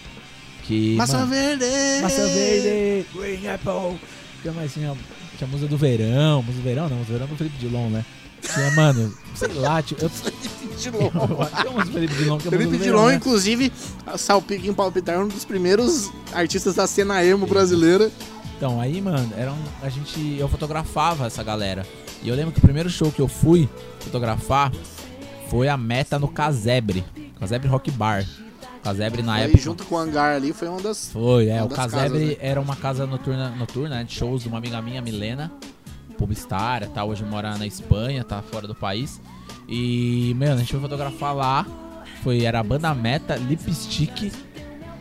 Que, 0.63 0.95
Maçã 0.95 1.19
mano, 1.19 1.29
verde! 1.29 1.65
Maçã 2.01 2.25
Verde, 2.25 3.05
Green 3.13 3.47
Apple. 3.47 3.99
Que 4.41 4.49
mais 4.49 4.73
tinha, 4.73 4.95
tinha 5.37 5.47
música 5.47 5.69
do 5.69 5.77
verão, 5.77 6.41
música 6.41 6.61
do 6.61 6.63
verão 6.63 6.89
não, 6.89 6.97
música 6.97 7.13
do 7.13 7.19
verão 7.19 7.27
do 7.27 7.37
Felipe 7.37 7.57
Dilon, 7.59 7.89
né? 7.89 8.03
Tinha, 8.41 8.71
mano, 8.71 9.13
sei 9.35 9.53
lá, 9.53 9.81
tinha, 9.83 9.99
eu, 10.01 10.09
Dilon. 10.81 11.09
Tem 11.61 11.71
uns 11.71 11.89
Felipe 11.89 12.15
Dilon 12.15 12.37
que 12.39 12.47
é 12.47 12.51
Felipe 12.51 12.71
Dilon, 12.77 12.83
verão, 12.83 13.07
né? 13.09 13.15
inclusive, 13.15 13.71
Salpique 14.17 14.67
em 14.67 14.73
Palpitar 14.73 15.15
é 15.15 15.19
um 15.19 15.27
dos 15.27 15.45
primeiros 15.45 16.11
artistas 16.33 16.73
da 16.75 16.87
cena 16.87 17.23
emo 17.23 17.45
brasileira. 17.45 18.11
Então, 18.57 18.81
aí, 18.81 18.99
mano, 19.01 19.31
era 19.37 19.51
um, 19.51 19.63
a 19.83 19.89
gente. 19.89 20.37
Eu 20.39 20.47
fotografava 20.47 21.27
essa 21.27 21.43
galera. 21.43 21.85
E 22.23 22.29
eu 22.29 22.35
lembro 22.35 22.51
que 22.51 22.59
o 22.59 22.61
primeiro 22.61 22.89
show 22.89 23.11
que 23.11 23.21
eu 23.21 23.27
fui 23.27 23.69
fotografar 23.99 24.71
foi 25.49 25.67
a 25.67 25.77
meta 25.77 26.17
no 26.17 26.27
Casebre. 26.27 27.03
Casebre 27.39 27.67
Rock 27.67 27.91
Bar. 27.91 28.25
Casebre 28.83 29.23
na 29.23 29.33
Aí, 29.33 29.43
época. 29.45 29.57
junto 29.57 29.83
com 29.85 29.95
o 29.95 29.97
Hangar 29.97 30.35
ali, 30.35 30.53
foi 30.53 30.67
uma 30.67 30.79
das... 30.79 31.09
Foi, 31.11 31.49
é. 31.49 31.63
O 31.63 31.67
Casebre 31.67 32.25
né? 32.25 32.37
era 32.39 32.61
uma 32.61 32.75
casa 32.75 33.07
noturna, 33.07 33.49
noturna 33.49 33.95
né, 33.95 34.03
de 34.03 34.13
shows 34.13 34.43
de 34.43 34.47
uma 34.47 34.59
amiga 34.59 34.79
minha, 34.79 35.01
Milena, 35.01 35.51
publicitária, 36.19 36.87
tá? 36.87 37.03
Hoje 37.03 37.23
mora 37.23 37.57
na 37.57 37.65
Espanha, 37.65 38.23
tá 38.23 38.43
fora 38.43 38.67
do 38.67 38.75
país. 38.75 39.19
E, 39.67 40.35
mano, 40.37 40.53
a 40.53 40.57
gente 40.57 40.71
foi 40.71 40.79
fotografar 40.79 41.35
lá. 41.35 41.65
Foi, 42.23 42.43
era 42.43 42.59
a 42.59 42.63
banda 42.63 42.93
Meta, 42.93 43.35
Lipstick, 43.35 44.31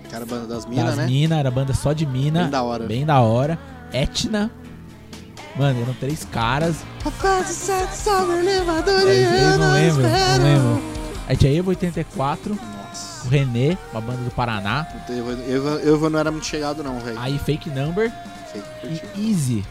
Que 0.08 0.14
era 0.14 0.24
a 0.24 0.26
banda 0.26 0.46
das 0.46 0.66
minas, 0.66 0.84
das 0.86 0.96
né? 0.96 1.06
mina, 1.06 1.38
era 1.38 1.50
banda 1.50 1.74
só 1.74 1.92
de 1.92 2.06
mina. 2.06 2.42
Bem 2.42 2.50
da 2.50 2.62
hora. 2.62 2.86
Bem 2.86 3.06
da 3.06 3.20
hora. 3.20 3.58
Etna. 3.92 4.50
Mano, 5.56 5.82
eram 5.82 5.94
três 5.94 6.24
caras. 6.24 6.76
Elevador 8.38 9.08
É, 9.08 9.14
e 9.14 9.22
eu 9.22 9.58
não 9.58 9.72
lembro, 9.72 10.02
não 10.02 10.44
lembro. 10.44 10.94
Aí 11.26 11.36
tinha 11.36 11.56
Evo 11.56 11.70
84, 11.70 12.54
Nossa. 12.54 13.26
o 13.26 13.30
René, 13.30 13.78
uma 13.92 14.00
banda 14.00 14.22
do 14.22 14.30
Paraná. 14.30 14.86
Eu, 15.08 15.30
eu, 15.30 15.78
eu 15.80 16.10
não 16.10 16.18
era 16.18 16.30
muito 16.30 16.46
chegado 16.46 16.82
não, 16.82 16.98
velho. 16.98 17.18
Aí 17.18 17.38
Fake 17.38 17.70
Number 17.70 18.12
curti. 18.80 19.02
e 19.14 19.30
Easy. 19.30 19.64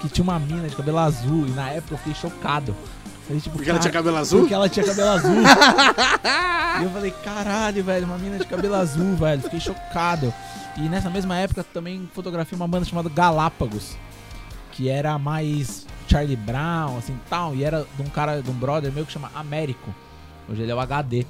Que 0.00 0.08
tinha 0.08 0.22
uma 0.22 0.38
mina 0.38 0.68
de 0.68 0.76
cabelo 0.76 0.98
azul. 0.98 1.46
E 1.46 1.50
na 1.50 1.70
época 1.70 1.94
eu 1.94 1.98
fiquei 1.98 2.14
chocado. 2.14 2.74
Falei, 3.26 3.40
tipo, 3.40 3.56
Porque 3.56 3.70
ela 3.70 3.78
tinha 3.78 3.92
cabelo 3.92 4.16
azul? 4.16 4.40
Porque 4.40 4.54
ela 4.54 4.68
tinha 4.68 4.84
cabelo 4.84 5.10
azul. 5.10 5.36
e 6.80 6.84
eu 6.84 6.90
falei, 6.90 7.10
caralho, 7.24 7.84
velho, 7.84 8.06
uma 8.06 8.18
mina 8.18 8.38
de 8.38 8.46
cabelo 8.46 8.74
azul, 8.74 9.14
velho. 9.16 9.42
Fiquei 9.42 9.60
chocado. 9.60 10.32
E 10.76 10.88
nessa 10.88 11.10
mesma 11.10 11.36
época 11.36 11.64
também 11.64 12.08
fotografei 12.14 12.56
uma 12.56 12.66
banda 12.66 12.84
chamada 12.84 13.08
Galápagos. 13.08 13.96
Que 14.72 14.88
era 14.88 15.16
mais 15.18 15.86
Charlie 16.08 16.36
Brown, 16.36 16.98
assim 16.98 17.18
tal. 17.30 17.54
E 17.54 17.62
era 17.64 17.86
de 17.96 18.02
um 18.02 18.06
cara, 18.06 18.42
de 18.42 18.50
um 18.50 18.54
brother 18.54 18.90
meu 18.92 19.06
que 19.06 19.12
chama 19.12 19.30
Américo. 19.34 19.94
Hoje 20.48 20.62
ele 20.62 20.72
é 20.72 20.74
o 20.74 20.80
HD. 20.80 21.24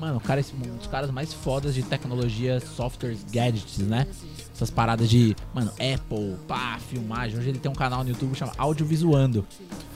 Mano, 0.00 0.18
o 0.18 0.20
cara 0.20 0.40
é 0.40 0.44
um 0.68 0.76
dos 0.76 0.86
caras 0.88 1.10
mais 1.10 1.32
fodas 1.32 1.74
de 1.74 1.82
tecnologia, 1.82 2.60
softwares, 2.60 3.24
gadgets, 3.32 3.78
né? 3.78 4.06
Essas 4.54 4.70
paradas 4.70 5.08
de, 5.08 5.34
mano, 5.54 5.70
Apple, 5.72 6.36
pá, 6.46 6.78
filmagem. 6.90 7.38
Hoje 7.38 7.48
ele 7.48 7.58
tem 7.58 7.70
um 7.70 7.74
canal 7.74 8.02
no 8.04 8.10
YouTube 8.10 8.32
que 8.32 8.38
chama 8.38 8.52
Audiovisuando. 8.58 9.46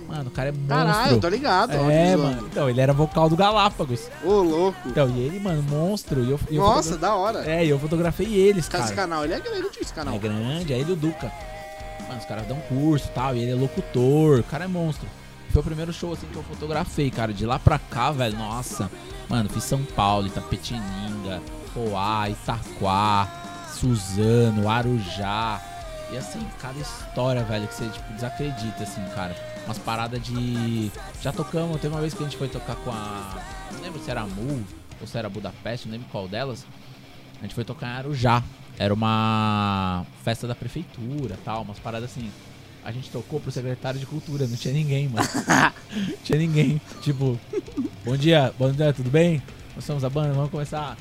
Mano, 0.08 0.28
o 0.28 0.30
cara 0.30 0.48
é 0.48 0.52
monstro. 0.52 0.68
Caralho, 0.68 1.20
tô 1.20 1.28
ligado. 1.28 1.72
É, 1.72 2.16
mano. 2.16 2.46
Então, 2.50 2.68
ele 2.68 2.80
era 2.80 2.92
vocal 2.94 3.28
do 3.28 3.36
Galápagos. 3.36 4.08
Ô, 4.24 4.40
louco. 4.42 4.78
Então, 4.86 5.08
e 5.10 5.20
ele, 5.20 5.38
mano, 5.38 5.62
monstro. 5.62 6.24
E 6.24 6.30
eu, 6.30 6.40
eu 6.50 6.62
Nossa, 6.62 6.94
fotogra- 6.94 6.98
da 7.08 7.14
hora. 7.14 7.50
É, 7.50 7.64
e 7.64 7.68
eu 7.68 7.78
fotografei 7.78 8.26
eles, 8.26 8.68
Cara, 8.68 8.84
esse 8.84 8.94
canal, 8.94 9.24
ele 9.24 9.34
é 9.34 9.40
grande, 9.40 9.68
esse 9.80 9.92
canal. 9.92 10.14
É 10.14 10.18
grande, 10.18 10.72
é 10.72 10.78
ele 10.78 10.90
e 10.90 10.92
o 10.94 10.96
Duca. 10.96 11.30
Mano, 12.10 12.20
os 12.20 12.26
caras 12.26 12.44
dão 12.48 12.56
curso 12.62 13.06
e 13.06 13.10
tal, 13.12 13.36
e 13.36 13.38
ele 13.38 13.52
é 13.52 13.54
locutor, 13.54 14.40
o 14.40 14.42
cara 14.42 14.64
é 14.64 14.66
monstro. 14.66 15.08
Foi 15.50 15.62
o 15.62 15.64
primeiro 15.64 15.92
show, 15.92 16.12
assim, 16.12 16.26
que 16.26 16.34
eu 16.34 16.42
fotografei, 16.42 17.08
cara. 17.08 17.32
De 17.32 17.46
lá 17.46 17.56
pra 17.56 17.78
cá, 17.78 18.10
velho, 18.10 18.36
nossa. 18.36 18.90
Mano, 19.28 19.48
fiz 19.48 19.62
São 19.62 19.84
Paulo, 19.84 20.26
Itapetininga, 20.26 21.40
Poá, 21.72 22.28
Itaquá, 22.28 23.28
Suzano, 23.72 24.68
Arujá. 24.68 25.60
E 26.10 26.16
assim, 26.16 26.44
cada 26.60 26.80
história, 26.80 27.44
velho, 27.44 27.68
que 27.68 27.74
você, 27.74 27.88
tipo, 27.88 28.12
desacredita, 28.12 28.82
assim, 28.82 29.04
cara. 29.14 29.36
Umas 29.64 29.78
paradas 29.78 30.20
de... 30.20 30.90
Já 31.22 31.30
tocamos, 31.30 31.80
teve 31.80 31.94
uma 31.94 32.00
vez 32.00 32.12
que 32.12 32.24
a 32.24 32.26
gente 32.26 32.36
foi 32.36 32.48
tocar 32.48 32.74
com 32.74 32.90
a... 32.90 33.38
Não 33.72 33.80
lembro 33.80 34.02
se 34.02 34.10
era 34.10 34.26
Mu 34.26 34.64
ou 35.00 35.06
se 35.06 35.16
era 35.16 35.28
Budapeste, 35.28 35.86
não 35.86 35.92
lembro 35.92 36.08
qual 36.10 36.26
delas. 36.26 36.66
A 37.38 37.42
gente 37.42 37.54
foi 37.54 37.64
tocar 37.64 37.86
em 37.86 37.98
Arujá. 37.98 38.42
Era 38.80 38.94
uma 38.94 40.06
festa 40.24 40.46
da 40.46 40.54
prefeitura, 40.54 41.38
tal, 41.44 41.60
umas 41.60 41.78
paradas 41.78 42.10
assim. 42.10 42.30
A 42.82 42.90
gente 42.90 43.10
tocou 43.10 43.38
pro 43.38 43.52
secretário 43.52 44.00
de 44.00 44.06
cultura, 44.06 44.46
não 44.46 44.56
tinha 44.56 44.72
ninguém, 44.72 45.06
mano. 45.06 45.28
Não 45.92 46.16
tinha 46.24 46.38
ninguém. 46.38 46.80
Tipo, 47.02 47.38
bom 48.02 48.16
dia, 48.16 48.54
bom 48.58 48.72
dia, 48.72 48.90
tudo 48.94 49.10
bem? 49.10 49.42
Nós 49.74 49.84
somos 49.84 50.02
a 50.02 50.08
banda, 50.08 50.32
vamos 50.32 50.50
começar. 50.50 50.96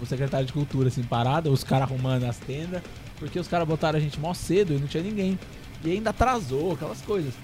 O 0.00 0.06
secretário 0.06 0.46
de 0.46 0.54
cultura 0.54 0.88
assim 0.88 1.02
parado, 1.02 1.52
os 1.52 1.62
caras 1.62 1.90
arrumando 1.90 2.24
as 2.24 2.38
tendas, 2.38 2.82
porque 3.18 3.38
os 3.38 3.46
caras 3.46 3.68
botaram 3.68 3.98
a 3.98 4.00
gente 4.00 4.18
mó 4.18 4.32
cedo 4.32 4.72
e 4.72 4.78
não 4.78 4.86
tinha 4.86 5.02
ninguém. 5.02 5.38
E 5.84 5.90
ainda 5.90 6.10
atrasou, 6.10 6.72
aquelas 6.72 7.02
coisas. 7.02 7.34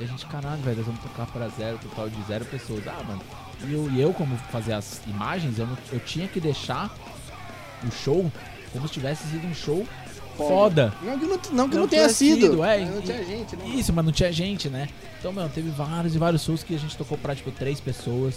E 0.00 0.04
a 0.04 0.06
gente, 0.06 0.24
caralho, 0.24 0.62
velho, 0.62 0.78
nós 0.78 0.86
vamos 0.86 1.02
tocar 1.02 1.26
pra 1.26 1.48
zero, 1.48 1.76
total 1.76 2.08
de 2.08 2.22
zero 2.22 2.46
pessoas. 2.46 2.88
Ah, 2.88 3.02
mano. 3.06 3.47
E 3.66 3.72
eu, 3.72 3.90
e 3.90 4.00
eu 4.00 4.12
como 4.12 4.36
fazer 4.52 4.72
as 4.74 5.00
imagens, 5.06 5.58
eu, 5.58 5.66
não- 5.66 5.78
eu 5.92 5.98
tinha 6.00 6.28
que 6.28 6.38
deixar 6.40 6.94
o 7.86 7.90
show 7.90 8.30
como 8.72 8.86
se 8.86 8.94
tivesse 8.94 9.26
sido 9.28 9.46
um 9.46 9.54
show 9.54 9.86
foda. 10.36 10.92
Não 11.02 11.18
que 11.18 11.26
não, 11.26 11.30
não, 11.52 11.68
que 11.68 11.74
Não 11.74 11.82
não 11.82 11.88
tenha 11.88 12.08
sido. 12.08 12.40
sido, 12.40 12.64
é, 12.64 12.84
não 12.84 12.98
e- 13.00 13.02
tinha 13.02 13.24
gente, 13.24 13.56
né? 13.56 13.64
Isso, 13.68 13.92
mas 13.92 14.04
não 14.04 14.12
tinha 14.12 14.32
gente, 14.32 14.68
né? 14.68 14.88
Então, 15.18 15.32
mano, 15.32 15.48
teve 15.52 15.68
vários 15.70 16.14
e 16.14 16.18
vários 16.18 16.44
shows 16.44 16.62
que 16.62 16.74
a 16.74 16.78
gente 16.78 16.96
tocou 16.96 17.18
pra, 17.18 17.34
tipo, 17.34 17.50
três 17.50 17.80
pessoas. 17.80 18.36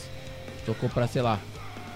Tocou 0.66 0.90
pra, 0.90 1.08
sei 1.08 1.22
lá, 1.22 1.38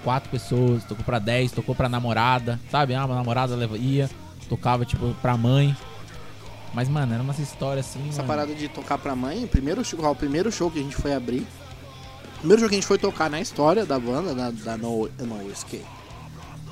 quatro 0.04 0.30
pessoas. 0.30 0.84
Tocou 0.84 1.04
pra 1.04 1.18
dez, 1.18 1.50
tocou 1.50 1.74
pra 1.74 1.88
namorada, 1.88 2.60
sabe? 2.70 2.94
Ah, 2.94 3.04
uma 3.04 3.16
namorada 3.16 3.56
leva, 3.56 3.76
ia. 3.76 4.08
Tocava, 4.48 4.84
tipo, 4.84 5.12
pra 5.20 5.36
mãe. 5.36 5.76
Mas, 6.72 6.88
mano, 6.88 7.12
era 7.14 7.22
uma 7.22 7.32
história 7.34 7.80
assim, 7.80 8.00
Essa 8.08 8.18
mano. 8.18 8.28
parada 8.28 8.54
de 8.54 8.68
tocar 8.68 8.98
pra 8.98 9.16
mãe, 9.16 9.44
o 9.44 9.48
primeiro, 9.48 9.84
show- 9.84 9.98
o 10.08 10.14
primeiro 10.14 10.52
show 10.52 10.70
que 10.70 10.78
a 10.78 10.82
gente 10.82 10.94
foi 10.94 11.12
abrir. 11.14 11.44
O 12.46 12.48
primeiro 12.48 12.60
show 12.60 12.68
que 12.68 12.76
a 12.76 12.78
gente 12.78 12.86
foi 12.86 12.96
tocar 12.96 13.28
na 13.28 13.40
história 13.40 13.84
da 13.84 13.98
banda, 13.98 14.32
da, 14.32 14.52
da 14.52 14.76
No, 14.76 15.08
no 15.18 15.50
Escape. 15.50 15.84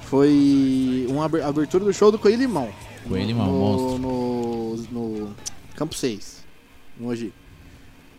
Foi 0.03 1.05
uma 1.09 1.25
aber- 1.25 1.43
abertura 1.43 1.85
do 1.85 1.93
show 1.93 2.13
do 2.13 2.19
Coelho 2.19 2.39
Limão. 2.43 2.73
Coelho 3.09 3.27
Limão, 3.27 3.47
no, 3.47 3.59
monstro. 3.99 3.99
no, 3.99 4.77
no 5.27 5.37
Campo 5.75 5.93
6. 5.93 6.45
No 6.97 7.07
Mogi. 7.09 7.33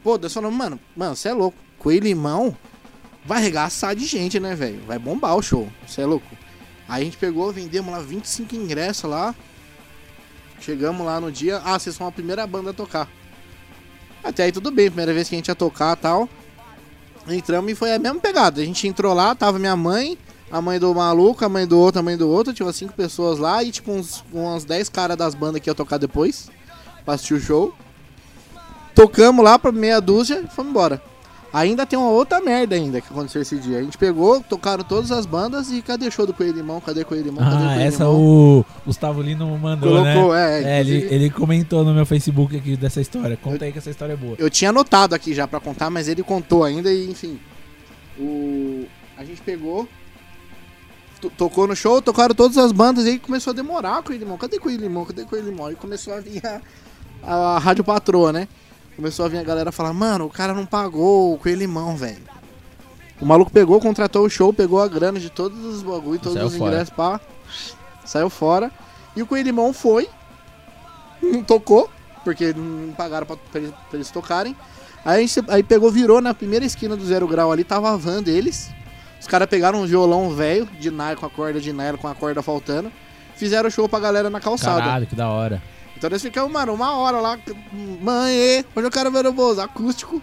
Pô, 0.04 0.18
Deus 0.18 0.34
falando, 0.34 0.54
mano, 0.54 0.78
mano, 0.98 1.15
você 1.15 1.30
é 1.30 1.34
louco. 1.34 1.58
Coelho 1.80 2.04
Limão 2.04 2.58
vai 3.24 3.38
arregaçar 3.38 3.96
de 3.96 4.06
gente, 4.06 4.38
né, 4.38 4.54
velho? 4.54 4.82
Vai 4.86 5.00
bombar 5.00 5.38
o 5.38 5.41
show. 5.41 5.70
Você 5.88 6.02
é 6.02 6.06
louco. 6.06 6.28
Aí 6.89 7.04
a 7.04 7.06
gente 7.06 7.15
pegou, 7.15 7.54
vendemos 7.54 7.89
lá 7.89 8.02
25 8.02 8.54
ingressos 8.54 9.10
lá. 9.10 9.34
Chegamos 10.60 11.06
lá 11.06 11.22
no 11.22 11.32
dia. 11.32 11.62
Ah, 11.63 11.80
vocês 11.80 11.96
são 11.96 12.06
a 12.06 12.12
primeira 12.12 12.46
banda 12.46 12.72
a 12.72 12.74
tocar. 12.74 13.10
Até 14.22 14.44
aí 14.44 14.52
tudo 14.52 14.72
bem, 14.72 14.88
primeira 14.88 15.13
vez 15.13 15.30
que 15.30 15.36
a 15.36 15.38
gente 15.38 15.48
ia 15.48 15.56
tocar 15.56 15.96
e 15.96 16.02
tal. 16.02 16.30
Entramos 17.27 17.71
e 17.71 17.75
foi 17.75 17.93
a 17.93 17.99
mesma 17.99 18.19
pegada. 18.19 18.61
A 18.61 18.65
gente 18.65 18.88
entrou 18.88 19.13
lá, 19.13 19.33
tava 19.33 19.57
minha 19.57 19.75
mãe, 19.75 20.17
a 20.51 20.61
mãe 20.61 20.79
do 20.79 20.93
maluco, 20.93 21.43
a 21.43 21.49
mãe 21.49 21.65
do 21.65 21.79
outro, 21.79 21.99
a 21.99 22.03
mãe 22.03 22.15
do 22.15 22.29
outro. 22.29 22.53
Tinha 22.53 22.65
umas 22.65 22.75
5 22.75 22.93
pessoas 22.93 23.39
lá 23.39 23.63
e 23.63 23.71
tipo 23.71 23.91
uns, 23.91 24.23
uns 24.33 24.63
10 24.63 24.89
caras 24.89 25.17
das 25.17 25.33
bandas 25.33 25.61
que 25.61 25.69
ia 25.69 25.75
tocar 25.75 25.97
depois. 25.97 26.49
Pra 27.03 27.15
assistir 27.15 27.33
o 27.35 27.39
show. 27.39 27.73
Tocamos 28.93 29.43
lá 29.43 29.59
pra 29.59 29.71
meia 29.71 29.99
dúzia 29.99 30.43
e 30.45 30.55
fomos 30.55 30.71
embora. 30.71 31.01
Ainda 31.58 31.86
tem 31.86 31.98
uma 31.98 32.10
outra 32.10 32.41
merda 32.41 32.76
ainda 32.76 33.00
que 33.00 33.08
aconteceu 33.08 33.41
esse 33.41 33.58
dia. 33.58 33.78
A 33.80 33.82
gente 33.82 33.98
pegou, 33.98 34.41
tocaram 34.41 34.84
todas 34.84 35.10
as 35.10 35.26
bandas 35.26 35.72
e 35.72 35.82
cadê 35.82 36.06
o 36.06 36.12
show 36.12 36.28
do 36.28 36.34
Coelho 36.34 36.52
Limão? 36.58 36.82
Cadê 36.82 37.06
Coelho 37.06 37.24
Limão? 37.24 37.44
Cadê 37.46 37.56
Ah, 37.63 37.68
Coelho 37.70 37.82
essa 37.82 38.04
Limão? 38.04 38.20
o 38.20 38.65
Gustavo 38.86 39.22
Lino 39.22 39.58
mandou, 39.58 39.89
Colocou, 40.04 40.34
né? 40.34 40.62
é. 40.63 40.63
É, 40.63 40.80
ele, 40.82 41.08
ele 41.10 41.30
comentou 41.30 41.86
no 41.86 41.93
meu 41.93 42.06
Facebook 42.06 42.58
aqui 42.58 42.76
dessa 42.76 42.99
história. 42.99 43.38
Conta 43.38 43.64
aí 43.64 43.72
que 43.72 43.78
essa 43.78 43.89
história 43.89 44.12
é 44.12 44.18
boa. 44.18 44.36
Eu 44.38 44.49
tinha 44.49 44.70
anotado 44.72 45.16
aqui 45.16 45.34
já 45.34 45.47
pra 45.47 45.62
contar, 45.62 45.89
mas 45.89 46.10
ele 46.10 46.24
contou 46.24 46.66
ainda 46.66 46.91
e 46.91 47.10
enfim. 47.10 47.39
O 48.20 48.86
a 49.18 49.24
gente 49.24 49.41
pegou 49.41 49.88
to- 51.22 51.30
tocou 51.38 51.66
no 51.68 51.76
show, 51.76 52.01
tocaram 52.01 52.36
todas 52.36 52.58
as 52.58 52.74
bandas 52.74 53.06
e 53.06 53.12
aí 53.12 53.20
começou 53.20 53.51
a 53.51 53.56
demorar 53.56 54.03
com 54.03 54.12
o 54.12 54.16
Limão. 54.16 54.38
Cadê 54.38 54.60
com 54.60 54.68
o 54.68 54.72
Limão? 54.72 55.06
Cadê 55.06 55.24
com 55.24 55.36
o 55.36 55.39
Limão? 55.39 55.72
E 55.72 55.76
começou 55.76 56.14
a 56.14 56.20
vir 56.20 56.41
a, 56.45 56.62
a, 57.24 57.60
rádio 57.60 57.84
patroa, 57.84 58.34
né? 58.34 58.47
Começou 58.96 59.26
a 59.26 59.30
vir 59.30 59.38
a 59.39 59.43
galera 59.43 59.72
falar: 59.72 59.93
"Mano, 59.93 60.26
o 60.26 60.30
cara 60.30 60.54
não 60.54 60.66
pagou 60.66 61.34
o 61.34 61.38
Coelho 61.38 61.60
Limão, 61.60 61.96
velho". 61.96 62.22
O 63.20 63.26
maluco 63.26 63.52
pegou, 63.52 63.80
contratou 63.80 64.26
o 64.26 64.30
show, 64.30 64.54
pegou 64.54 64.82
a 64.82 64.88
grana 64.88 65.20
de 65.20 65.30
todos 65.30 65.64
os 65.64 65.82
bagulho, 65.82 66.20
todos 66.20 66.34
Saiu 66.34 66.48
os 66.48 66.56
ingressos, 66.56 66.89
pá. 66.89 67.20
Saiu 68.06 68.30
fora. 68.30 68.72
E 69.16 69.22
o 69.22 69.26
Coelho 69.26 69.46
Limão 69.46 69.72
foi, 69.74 70.10
não 71.22 71.41
tocou, 71.43 71.89
porque 72.24 72.54
não 72.54 72.93
pagaram 72.93 73.26
pra, 73.26 73.38
pra 73.38 73.60
eles, 73.62 73.72
pra 73.72 73.98
eles 73.98 74.12
tocarem. 74.12 74.56
Aí, 75.06 75.24
a 75.24 75.28
gente- 75.28 75.43
aí 75.50 75.64
pegou, 75.64 75.89
virou 75.91 76.20
na 76.20 76.34
primeira 76.34 76.66
esquina 76.66 76.96
do 76.98 77.06
Zero 77.06 77.28
Grau 77.28 77.52
ali, 77.52 77.64
tava 77.64 77.91
a 77.93 77.96
van 77.96 78.22
deles. 78.22 78.70
Os 79.22 79.28
caras 79.28 79.48
pegaram 79.48 79.82
um 79.82 79.86
violão 79.86 80.30
velho, 80.32 80.66
de 80.80 80.91
nylon, 80.91 81.16
com 81.16 81.26
a 81.26 81.30
corda 81.30 81.60
de 81.62 81.72
nylon, 81.72 81.98
com 81.98 82.08
a 82.08 82.14
corda 82.16 82.41
faltando. 82.43 82.91
Fizeram 83.36 83.70
show 83.70 83.88
pra 83.88 84.00
galera 84.00 84.30
na 84.30 84.39
calçada. 84.39 84.82
Caralho, 84.82 85.08
que 85.08 85.16
da 85.16 85.30
hora. 85.30 85.62
Então 86.06 86.14
nós 86.14 86.22
ficamos, 86.22 86.51
mano, 86.51 86.72
uma 86.74 86.95
hora 86.97 87.20
lá. 87.20 87.39
Mãe, 87.99 88.64
hoje 88.76 88.86
eu 88.88 88.91
quero 88.91 89.10
ver 89.12 89.26
o 89.26 89.34
Bozo, 89.34 89.60
acústico. 89.62 90.22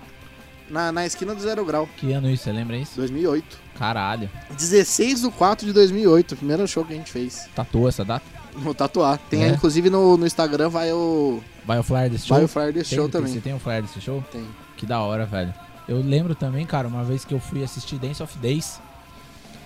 Na, 0.70 0.92
na 0.92 1.04
esquina 1.04 1.34
do 1.34 1.40
Zero 1.42 1.64
Grau, 1.64 1.86
Que 1.98 2.12
ano 2.12 2.30
isso? 2.30 2.44
Você 2.44 2.52
lembra 2.52 2.76
isso? 2.76 2.92
2008. 2.96 3.58
Caralho. 3.76 4.30
16 4.56 5.22
do 5.22 5.30
4 5.32 5.66
de 5.66 5.72
2008, 5.72 6.36
primeiro 6.36 6.66
show 6.68 6.84
que 6.84 6.92
a 6.92 6.96
gente 6.96 7.10
fez. 7.10 7.48
Tatuou 7.54 7.88
essa 7.88 8.04
data? 8.04 8.24
Vou 8.54 8.72
tatuar. 8.72 9.18
Tem 9.28 9.42
É? 9.42 9.46
aí, 9.46 9.50
inclusive 9.52 9.90
no, 9.90 10.16
no 10.16 10.24
Instagram, 10.26 10.68
vai 10.70 10.92
o, 10.92 11.42
Vai 11.66 11.78
o 11.78 11.82
flyer 11.82 12.08
desse 12.10 12.26
show? 12.26 12.36
vai 12.36 12.44
o 12.44 12.48
flyer 12.48 12.72
desse 12.72 12.90
Tem- 12.90 12.98
show 12.98 13.08
tem- 13.08 13.20
também. 13.20 13.32
Você 13.34 13.40
tem 13.40 13.54
o 13.54 13.58
flyer 13.58 13.82
desse 13.82 14.00
show? 14.00 14.24
Tem. 14.30 14.46
Que 14.76 14.86
da 14.86 15.00
hora, 15.00 15.26
velho. 15.26 15.52
Eu 15.88 16.00
lembro 16.00 16.34
também, 16.34 16.64
cara, 16.64 16.86
uma 16.88 17.02
vez 17.04 17.24
que 17.24 17.34
eu 17.34 17.40
fui 17.40 17.62
assistir 17.64 17.96
Dance 17.96 18.22
of 18.22 18.38
Days 18.38 18.80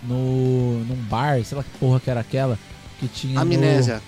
no, 0.03 0.79
num 0.85 0.97
bar, 1.09 1.45
sei 1.45 1.57
lá 1.59 1.62
que 1.62 1.71
porra 1.79 2.01
que 2.01 2.11
era 2.11 2.21
aquela, 2.21 2.59
que 2.99 3.07
tinha 3.07 3.35
no- 3.35 3.41
Amnésia, 3.43 4.03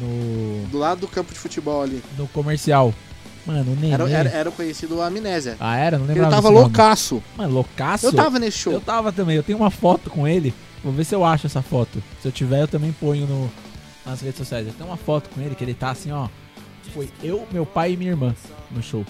no, 0.00 0.66
do 0.68 0.78
lado 0.78 1.00
do 1.00 1.08
campo 1.08 1.32
de 1.32 1.38
futebol 1.38 1.82
ali. 1.82 2.02
no, 2.16 2.26
comercial. 2.28 2.94
Mano, 3.46 3.74
Nenê... 3.80 3.94
Era, 3.94 4.10
era, 4.10 4.28
era 4.28 4.48
o 4.50 4.52
conhecido 4.52 5.00
Amnésia. 5.00 5.56
Ah, 5.58 5.76
era? 5.76 5.96
Não 5.96 6.04
Ele 6.04 6.14
lembrava 6.14 6.36
tava 6.36 6.48
desse 6.48 6.54
nome. 6.54 6.66
loucaço. 6.66 7.22
Mano, 7.34 7.54
loucaço? 7.54 8.06
Eu 8.06 8.12
tava 8.12 8.38
nesse 8.38 8.58
show. 8.58 8.72
Eu 8.74 8.80
tava 8.80 9.10
também, 9.10 9.36
eu 9.36 9.42
tenho 9.42 9.56
uma 9.56 9.70
foto 9.70 10.10
com 10.10 10.28
ele. 10.28 10.52
Vou 10.84 10.92
ver 10.92 11.04
se 11.04 11.14
eu 11.14 11.24
acho 11.24 11.46
essa 11.46 11.62
foto. 11.62 12.02
Se 12.20 12.28
eu 12.28 12.32
tiver, 12.32 12.60
eu 12.60 12.68
também 12.68 12.92
ponho 12.92 13.26
no, 13.26 13.50
nas 14.04 14.20
redes 14.20 14.36
sociais. 14.36 14.66
Eu 14.66 14.72
tenho 14.74 14.88
uma 14.88 14.98
foto 14.98 15.30
com 15.30 15.40
ele 15.40 15.54
que 15.54 15.64
ele 15.64 15.74
tá 15.74 15.90
assim, 15.90 16.12
ó. 16.12 16.28
Foi 16.92 17.08
eu, 17.22 17.46
meu 17.50 17.66
pai 17.66 17.92
e 17.92 17.96
minha 17.96 18.10
irmã 18.10 18.34
no 18.70 18.82
show. 18.82 19.04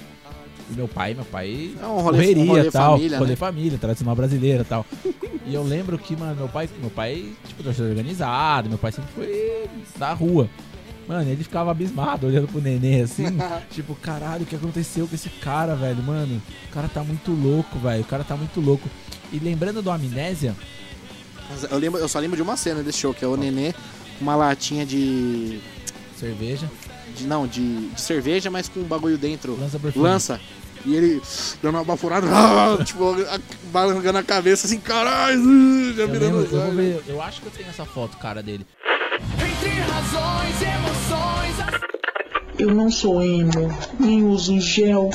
E 0.70 0.74
meu 0.74 0.86
pai, 0.86 1.14
meu 1.14 1.24
pai. 1.24 1.74
É 1.80 1.86
um 1.86 2.00
rolê, 2.00 2.18
correria 2.18 2.42
um 2.42 2.46
rolê 2.46 2.70
tal. 2.70 2.96
família, 2.96 3.18
rolê 3.18 3.30
né? 3.30 3.36
família, 3.36 3.78
tradicional 3.78 4.14
brasileira 4.14 4.64
tal. 4.64 4.86
e 5.46 5.54
eu 5.54 5.62
lembro 5.62 5.98
que, 5.98 6.16
mano, 6.16 6.36
meu 6.36 6.48
pai, 6.48 6.68
meu 6.80 6.90
pai, 6.90 7.28
tipo, 7.46 7.62
torcedor 7.62 7.90
organizado, 7.90 8.68
meu 8.68 8.78
pai 8.78 8.92
sempre 8.92 9.10
foi 9.14 9.68
da 9.96 10.12
rua. 10.12 10.48
Mano, 11.08 11.30
ele 11.30 11.42
ficava 11.42 11.70
abismado 11.70 12.26
olhando 12.26 12.46
pro 12.48 12.60
nenê 12.60 13.00
assim. 13.00 13.24
tipo, 13.72 13.94
caralho, 13.94 14.42
o 14.42 14.46
que 14.46 14.54
aconteceu 14.54 15.08
com 15.08 15.14
esse 15.14 15.30
cara, 15.30 15.74
velho? 15.74 16.02
Mano, 16.02 16.42
o 16.70 16.74
cara 16.74 16.86
tá 16.86 17.02
muito 17.02 17.30
louco, 17.32 17.78
velho. 17.78 18.02
O 18.02 18.06
cara 18.06 18.22
tá 18.22 18.36
muito 18.36 18.60
louco. 18.60 18.86
E 19.32 19.38
lembrando 19.38 19.80
do 19.80 19.90
Amnésia, 19.90 20.54
Eu, 21.70 21.78
lembro, 21.78 21.98
eu 21.98 22.08
só 22.08 22.18
lembro 22.18 22.36
de 22.36 22.42
uma 22.42 22.56
cena 22.58 22.82
desse 22.82 22.98
show, 22.98 23.14
que 23.14 23.24
é 23.24 23.28
o 23.28 23.36
Nenê 23.36 23.72
com 24.18 24.22
uma 24.24 24.36
latinha 24.36 24.84
de. 24.84 25.60
cerveja, 26.18 26.70
de 27.16 27.26
não, 27.26 27.46
de, 27.46 27.88
de 27.88 28.00
cerveja, 28.00 28.50
mas 28.50 28.68
com 28.68 28.80
um 28.80 28.84
bagulho 28.84 29.16
dentro. 29.16 29.58
lança 29.58 29.78
perfume. 29.78 30.04
Lança. 30.04 30.40
E 30.84 30.94
ele 30.94 31.22
dando 31.62 31.76
uma 31.76 31.84
baforada, 31.84 32.26
tipo, 32.84 33.16
balangando 33.72 34.18
a 34.18 34.22
cabeça 34.22 34.66
assim, 34.66 34.78
caralho, 34.78 35.94
já 35.94 36.02
Eu, 36.02 36.08
virando 36.08 36.38
lembro, 36.38 36.56
eu, 36.56 36.72
ver, 36.72 37.02
eu 37.08 37.22
acho 37.22 37.40
que 37.40 37.46
eu 37.46 37.52
tenho 37.52 37.68
essa 37.68 37.84
foto, 37.84 38.16
cara, 38.18 38.42
dele. 38.42 38.66
Razões, 39.98 40.62
emoções, 40.62 41.56
Eu 42.56 42.72
não 42.72 42.88
sou 42.88 43.20
emo, 43.20 43.68
nem 43.98 44.22
uso 44.22 44.60
gel. 44.60 45.10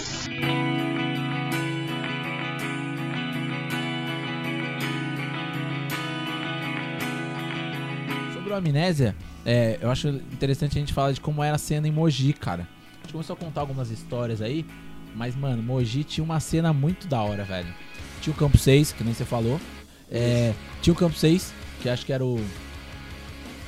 Sobre 8.33 8.51
o 8.51 8.55
Amnésia, 8.57 9.15
é, 9.45 9.79
eu 9.81 9.89
acho 9.89 10.09
interessante 10.09 10.77
a 10.77 10.81
gente 10.81 10.91
falar 10.91 11.13
de 11.13 11.21
como 11.21 11.41
era 11.41 11.55
a 11.55 11.59
cena 11.59 11.87
em 11.87 11.91
Mogi, 11.91 12.33
cara. 12.33 12.67
A 12.99 13.03
gente 13.03 13.13
começou 13.13 13.35
a 13.35 13.37
contar 13.37 13.61
algumas 13.61 13.89
histórias 13.89 14.41
aí, 14.41 14.65
mas, 15.15 15.33
mano, 15.33 15.63
Mogi 15.63 16.03
tinha 16.03 16.25
uma 16.25 16.41
cena 16.41 16.73
muito 16.73 17.07
da 17.07 17.21
hora, 17.21 17.45
velho. 17.45 17.73
Tinha 18.19 18.33
o 18.33 18.37
Campo 18.37 18.57
6, 18.57 18.91
que 18.91 19.03
nem 19.05 19.13
você 19.13 19.23
falou. 19.23 19.61
É, 20.11 20.53
tinha 20.81 20.93
o 20.93 20.97
Campo 20.97 21.15
6, 21.15 21.53
que 21.81 21.87
acho 21.87 22.05
que 22.05 22.11
era 22.11 22.25
o. 22.25 22.37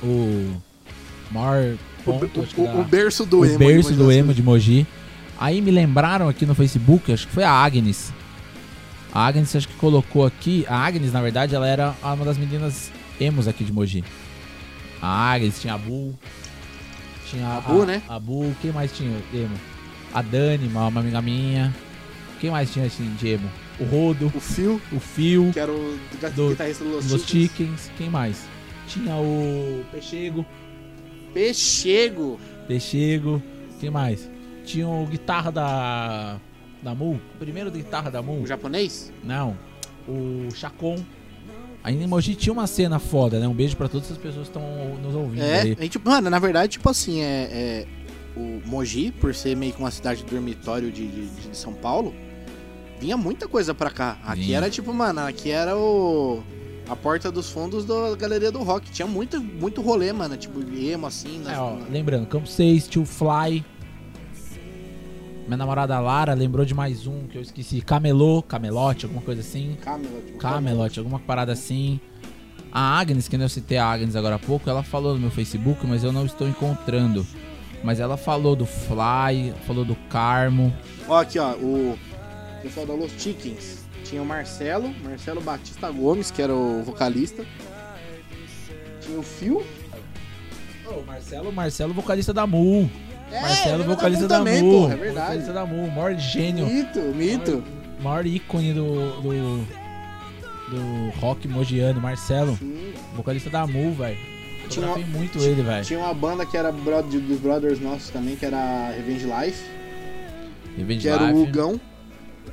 O. 0.04 0.65
Maior 1.32 1.76
ponto, 2.04 2.48
O, 2.58 2.62
o, 2.62 2.82
o 2.82 2.84
berço 2.84 3.26
do 3.26 3.40
o 3.40 3.46
emo. 3.46 3.58
berço 3.60 3.92
de 3.92 3.98
do 3.98 4.04
Mogi 4.06 4.18
emo 4.18 4.34
de 4.34 4.44
Mogi. 4.44 4.88
Aí 5.38 5.60
me 5.62 5.72
lembraram 5.72 6.30
aqui 6.30 6.46
no 6.46 6.56
Facebook, 6.56 7.12
acho 7.12 7.28
que 7.28 7.34
foi 7.34 7.44
a 7.44 7.52
Agnes. 7.52 8.14
A 9.14 9.26
Agnes 9.28 9.56
acho 9.56 9.68
que 9.68 9.74
colocou 9.76 10.26
aqui. 10.26 10.66
A 10.68 10.78
Agnes, 10.78 11.12
na 11.12 11.22
verdade, 11.22 11.56
ela 11.56 11.68
era 11.68 11.94
uma 12.04 12.24
das 12.26 12.38
meninas 12.38 12.92
emos 13.20 13.48
aqui 13.48 13.64
de 13.64 13.72
Mogi. 13.74 14.04
A 15.02 15.34
Agnes, 15.34 15.60
tinha 15.62 15.74
a 15.74 15.78
Bu. 15.78 16.14
Tinha 17.30 17.48
a, 17.48 17.58
A 17.58 17.62
Bu, 17.62 17.86
né? 17.86 18.02
A 18.08 18.20
Bu, 18.20 18.56
quem 18.62 18.72
mais 18.72 18.92
tinha 18.92 19.12
emo? 19.34 19.56
A 20.14 20.22
Dani, 20.22 20.68
uma, 20.68 20.88
uma 20.88 21.00
amiga 21.02 21.22
minha. 21.22 21.74
Quem 22.40 22.52
mais 22.52 22.72
tinha 22.72 22.86
assim, 22.86 23.14
de 23.20 23.28
emo? 23.30 23.50
O 23.80 23.84
Rodo, 23.84 24.32
O 24.34 24.40
Phil, 24.40 24.80
o 24.92 25.00
Fio, 25.00 25.50
que 25.52 25.60
era 25.60 25.72
o 25.72 25.98
Do- 26.34 26.50
guitarrista 26.50 26.84
do 26.84 26.92
Los, 26.92 27.10
Los 27.12 27.24
Chickens. 27.26 27.52
Chickens. 27.58 27.92
Quem 27.98 28.10
mais? 28.10 28.46
Tinha 28.88 29.16
o 29.16 29.84
Pechego. 29.92 30.46
Pechego. 31.36 32.40
Pechego. 32.66 33.44
Quem 33.80 33.90
mais? 33.92 34.30
Tinha 34.64 34.88
o 34.88 35.06
guitarra 35.06 35.52
da. 35.52 36.40
Da 36.82 36.96
Mu. 36.96 37.20
Primeiro 37.38 37.70
guitarra 37.70 38.10
da 38.10 38.22
Mu. 38.22 38.42
O 38.44 38.48
japonês? 38.48 39.12
Não. 39.22 39.58
O 40.08 40.48
Chacon. 40.56 41.04
Ainda 41.84 42.04
em 42.04 42.08
Mogi 42.08 42.36
tinha 42.36 42.54
uma 42.54 42.66
cena 42.66 42.98
foda, 43.00 43.38
né? 43.40 43.48
Um 43.48 43.54
beijo 43.54 43.76
pra 43.76 43.90
todas 43.90 44.10
as 44.10 44.18
pessoas 44.18 44.48
que 44.48 44.58
estão 44.58 44.96
nos 45.04 45.14
ouvindo 45.14 45.44
É, 45.44 45.62
aí. 45.62 45.76
a 45.78 45.84
gente, 45.84 46.00
mano, 46.04 46.30
na 46.32 46.40
verdade, 46.40 46.72
tipo 46.74 46.90
assim, 46.90 47.22
é, 47.22 47.50
é, 47.52 47.88
o 48.36 48.62
Mogi, 48.66 49.12
por 49.12 49.36
ser 49.36 49.56
meio 49.56 49.74
que 49.74 49.80
uma 49.80 49.92
cidade 49.92 50.24
dormitório 50.24 50.90
de, 50.92 51.06
de, 51.08 51.28
de 51.28 51.56
São 51.58 51.74
Paulo, 51.74 52.16
vinha 53.00 53.16
muita 53.18 53.48
coisa 53.48 53.74
pra 53.76 53.92
cá. 53.92 54.18
Aqui 54.24 54.54
era 54.56 54.68
tipo, 54.70 54.92
mano, 54.94 55.20
aqui 55.20 55.52
era 55.52 55.78
o 55.78 56.42
a 56.90 56.96
porta 56.96 57.32
dos 57.32 57.50
fundos 57.50 57.86
da 57.86 58.16
galeria 58.16 58.52
do 58.52 58.62
rock. 58.64 58.90
Tinha 58.92 59.08
muito, 59.08 59.40
muito 59.42 59.82
rolê, 59.82 60.12
mano, 60.14 60.38
tipo 60.38 60.60
emo 60.78 61.08
assim. 61.08 61.40
nas- 61.40 61.54
É, 61.54 61.60
ó, 61.60 61.76
na- 61.76 61.88
lembrando, 61.88 62.28
Campo 62.28 62.48
6, 62.48 62.88
Tio 62.88 63.06
Fly. 63.06 63.64
Minha 65.48 65.58
namorada 65.58 66.00
Lara 66.00 66.34
lembrou 66.34 66.66
de 66.66 66.74
mais 66.74 67.06
um 67.06 67.28
que 67.28 67.38
eu 67.38 67.42
esqueci. 67.42 67.80
Camelô, 67.82 68.42
Camelote, 68.42 69.06
alguma 69.06 69.22
coisa 69.22 69.42
assim. 69.42 69.78
Camelot. 69.82 70.32
Camelot, 70.40 71.00
alguma 71.00 71.20
parada 71.20 71.52
assim. 71.54 72.00
A 72.72 73.00
Agnes, 73.00 73.28
que 73.28 73.36
eu 73.36 73.48
citei 73.50 73.78
a 73.78 73.86
Agnes 73.86 74.16
agora 74.16 74.36
há 74.36 74.40
pouco, 74.40 74.70
ela 74.70 74.82
falou 74.84 75.14
no 75.14 75.20
meu 75.20 75.32
Facebook, 75.32 75.86
mas 75.86 76.04
eu 76.04 76.12
não 76.12 76.26
estou 76.26 76.48
encontrando. 76.48 77.26
Mas 77.84 78.00
ela 78.00 78.18
falou 78.18 78.56
do 78.56 78.66
Fly, 78.66 79.54
falou 79.68 79.86
do 79.86 79.96
Carmo. 80.10 80.74
Ó, 81.08 81.20
aqui, 81.22 81.38
ó, 81.38 81.52
o 81.54 81.96
pessoal 82.64 82.88
da 82.88 82.94
Los 82.96 83.12
Chickens. 83.18 83.85
Tinha 84.06 84.22
o 84.22 84.26
Marcelo, 84.26 84.94
Marcelo 85.04 85.42
Batista 85.42 85.90
Gomes, 85.92 86.32
que 86.32 86.42
era 86.42 86.54
o 86.54 86.84
vocalista. 86.84 87.44
Tinha 89.02 89.20
o 89.20 89.24
Phil. 89.24 89.64
o 90.88 91.04
Marcelo, 91.06 91.52
Marcelo, 91.52 91.94
vocalista 91.94 92.34
da 92.34 92.46
Mu. 92.48 92.90
É, 93.32 93.42
Marcelo, 93.42 93.84
era 93.84 93.84
vocalista 93.84 94.28
da 94.28 94.38
da 94.38 94.44
Mu 94.44 94.52
Mu. 94.52 94.52
também, 94.62 94.72
porra, 94.82 94.94
é 94.94 94.98
verdade. 94.98 95.26
Vocalista 95.28 95.54
da 95.54 95.66
Mu, 95.66 95.86
o 95.86 95.92
maior 95.92 96.16
gênio. 96.18 96.66
Mito, 96.68 97.00
mito. 97.00 97.64
maior 98.00 98.26
ícone 98.26 98.74
do, 98.74 99.22
do, 99.22 99.68
do 100.70 101.10
rock 101.20 101.48
mogiano, 101.48 102.00
Marcelo, 102.00 102.56
Sim. 102.58 102.94
vocalista 103.16 103.50
da 103.50 103.66
Mu, 103.66 103.92
velho. 103.94 104.18
Tinha 104.70 104.88
Fotografei 104.88 105.06
muito 105.06 105.40
ele, 105.40 105.62
velho. 105.64 105.84
Tinha 105.86 106.00
uma 106.00 106.14
banda 106.14 106.46
que 106.46 106.56
era 106.58 106.72
bro- 106.72 107.02
de- 107.04 107.20
dos 107.20 107.40
brothers 107.40 107.80
nossos 107.80 108.10
também, 108.10 108.36
que 108.36 108.46
era 108.46 108.90
Revenge 108.96 109.26
Life, 109.26 109.64
Revenge 110.78 111.02
que 111.02 111.08
era 111.08 111.24
o 111.24 111.28
Life. 111.28 111.40
Hugão. 111.50 111.82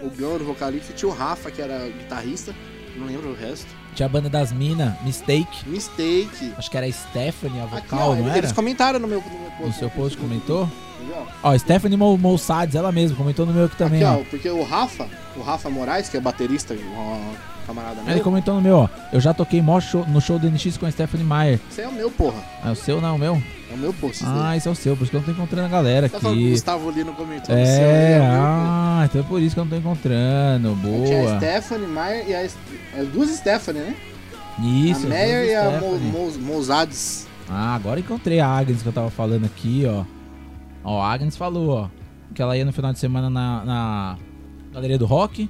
O 0.01 0.09
era 0.34 0.43
o 0.43 0.47
vocalista. 0.47 0.93
Tinha 0.93 1.11
o 1.11 1.14
Rafa, 1.14 1.51
que 1.51 1.61
era 1.62 1.88
guitarrista. 1.88 2.55
Não 2.97 3.07
lembro 3.07 3.30
o 3.30 3.34
resto. 3.34 3.66
Tinha 3.95 4.07
a 4.07 4.09
banda 4.09 4.28
das 4.28 4.53
Minas, 4.53 4.93
Mistake. 5.03 5.66
Mistake. 5.68 6.53
Acho 6.57 6.70
que 6.70 6.76
era 6.76 6.86
a 6.86 6.93
Stephanie, 6.93 7.61
a 7.61 7.64
Aqui, 7.64 7.74
vocal, 7.74 8.11
ó, 8.11 8.14
não 8.14 8.22
eles 8.28 8.45
era? 8.45 8.55
comentaram 8.55 8.99
no 8.99 9.07
meu, 9.09 9.20
no 9.20 9.30
meu 9.40 9.51
post. 9.51 9.66
No 9.66 9.72
seu 9.74 9.90
post 9.90 10.18
comentou? 10.18 10.68
Entendeu? 10.99 11.26
Ó, 11.43 11.59
Stephanie 11.59 11.97
Mo 11.97 12.16
Moussades, 12.16 12.74
ela 12.74 12.90
mesma, 12.93 13.16
comentou 13.16 13.45
no 13.45 13.53
meu 13.53 13.66
aqui 13.66 13.76
também, 13.76 14.03
Aqui, 14.03 14.18
ó. 14.18 14.20
ó, 14.20 14.24
porque 14.30 14.49
o 14.49 14.62
Rafa, 14.62 15.07
o 15.36 15.43
Rafa 15.43 15.68
Moraes, 15.68 16.09
que 16.09 16.16
é 16.16 16.20
baterista, 16.20 16.74
um 16.74 17.34
camarada 17.66 18.01
Ele 18.03 18.14
meu. 18.14 18.24
comentou 18.24 18.55
no 18.55 18.61
meu, 18.61 18.76
ó. 18.78 18.88
Eu 19.12 19.20
já 19.20 19.34
toquei 19.34 19.62
show- 19.80 20.07
no 20.07 20.20
show 20.20 20.38
do 20.38 20.49
NX 20.51 20.76
com 20.78 20.86
a 20.86 20.90
Stephanie 20.90 21.26
Meyer. 21.26 21.61
Esse 21.70 21.82
é 21.82 21.88
o 21.88 21.93
meu, 21.93 22.11
porra. 22.11 22.43
É 22.64 22.70
o 22.70 22.74
seu, 22.74 23.01
não, 23.01 23.16
o 23.16 23.18
meu? 23.18 23.43
É 23.72 23.74
o 23.74 23.78
meu 23.78 23.92
post. 23.94 24.22
Ah, 24.26 24.54
esse 24.56 24.68
é 24.68 24.70
o 24.70 24.74
seu, 24.74 24.94
por 24.94 25.02
isso 25.04 25.10
que 25.10 25.16
eu 25.16 25.20
não 25.20 25.24
tô 25.26 25.32
encontrando 25.32 25.66
a 25.66 25.68
galera 25.70 26.08
Tá 26.08 26.20
falando 26.20 26.36
que 26.36 26.42
o 26.42 26.46
aqui. 26.46 26.52
Gustavo 26.52 26.90
Lino 26.90 27.12
comentou 27.14 27.54
no 27.54 27.60
É, 27.60 27.64
seu 27.64 27.84
aí, 27.88 28.20
ó, 28.20 28.24
meu, 28.32 28.42
ah, 28.42 29.02
então 29.06 29.20
é 29.20 29.24
por 29.24 29.40
isso 29.40 29.54
que 29.54 29.60
eu 29.60 29.64
não 29.64 29.70
tô 29.70 29.76
encontrando. 29.76 30.78
pô. 30.82 31.04
Tinha 31.06 31.20
a 31.20 31.24
Boa. 31.24 31.36
Stephanie 31.38 31.88
Meyer 31.88 32.28
e 32.28 32.34
a, 32.34 33.00
as 33.00 33.08
duas 33.08 33.30
Stephanie, 33.30 33.82
né? 33.82 33.96
Isso, 34.62 35.06
a 35.06 35.08
Meyer 35.10 35.44
e 35.46 35.54
a 35.54 35.80
Mo. 35.80 35.98
Mo, 35.98 36.30
Mozades. 36.40 37.26
Ah, 37.48 37.74
agora 37.74 37.98
encontrei 37.98 38.40
a 38.40 38.46
Agnes 38.46 38.82
que 38.82 38.88
eu 38.88 38.92
tava 38.92 39.10
falando 39.10 39.46
aqui, 39.46 39.84
ó. 39.86 40.04
Ó, 40.84 41.00
a 41.02 41.10
Agnes 41.12 41.36
falou, 41.36 41.70
ó, 41.70 41.88
que 42.34 42.42
ela 42.42 42.56
ia 42.56 42.64
no 42.64 42.72
final 42.72 42.92
de 42.92 42.98
semana 42.98 43.30
na, 43.30 43.64
na 43.64 44.16
Galeria 44.72 44.98
do 44.98 45.06
Rock, 45.06 45.48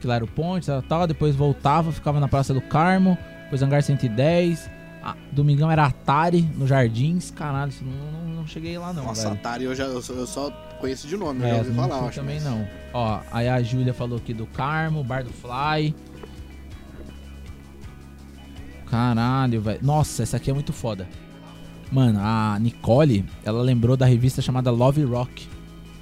que 0.00 0.06
lá 0.06 0.14
era 0.16 0.24
o 0.24 0.28
Ponte, 0.28 0.66
tal, 0.66 0.82
tal, 0.82 1.06
depois 1.06 1.34
voltava, 1.34 1.90
ficava 1.90 2.20
na 2.20 2.28
Praça 2.28 2.54
do 2.54 2.60
Carmo, 2.60 3.18
depois 3.44 3.62
Hangar 3.62 3.82
110, 3.82 4.70
ah, 5.10 5.16
domingão 5.32 5.70
era 5.70 5.86
Atari, 5.86 6.42
no 6.42 6.66
Jardins, 6.66 7.30
caralho, 7.30 7.72
não, 7.82 8.12
não, 8.22 8.34
não 8.40 8.46
cheguei 8.46 8.76
lá 8.78 8.92
não, 8.92 9.04
Nossa, 9.04 9.22
velho. 9.28 9.34
Atari 9.34 9.64
eu, 9.64 9.74
já, 9.74 9.84
eu, 9.84 10.00
só, 10.02 10.12
eu 10.12 10.26
só 10.26 10.50
conheço 10.80 11.06
de 11.08 11.16
nome, 11.16 11.44
É, 11.44 11.50
já 11.50 11.56
ouvi 11.58 11.72
falar, 11.74 11.96
eu 11.98 12.06
acho. 12.08 12.20
também 12.20 12.34
mas- 12.36 12.44
não. 12.44 12.68
Ó, 12.92 13.20
aí 13.32 13.48
a 13.48 13.62
Júlia 13.62 13.92
falou 13.94 14.18
aqui 14.18 14.32
do 14.32 14.46
Carmo, 14.46 15.02
Bar 15.04 15.24
do 15.24 15.30
Fly. 15.32 15.94
Caralho, 18.90 19.60
velho. 19.60 19.80
Nossa, 19.82 20.22
essa 20.22 20.36
aqui 20.38 20.50
é 20.50 20.54
muito 20.54 20.72
foda. 20.72 21.08
Mano, 21.92 22.18
a 22.22 22.58
Nicole, 22.60 23.24
ela 23.44 23.62
lembrou 23.62 23.96
da 23.96 24.06
revista 24.06 24.40
chamada 24.42 24.70
Love 24.70 25.04
Rock. 25.04 25.46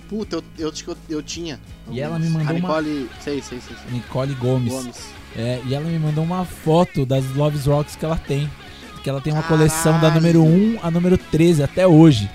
Puta, 0.08 0.36
eu, 0.36 0.72
eu, 0.86 0.96
eu, 1.08 1.22
tinha. 1.22 1.60
E 1.90 2.00
ela 2.00 2.18
me 2.18 2.28
mandou 2.28 2.48
A 2.48 2.58
uma- 2.58 2.80
Nicole, 2.82 3.10
sei, 3.20 3.42
sei, 3.42 3.60
sei. 3.60 3.76
sei. 3.76 3.92
Nicole 3.92 4.34
Gomes. 4.34 4.72
Gomes. 4.72 5.08
É, 5.36 5.60
e 5.66 5.74
ela 5.74 5.84
me 5.84 5.98
mandou 5.98 6.22
uma 6.24 6.44
foto 6.44 7.04
das 7.04 7.24
Love 7.34 7.58
Rocks 7.68 7.96
que 7.96 8.04
ela 8.04 8.16
tem. 8.16 8.48
Que 9.06 9.10
ela 9.10 9.20
tem 9.20 9.32
uma 9.32 9.40
Caralho. 9.40 9.68
coleção 9.68 10.00
da 10.00 10.10
número 10.10 10.42
1 10.42 10.80
a 10.82 10.90
número 10.90 11.16
13 11.16 11.62
até 11.62 11.86
hoje. 11.86 12.28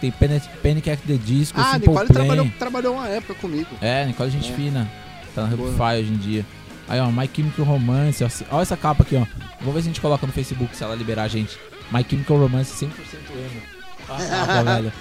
Tem 0.00 0.12
Panic, 0.12 0.46
Panic 0.62 0.88
at 0.88 1.00
the 1.00 1.14
Disco, 1.14 1.60
Ah, 1.60 1.72
Simple 1.72 1.88
Nicole 1.88 2.06
Plan. 2.06 2.14
trabalhou, 2.14 2.50
trabalhou 2.56 2.94
uma 2.94 3.08
época 3.08 3.34
comigo. 3.34 3.66
É, 3.80 4.06
Nicole 4.06 4.28
é 4.28 4.32
gente 4.32 4.52
É. 4.52 4.54
fina. 4.54 4.88
Tá 5.34 5.42
na. 5.42 5.48
Repify 5.48 5.98
hoje 6.00 6.12
em 6.12 6.16
dia. 6.18 6.46
Aí, 6.86 7.00
ó, 7.00 7.10
My 7.10 7.28
Chemical 7.34 7.64
Romance. 7.64 8.22
Ó, 8.22 8.28
olha 8.52 8.62
essa 8.62 8.76
capa 8.76 9.02
aqui, 9.02 9.16
ó. 9.16 9.26
Vou 9.60 9.74
ver 9.74 9.80
se 9.82 9.88
a 9.88 9.90
gente 9.90 10.00
coloca 10.00 10.24
no 10.24 10.32
Facebook, 10.32 10.76
se 10.76 10.84
ela 10.84 10.94
liberar 10.94 11.24
a 11.24 11.28
gente. 11.28 11.58
My 11.90 12.06
Chemical 12.08 12.36
Romance 12.38 12.72
100% 12.72 12.86
emo. 13.32 13.62
Olha 14.08 14.24
a 14.24 14.46
capa, 14.46 14.62
velho. 14.62 14.92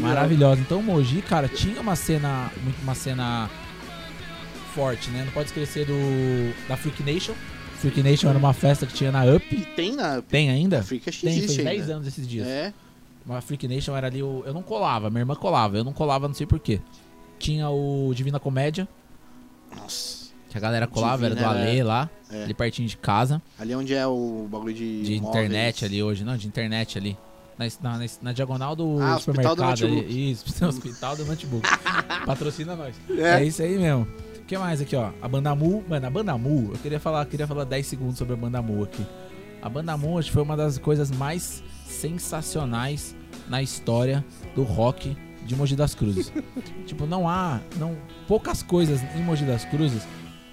Maravilhosa. 0.00 0.60
Então, 0.60 0.80
Moji, 0.80 1.22
cara, 1.22 1.48
tinha 1.48 1.80
uma 1.80 1.96
cena, 1.96 2.52
muito 2.62 2.80
uma 2.84 2.94
cena 2.94 3.50
forte, 4.76 5.10
né? 5.10 5.24
Não 5.24 5.32
pode 5.32 5.48
esquecer 5.48 5.86
do 5.86 6.54
da 6.68 6.76
Freak 6.76 7.02
Nation. 7.02 7.34
Freak 7.76 8.02
Nation 8.02 8.28
era 8.28 8.38
uma 8.38 8.52
festa 8.52 8.86
que 8.86 8.94
tinha 8.94 9.12
na 9.12 9.24
Up. 9.24 9.44
E 9.54 9.60
tem 9.76 9.92
na 9.94 10.20
Tem 10.22 10.50
ainda? 10.50 10.82
Freak, 10.82 11.08
acho 11.08 11.20
que 11.20 11.26
Tem, 11.26 11.34
fez 11.34 11.44
existe 11.44 11.62
10 11.62 11.80
ainda. 11.82 11.94
anos 11.94 12.06
esses 12.08 12.26
dias. 12.26 12.46
É. 12.46 12.72
Uma 13.24 13.40
Freak 13.40 13.66
Nation 13.68 13.96
era 13.96 14.06
ali 14.06 14.22
o. 14.22 14.42
Eu 14.46 14.54
não 14.54 14.62
colava, 14.62 15.10
minha 15.10 15.20
irmã 15.22 15.34
colava. 15.34 15.76
Eu 15.76 15.84
não 15.84 15.92
colava, 15.92 16.26
não 16.28 16.34
sei 16.34 16.46
porquê. 16.46 16.80
Tinha 17.38 17.68
o 17.68 18.12
Divina 18.14 18.38
Comédia, 18.40 18.88
Nossa. 19.76 20.26
que 20.48 20.56
a 20.56 20.60
galera 20.60 20.86
colava, 20.86 21.28
Divina 21.28 21.40
era 21.40 21.50
do 21.54 21.58
era- 21.58 21.68
Alê 21.70 21.82
lá, 21.82 22.10
é. 22.30 22.44
ali 22.44 22.54
pertinho 22.54 22.88
de 22.88 22.96
casa. 22.96 23.42
Ali 23.58 23.74
onde 23.74 23.92
é 23.94 24.06
o 24.06 24.46
bagulho 24.50 24.72
de. 24.74 25.02
De 25.02 25.20
móveis. 25.20 25.44
internet 25.46 25.84
ali 25.84 26.02
hoje, 26.02 26.24
não, 26.24 26.36
de 26.36 26.46
internet 26.46 26.96
ali. 26.98 27.16
Na, 27.58 27.66
na, 27.82 27.98
na- 27.98 28.06
na 28.22 28.32
diagonal 28.32 28.76
do 28.76 28.98
Ah, 29.00 29.16
Hospital 29.16 29.56
do 29.56 29.62
supermercado. 29.62 29.88
Notebook. 29.88 30.30
Isso, 30.30 30.44
hospital 30.66 31.16
do 31.16 31.24
notebook. 31.24 31.68
Patrocina 32.26 32.76
nós. 32.76 32.94
É. 33.10 33.40
É. 33.40 33.44
isso 33.44 33.62
aí 33.62 33.78
mesmo. 33.78 34.06
O 34.46 34.48
que 34.48 34.56
mais 34.56 34.80
aqui, 34.80 34.94
ó? 34.94 35.10
A 35.20 35.26
banda 35.26 35.52
Mu. 35.56 35.82
Mano, 35.88 36.06
a 36.06 36.08
banda 36.08 36.38
Mu, 36.38 36.70
eu 36.72 36.78
queria 36.78 37.00
falar, 37.00 37.26
queria 37.26 37.48
falar 37.48 37.64
10 37.64 37.84
segundos 37.84 38.16
sobre 38.16 38.34
a 38.34 38.36
banda 38.36 38.62
Mu 38.62 38.84
aqui. 38.84 39.04
A 39.60 39.68
banda 39.68 39.96
Mu 39.96 40.20
acho 40.20 40.30
foi 40.30 40.40
uma 40.40 40.56
das 40.56 40.78
coisas 40.78 41.10
mais 41.10 41.64
sensacionais 41.84 43.16
na 43.48 43.60
história 43.60 44.24
do 44.54 44.62
rock 44.62 45.16
de 45.44 45.56
Mogi 45.56 45.74
das 45.74 45.96
Cruzes. 45.96 46.32
tipo, 46.86 47.06
não 47.06 47.28
há. 47.28 47.58
Não, 47.76 47.96
poucas 48.28 48.62
coisas 48.62 49.02
em 49.16 49.22
Mogi 49.24 49.44
das 49.44 49.64
Cruzes 49.64 50.06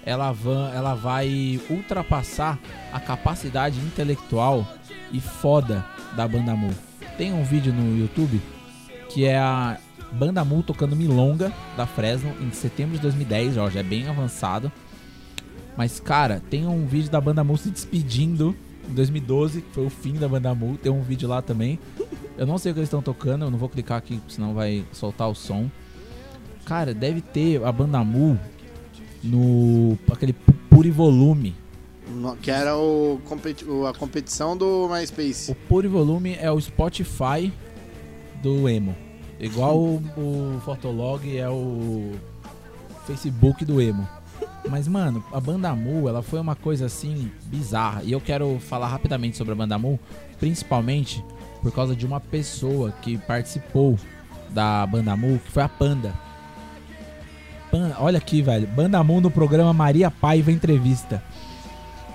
ela, 0.04 0.32
va, 0.32 0.72
ela 0.74 0.94
vai 0.94 1.60
ultrapassar 1.70 2.58
a 2.92 2.98
capacidade 2.98 3.78
intelectual 3.78 4.66
e 5.12 5.20
foda 5.20 5.86
da 6.16 6.26
banda 6.26 6.56
Mu. 6.56 6.74
Tem 7.16 7.32
um 7.32 7.44
vídeo 7.44 7.72
no 7.72 7.96
YouTube 7.96 8.42
que 9.08 9.24
é 9.24 9.38
a 9.38 9.78
Banda 10.18 10.44
Mu 10.44 10.62
tocando 10.62 10.94
Milonga 10.94 11.52
da 11.76 11.86
Fresno 11.86 12.32
em 12.40 12.50
setembro 12.52 12.96
de 12.96 13.02
2010, 13.02 13.56
ó, 13.58 13.68
já 13.70 13.80
é 13.80 13.82
bem 13.82 14.06
avançado. 14.08 14.70
Mas, 15.76 15.98
cara, 15.98 16.40
tem 16.50 16.66
um 16.66 16.86
vídeo 16.86 17.10
da 17.10 17.20
Banda 17.20 17.42
Mu 17.42 17.56
se 17.56 17.70
despedindo 17.70 18.54
em 18.88 18.94
2012, 18.94 19.62
que 19.62 19.70
foi 19.72 19.86
o 19.86 19.90
fim 19.90 20.12
da 20.14 20.28
Banda 20.28 20.54
Mu. 20.54 20.76
Tem 20.80 20.92
um 20.92 21.02
vídeo 21.02 21.28
lá 21.28 21.42
também. 21.42 21.78
Eu 22.38 22.46
não 22.46 22.58
sei 22.58 22.70
o 22.70 22.74
que 22.74 22.80
eles 22.80 22.88
estão 22.88 23.02
tocando, 23.02 23.44
eu 23.44 23.50
não 23.50 23.58
vou 23.58 23.68
clicar 23.68 23.98
aqui, 23.98 24.20
senão 24.28 24.54
vai 24.54 24.84
soltar 24.92 25.28
o 25.28 25.34
som. 25.34 25.68
Cara, 26.64 26.94
deve 26.94 27.20
ter 27.20 27.62
a 27.64 27.72
Banda 27.72 28.02
Mu 28.04 28.38
no 29.22 29.98
aquele 30.12 30.32
pu- 30.32 30.52
Purivolume. 30.70 31.54
No- 32.08 32.36
Que 32.36 32.50
era 32.50 32.76
o, 32.76 33.18
a 33.88 33.94
competição 33.98 34.56
do 34.56 34.86
O 34.86 34.88
MySpace. 34.94 35.54
Purivolume 35.68 36.36
é 36.40 36.50
o 36.50 36.60
Spotify 36.60 37.52
do 38.42 38.68
emo. 38.68 38.94
Igual 39.38 39.76
o, 39.78 39.96
o 40.16 40.60
Fotolog 40.64 41.36
é 41.36 41.48
o 41.48 42.12
Facebook 43.06 43.64
do 43.64 43.80
emo. 43.80 44.06
Mas, 44.68 44.88
mano, 44.88 45.22
a 45.32 45.38
Banda 45.40 45.74
Mu, 45.74 46.08
ela 46.08 46.22
foi 46.22 46.40
uma 46.40 46.54
coisa 46.54 46.86
assim 46.86 47.30
bizarra. 47.46 48.02
E 48.02 48.12
eu 48.12 48.20
quero 48.20 48.58
falar 48.58 48.88
rapidamente 48.88 49.36
sobre 49.36 49.52
a 49.52 49.56
Banda 49.56 49.78
Mu, 49.78 49.98
principalmente 50.40 51.22
por 51.62 51.70
causa 51.72 51.94
de 51.94 52.06
uma 52.06 52.20
pessoa 52.20 52.90
que 53.02 53.18
participou 53.18 53.98
da 54.50 54.86
Banda 54.86 55.14
Mu, 55.16 55.38
que 55.38 55.50
foi 55.50 55.62
a 55.62 55.68
Panda. 55.68 56.14
Pan- 57.70 57.94
olha 57.98 58.18
aqui, 58.18 58.40
velho. 58.40 58.66
Banda 58.68 59.02
Mu 59.04 59.20
no 59.20 59.30
programa 59.30 59.72
Maria 59.72 60.10
Paiva 60.10 60.50
Entrevista. 60.50 61.22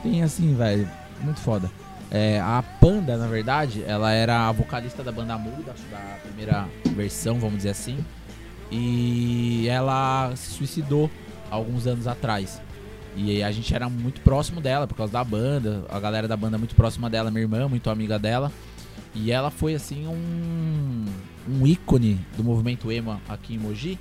Tem 0.01 0.23
assim, 0.23 0.55
velho, 0.55 0.87
muito 1.21 1.39
foda. 1.41 1.69
É, 2.11 2.39
a 2.39 2.63
Panda, 2.81 3.17
na 3.17 3.27
verdade, 3.27 3.83
ela 3.85 4.11
era 4.11 4.47
a 4.47 4.51
vocalista 4.51 5.03
da 5.03 5.11
banda 5.11 5.37
Mu, 5.37 5.51
da, 5.63 5.73
primeira 6.23 6.67
versão, 6.95 7.39
vamos 7.39 7.57
dizer 7.57 7.69
assim. 7.69 8.03
E 8.71 9.67
ela 9.67 10.33
se 10.35 10.51
suicidou 10.51 11.09
alguns 11.51 11.85
anos 11.85 12.07
atrás. 12.07 12.61
E 13.15 13.43
a 13.43 13.51
gente 13.51 13.73
era 13.73 13.89
muito 13.89 14.21
próximo 14.21 14.61
dela 14.61 14.87
por 14.87 14.95
causa 14.95 15.13
da 15.13 15.23
banda, 15.23 15.83
a 15.89 15.99
galera 15.99 16.27
da 16.27 16.37
banda 16.37 16.57
muito 16.57 16.75
próxima 16.75 17.09
dela, 17.09 17.29
minha 17.29 17.43
irmã, 17.43 17.67
muito 17.67 17.89
amiga 17.89 18.17
dela. 18.17 18.51
E 19.13 19.31
ela 19.31 19.49
foi 19.49 19.73
assim 19.75 20.07
um, 20.07 21.05
um 21.47 21.65
ícone 21.65 22.19
do 22.37 22.43
movimento 22.43 22.91
emo 22.91 23.19
aqui 23.27 23.55
em 23.55 23.57
Mogi. 23.57 23.99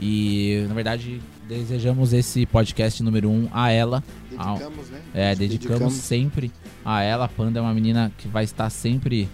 E 0.00 0.64
na 0.68 0.74
verdade 0.74 1.20
desejamos 1.48 2.12
esse 2.12 2.44
podcast 2.46 3.02
número 3.02 3.30
1 3.30 3.32
um 3.32 3.48
a 3.52 3.70
ela, 3.70 4.02
Dedicamos, 4.30 4.90
né? 4.90 5.00
é, 5.14 5.34
dedicamos, 5.34 5.92
sempre 5.94 6.52
a 6.84 7.02
ela. 7.02 7.26
A 7.26 7.28
Panda 7.28 7.58
é 7.58 7.62
uma 7.62 7.72
menina 7.72 8.12
que 8.18 8.28
vai 8.28 8.44
estar 8.44 8.68
sempre 8.70 9.28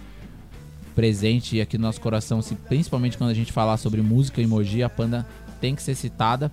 presente 0.95 1.59
aqui 1.59 1.77
no 1.77 1.83
nosso 1.83 1.99
coração, 1.99 2.39
assim, 2.39 2.55
principalmente 2.55 3.17
quando 3.17 3.31
a 3.31 3.33
gente 3.33 3.51
falar 3.51 3.77
sobre 3.77 4.01
música 4.01 4.39
e 4.39 4.43
emoji. 4.43 4.83
A 4.83 4.89
Panda 4.89 5.25
tem 5.59 5.75
que 5.75 5.81
ser 5.81 5.95
citada. 5.95 6.51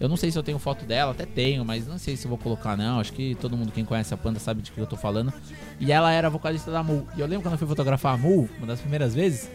Eu 0.00 0.08
não 0.08 0.16
sei 0.16 0.30
se 0.30 0.38
eu 0.38 0.42
tenho 0.42 0.58
foto 0.58 0.84
dela, 0.84 1.12
até 1.12 1.24
tenho, 1.24 1.64
mas 1.64 1.86
não 1.86 1.98
sei 1.98 2.16
se 2.16 2.24
eu 2.24 2.28
vou 2.28 2.38
colocar, 2.38 2.76
não. 2.76 2.98
Acho 2.98 3.12
que 3.12 3.36
todo 3.36 3.56
mundo 3.56 3.70
quem 3.72 3.84
conhece 3.84 4.12
a 4.12 4.16
Panda 4.16 4.40
sabe 4.40 4.60
de 4.60 4.72
que 4.72 4.78
eu 4.78 4.86
tô 4.86 4.96
falando. 4.96 5.32
E 5.78 5.92
ela 5.92 6.10
era 6.10 6.28
vocalista 6.28 6.70
da 6.70 6.82
Mu. 6.82 7.06
E 7.16 7.20
eu 7.20 7.26
lembro 7.26 7.42
quando 7.42 7.52
eu 7.52 7.58
fui 7.58 7.68
fotografar 7.68 8.14
a 8.14 8.18
Mu, 8.18 8.48
uma 8.58 8.66
das 8.66 8.80
primeiras 8.80 9.14
vezes. 9.14 9.48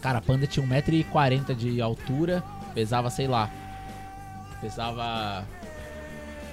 Cara, 0.00 0.18
a 0.18 0.22
Panda 0.22 0.46
tinha 0.46 0.64
1,40m 0.64 1.54
de 1.54 1.80
altura, 1.80 2.42
pesava, 2.72 3.10
sei 3.10 3.26
lá. 3.26 3.50
Pesava 4.60 5.46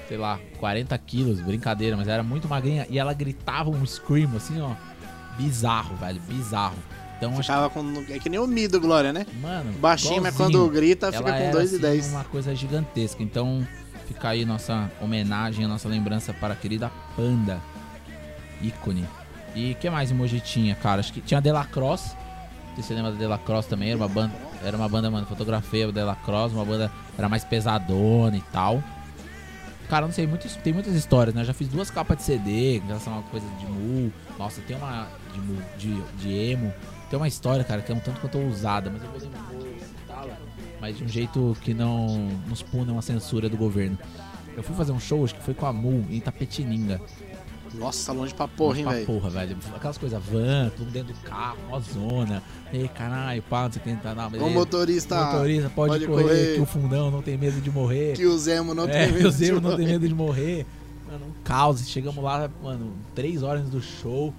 sei 0.07 0.17
lá, 0.17 0.39
40 0.59 0.97
quilos, 0.99 1.41
brincadeira, 1.41 1.97
mas 1.97 2.07
era 2.07 2.23
muito 2.23 2.47
magrinha 2.47 2.85
e 2.89 2.99
ela 2.99 3.13
gritava 3.13 3.69
um 3.69 3.85
scream 3.85 4.29
assim, 4.35 4.61
ó, 4.61 4.71
bizarro, 5.37 5.95
velho, 5.95 6.21
bizarro. 6.21 6.77
Então 7.17 7.31
acho 7.31 7.43
Ficava 7.43 7.69
com. 7.69 8.05
É 8.09 8.19
que 8.19 8.29
nem 8.29 8.39
o 8.39 8.45
Mi 8.45 8.67
do 8.67 8.79
Glória, 8.79 9.13
né? 9.13 9.25
mano, 9.41 9.71
Baixinho, 9.79 10.21
mas 10.21 10.35
quando 10.35 10.67
grita, 10.69 11.11
fica 11.11 11.29
Ela 11.29 11.37
com 11.37 11.43
era, 11.43 11.51
2 11.51 11.71
e 11.71 11.75
assim, 11.75 11.81
10. 11.81 12.11
uma 12.11 12.23
coisa 12.25 12.53
gigantesca. 12.53 13.23
Então 13.23 13.65
fica 14.07 14.29
aí 14.29 14.45
nossa 14.45 14.91
homenagem, 15.01 15.65
a 15.65 15.67
nossa 15.67 15.87
lembrança 15.87 16.33
para 16.33 16.53
a 16.53 16.57
querida 16.57 16.91
Panda, 17.15 17.59
ícone. 18.61 19.05
E 19.55 19.71
o 19.71 19.75
que 19.75 19.89
mais 19.89 20.11
emoji 20.11 20.41
tinha, 20.41 20.75
cara? 20.75 20.99
Acho 20.99 21.13
que 21.13 21.21
tinha 21.21 21.37
a 21.37 21.41
Delacrosse. 21.41 22.15
Não 22.67 22.75
sei 22.75 22.83
se 22.83 22.87
você 22.89 22.93
lembra 22.93 23.11
da 23.11 23.17
Delacrosse 23.17 23.69
também, 23.69 23.89
era 23.89 23.97
uma 23.97 24.09
banda, 24.09 24.33
era 24.63 24.75
uma 24.75 24.87
banda, 24.87 25.09
mano, 25.09 25.25
fotografei 25.25 25.83
a 25.83 25.91
Delacrosse, 25.91 26.53
uma 26.53 26.65
banda 26.65 26.91
era 27.17 27.29
mais 27.29 27.43
pesadona 27.43 28.35
e 28.37 28.41
tal. 28.51 28.83
Cara, 29.89 30.05
não 30.05 30.13
sei, 30.13 30.25
muitos, 30.25 30.55
tem 30.55 30.73
muitas 30.73 30.95
histórias, 30.95 31.35
né? 31.35 31.41
Eu 31.41 31.45
já 31.45 31.53
fiz 31.53 31.67
duas 31.67 31.91
capas 31.91 32.17
de 32.17 32.23
CD, 32.23 32.77
em 32.77 32.87
relação 32.87 33.19
a 33.19 33.21
coisa 33.23 33.45
de 33.59 33.65
mu. 33.67 34.11
Nossa, 34.37 34.59
tem 34.61 34.75
uma 34.75 35.07
de, 35.31 35.39
mu, 35.39 35.61
de, 35.77 36.01
de 36.17 36.33
emo. 36.33 36.73
Tem 37.09 37.17
uma 37.17 37.27
história, 37.27 37.63
cara, 37.63 37.81
que 37.81 37.91
é 37.91 37.95
um 37.95 37.99
tanto 37.99 38.19
quanto 38.19 38.39
ousada, 38.39 38.89
mas 38.89 39.03
eu 39.03 39.09
vou, 39.11 39.19
citá-la, 39.19 40.37
mas 40.81 40.97
de 40.97 41.03
um 41.03 41.07
jeito 41.07 41.55
que 41.61 41.73
não 41.73 42.07
nos 42.47 42.63
puna 42.63 42.91
uma 42.91 43.01
censura 43.01 43.47
do 43.47 43.57
governo. 43.57 43.97
Eu 44.57 44.63
fui 44.63 44.75
fazer 44.75 44.91
um 44.91 44.99
show, 44.99 45.23
acho 45.23 45.35
que 45.35 45.43
foi 45.43 45.53
com 45.53 45.65
a 45.65 45.73
Mu, 45.73 46.05
em 46.09 46.19
Tapetininga. 46.19 46.99
Nossa, 47.77 48.11
longe 48.11 48.33
pra 48.33 48.47
porra, 48.47 48.79
hein, 48.79 48.85
velho. 48.85 49.05
porra, 49.05 49.29
velho. 49.29 49.57
Aquelas 49.75 49.97
coisas 49.97 50.21
van, 50.23 50.69
tudo 50.75 50.89
dentro 50.91 51.13
do 51.13 51.19
carro, 51.21 51.57
mó 51.69 51.79
zona. 51.79 52.41
Ei, 52.71 52.87
caralho, 52.87 53.41
pá, 53.43 53.63
não 53.65 53.71
sei 53.71 53.81
o 53.81 53.85
que, 53.85 53.95
tá 54.01 54.15
na 54.15 54.27
O 54.27 54.49
motorista. 54.49 55.15
motorista 55.25 55.69
pode, 55.69 55.91
pode 55.93 56.07
correr, 56.07 56.23
correr. 56.23 56.55
que 56.55 56.61
o 56.61 56.65
fundão 56.65 57.11
não 57.11 57.21
tem 57.21 57.37
medo 57.37 57.59
de 57.61 57.69
morrer. 57.69 58.15
Que 58.15 58.25
o 58.25 58.37
Zemo 58.37 58.73
não 58.73 58.85
é, 58.85 58.87
tem 58.87 59.07
medo 59.11 59.17
que 59.19 59.27
o 59.27 59.31
Zemo 59.31 59.59
de 59.59 59.67
não 59.67 59.75
tem 59.75 59.79
morrer. 59.85 59.91
medo 59.93 60.07
de 60.07 60.13
morrer. 60.15 60.65
Mano, 61.07 61.25
um 61.27 61.43
caos. 61.43 61.87
Chegamos 61.87 62.23
lá, 62.23 62.49
mano, 62.63 62.93
três 63.13 63.43
horas 63.43 63.69
do 63.69 63.81
show. 63.81 64.33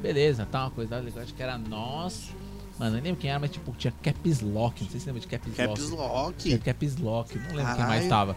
Beleza, 0.00 0.46
tá 0.50 0.62
uma 0.64 0.70
coisa 0.70 0.98
legal. 0.98 1.22
Acho 1.22 1.34
que 1.34 1.42
era 1.42 1.56
nós. 1.58 2.30
Mano, 2.78 2.94
nem 2.94 3.02
lembro 3.02 3.20
quem 3.20 3.30
era, 3.30 3.38
mas 3.38 3.50
tipo, 3.50 3.72
tinha 3.78 3.92
Caps 4.02 4.40
Lock. 4.40 4.82
Não 4.82 4.90
sei 4.90 4.98
se 4.98 5.04
você 5.04 5.10
lembra 5.12 5.20
de 5.20 5.26
Caps, 5.28 5.54
Caps 5.54 5.90
Lock. 5.90 6.36
Tinha 6.38 6.54
Lock. 6.56 6.64
Caps 6.64 6.96
Lock. 6.96 7.38
Não 7.38 7.54
lembro 7.56 7.76
quem 7.76 7.84
mais 7.86 8.08
tava. 8.08 8.36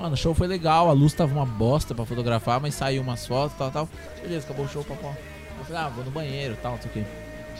Mano, 0.00 0.14
o 0.14 0.16
show 0.16 0.34
foi 0.34 0.46
legal. 0.46 0.88
A 0.88 0.92
luz 0.92 1.12
tava 1.12 1.34
uma 1.34 1.44
bosta 1.44 1.94
pra 1.94 2.06
fotografar, 2.06 2.58
mas 2.58 2.74
saiu 2.74 3.02
umas 3.02 3.26
fotos 3.26 3.54
tal, 3.58 3.70
tal. 3.70 3.86
Beleza, 4.22 4.46
acabou 4.46 4.64
o 4.64 4.68
show, 4.68 4.82
papó. 4.82 5.14
Eu 5.58 5.64
falei, 5.66 5.82
ah, 5.82 5.90
vou 5.90 6.02
no 6.02 6.10
banheiro 6.10 6.56
tal, 6.62 6.72
não 6.72 6.80
sei 6.80 6.90
o 6.90 6.94
que. 6.94 7.04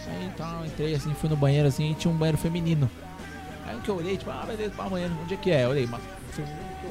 Aí 0.08 0.32
entrei 0.66 0.94
assim, 0.94 1.12
fui 1.12 1.28
no 1.28 1.36
banheiro 1.36 1.68
assim 1.68 1.90
e 1.90 1.94
tinha 1.94 2.10
um 2.12 2.16
banheiro 2.16 2.38
feminino. 2.38 2.90
Aí 3.66 3.78
que 3.80 3.90
eu 3.90 3.98
olhei, 3.98 4.16
tipo, 4.16 4.30
ah, 4.30 4.42
beleza, 4.46 4.70
pra 4.70 4.88
banheiro, 4.88 5.14
onde 5.22 5.34
é 5.34 5.36
que 5.36 5.50
é? 5.50 5.66
Eu 5.66 5.68
olhei, 5.68 5.86
mas 5.86 6.00
que 6.34 6.40
eu 6.40 6.46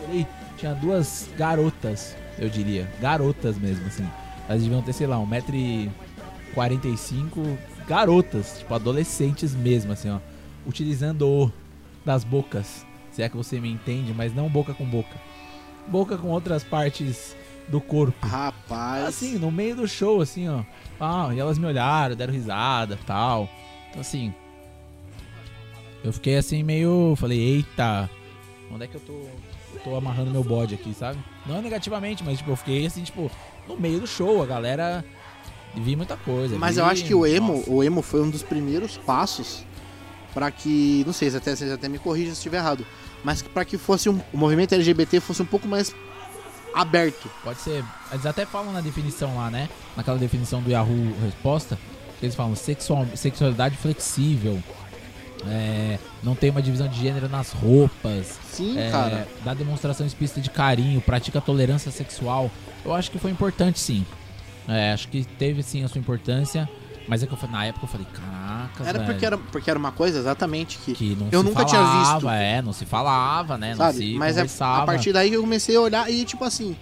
olhei, 0.07 0.27
tinha 0.55 0.75
duas 0.75 1.27
garotas, 1.35 2.15
eu 2.37 2.47
diria. 2.47 2.87
Garotas 3.01 3.57
mesmo, 3.57 3.87
assim. 3.87 4.07
Elas 4.47 4.61
deviam 4.61 4.83
ter, 4.83 4.93
sei 4.93 5.07
lá, 5.07 5.17
1,45m, 5.17 7.57
garotas, 7.87 8.59
tipo 8.59 8.75
adolescentes 8.75 9.55
mesmo, 9.55 9.91
assim, 9.91 10.11
ó, 10.11 10.19
utilizando 10.67 11.27
o 11.27 11.51
das 12.05 12.23
bocas, 12.23 12.85
se 13.11 13.23
é 13.23 13.29
que 13.29 13.35
você 13.35 13.59
me 13.59 13.71
entende, 13.71 14.13
mas 14.13 14.33
não 14.33 14.47
boca 14.47 14.73
com 14.73 14.85
boca, 14.85 15.17
boca 15.89 16.17
com 16.17 16.27
outras 16.29 16.63
partes 16.63 17.35
do 17.67 17.81
corpo. 17.81 18.25
Rapaz. 18.25 19.05
Assim, 19.05 19.37
no 19.37 19.51
meio 19.51 19.75
do 19.75 19.87
show, 19.87 20.21
assim, 20.21 20.47
ó. 20.47 20.61
Ah, 20.99 21.29
e 21.33 21.39
elas 21.39 21.57
me 21.57 21.65
olharam, 21.65 22.15
deram 22.15 22.33
risada 22.33 22.97
tal. 23.05 23.49
Então, 23.89 24.01
assim. 24.01 24.33
Eu 26.03 26.13
fiquei 26.13 26.37
assim 26.37 26.63
meio. 26.63 27.15
Falei, 27.17 27.39
eita, 27.39 28.09
onde 28.71 28.85
é 28.85 28.87
que 28.87 28.95
eu 28.95 29.01
tô. 29.01 29.25
tô 29.83 29.95
amarrando 29.95 30.31
meu 30.31 30.43
bode 30.43 30.75
aqui, 30.75 30.93
sabe? 30.93 31.19
Não 31.45 31.61
negativamente, 31.61 32.23
mas 32.23 32.37
tipo, 32.37 32.51
eu 32.51 32.55
fiquei 32.55 32.85
assim, 32.85 33.03
tipo, 33.03 33.29
no 33.67 33.77
meio 33.77 33.99
do 33.99 34.07
show, 34.07 34.41
a 34.41 34.45
galera. 34.45 35.03
Vi 35.75 35.95
muita 35.95 36.17
coisa. 36.17 36.57
Mas 36.57 36.75
vi- 36.75 36.81
eu 36.81 36.85
acho 36.85 37.03
que 37.05 37.13
o 37.13 37.25
emo, 37.27 37.57
Nossa. 37.57 37.69
o 37.69 37.83
emo 37.83 38.01
foi 38.01 38.21
um 38.23 38.29
dos 38.29 38.41
primeiros 38.41 38.97
passos 38.97 39.63
pra 40.33 40.49
que, 40.49 41.03
não 41.05 41.13
sei, 41.13 41.29
se 41.29 41.37
até 41.37 41.55
vocês 41.55 41.71
até 41.71 41.87
me 41.87 41.99
corrijam 41.99 42.33
se 42.33 42.39
estiver 42.39 42.57
errado, 42.57 42.85
mas 43.23 43.41
pra 43.41 43.65
que 43.65 43.77
fosse 43.77 44.09
um, 44.09 44.19
o 44.33 44.37
movimento 44.37 44.73
LGBT 44.73 45.19
fosse 45.19 45.41
um 45.41 45.45
pouco 45.45 45.67
mais 45.67 45.93
aberto. 46.73 47.29
Pode 47.43 47.59
ser. 47.61 47.83
Eles 48.11 48.25
até 48.25 48.45
falam 48.45 48.71
na 48.71 48.81
definição 48.81 49.35
lá, 49.35 49.49
né? 49.49 49.69
Naquela 49.95 50.17
definição 50.17 50.61
do 50.61 50.69
Yahoo 50.69 51.13
Resposta, 51.23 51.77
que 52.19 52.25
eles 52.25 52.35
falam 52.35 52.55
sexual, 52.55 53.05
sexualidade 53.15 53.75
flexível. 53.77 54.61
é, 55.47 55.97
não 56.21 56.35
tem 56.35 56.49
uma 56.49 56.61
divisão 56.61 56.87
de 56.87 56.99
gênero 56.99 57.29
nas 57.29 57.51
roupas. 57.51 58.37
Sim, 58.51 58.77
é, 58.77 58.91
cara. 58.91 59.27
dá 59.43 59.53
demonstração 59.53 60.05
explícita 60.05 60.41
de 60.41 60.49
carinho, 60.49 60.99
pratica 61.01 61.39
tolerância 61.39 61.91
sexual. 61.91 62.51
Eu 62.83 62.93
acho 62.93 63.09
que 63.11 63.17
foi 63.19 63.31
importante 63.31 63.79
sim. 63.79 64.05
É, 64.67 64.91
acho 64.91 65.07
que 65.07 65.23
teve 65.23 65.63
sim 65.63 65.83
a 65.83 65.87
sua 65.87 65.99
importância. 65.99 66.69
Mas 67.09 67.23
é 67.23 67.27
que 67.27 67.33
eu, 67.33 67.49
na 67.49 67.65
época 67.65 67.85
eu 67.85 67.89
falei, 67.89 68.05
caraca, 68.13 68.83
Era 68.87 68.99
velho, 68.99 69.05
porque 69.11 69.25
era 69.25 69.37
porque 69.37 69.69
era 69.71 69.79
uma 69.79 69.91
coisa 69.91 70.19
exatamente 70.19 70.77
que, 70.77 70.93
que 70.93 71.15
não 71.15 71.27
eu 71.31 71.41
nunca 71.41 71.65
tinha 71.65 71.81
falava, 71.83 72.13
visto. 72.19 72.29
É, 72.29 72.61
não 72.61 72.71
se 72.71 72.85
falava, 72.85 73.57
né? 73.57 73.71
Não 73.71 73.77
sabe? 73.77 73.97
se 73.97 74.13
Mas 74.15 74.37
é 74.37 74.41
conversava. 74.41 74.83
a 74.83 74.85
partir 74.85 75.11
daí 75.11 75.29
que 75.31 75.35
eu 75.35 75.41
comecei 75.41 75.75
a 75.75 75.81
olhar 75.81 76.09
e 76.11 76.23
tipo 76.23 76.43
assim, 76.45 76.77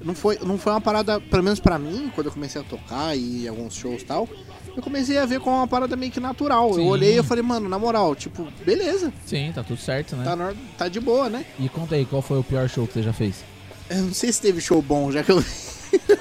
não 0.00 0.14
foi 0.14 0.38
não 0.40 0.56
foi 0.56 0.72
uma 0.72 0.80
parada, 0.80 1.20
pelo 1.20 1.42
menos 1.42 1.58
pra 1.58 1.78
mim, 1.80 2.12
quando 2.14 2.28
eu 2.28 2.32
comecei 2.32 2.60
a 2.60 2.64
tocar 2.64 3.16
e 3.16 3.48
alguns 3.48 3.74
shows 3.74 4.02
e 4.02 4.04
tal, 4.04 4.28
eu 4.76 4.82
comecei 4.82 5.18
a 5.18 5.26
ver 5.26 5.40
como 5.40 5.56
uma 5.56 5.66
parada 5.66 5.96
meio 5.96 6.12
que 6.12 6.20
natural. 6.20 6.74
Sim. 6.74 6.82
Eu 6.82 6.86
olhei 6.86 7.14
e 7.14 7.16
eu 7.16 7.24
falei, 7.24 7.42
mano, 7.42 7.68
na 7.68 7.78
moral, 7.78 8.14
tipo, 8.14 8.46
beleza, 8.64 9.12
Sim, 9.26 9.50
tá 9.52 9.64
tudo 9.64 9.80
certo, 9.80 10.14
né? 10.14 10.22
tá, 10.24 10.32
hora- 10.32 10.56
tá 10.78 10.86
de 10.88 11.00
boa, 11.00 11.28
né? 11.28 11.44
E 11.58 11.68
conta 11.68 11.96
aí, 11.96 12.04
qual 12.06 12.22
foi 12.22 12.38
o 12.38 12.44
pior 12.44 12.68
show 12.68 12.86
que 12.86 12.92
você 12.94 13.02
já 13.02 13.12
fez? 13.12 13.44
Eu 13.90 14.02
não 14.02 14.14
sei 14.14 14.32
se 14.32 14.40
teve 14.40 14.60
show 14.60 14.80
bom, 14.80 15.10
já 15.10 15.24
que 15.24 15.32
eu 15.32 15.44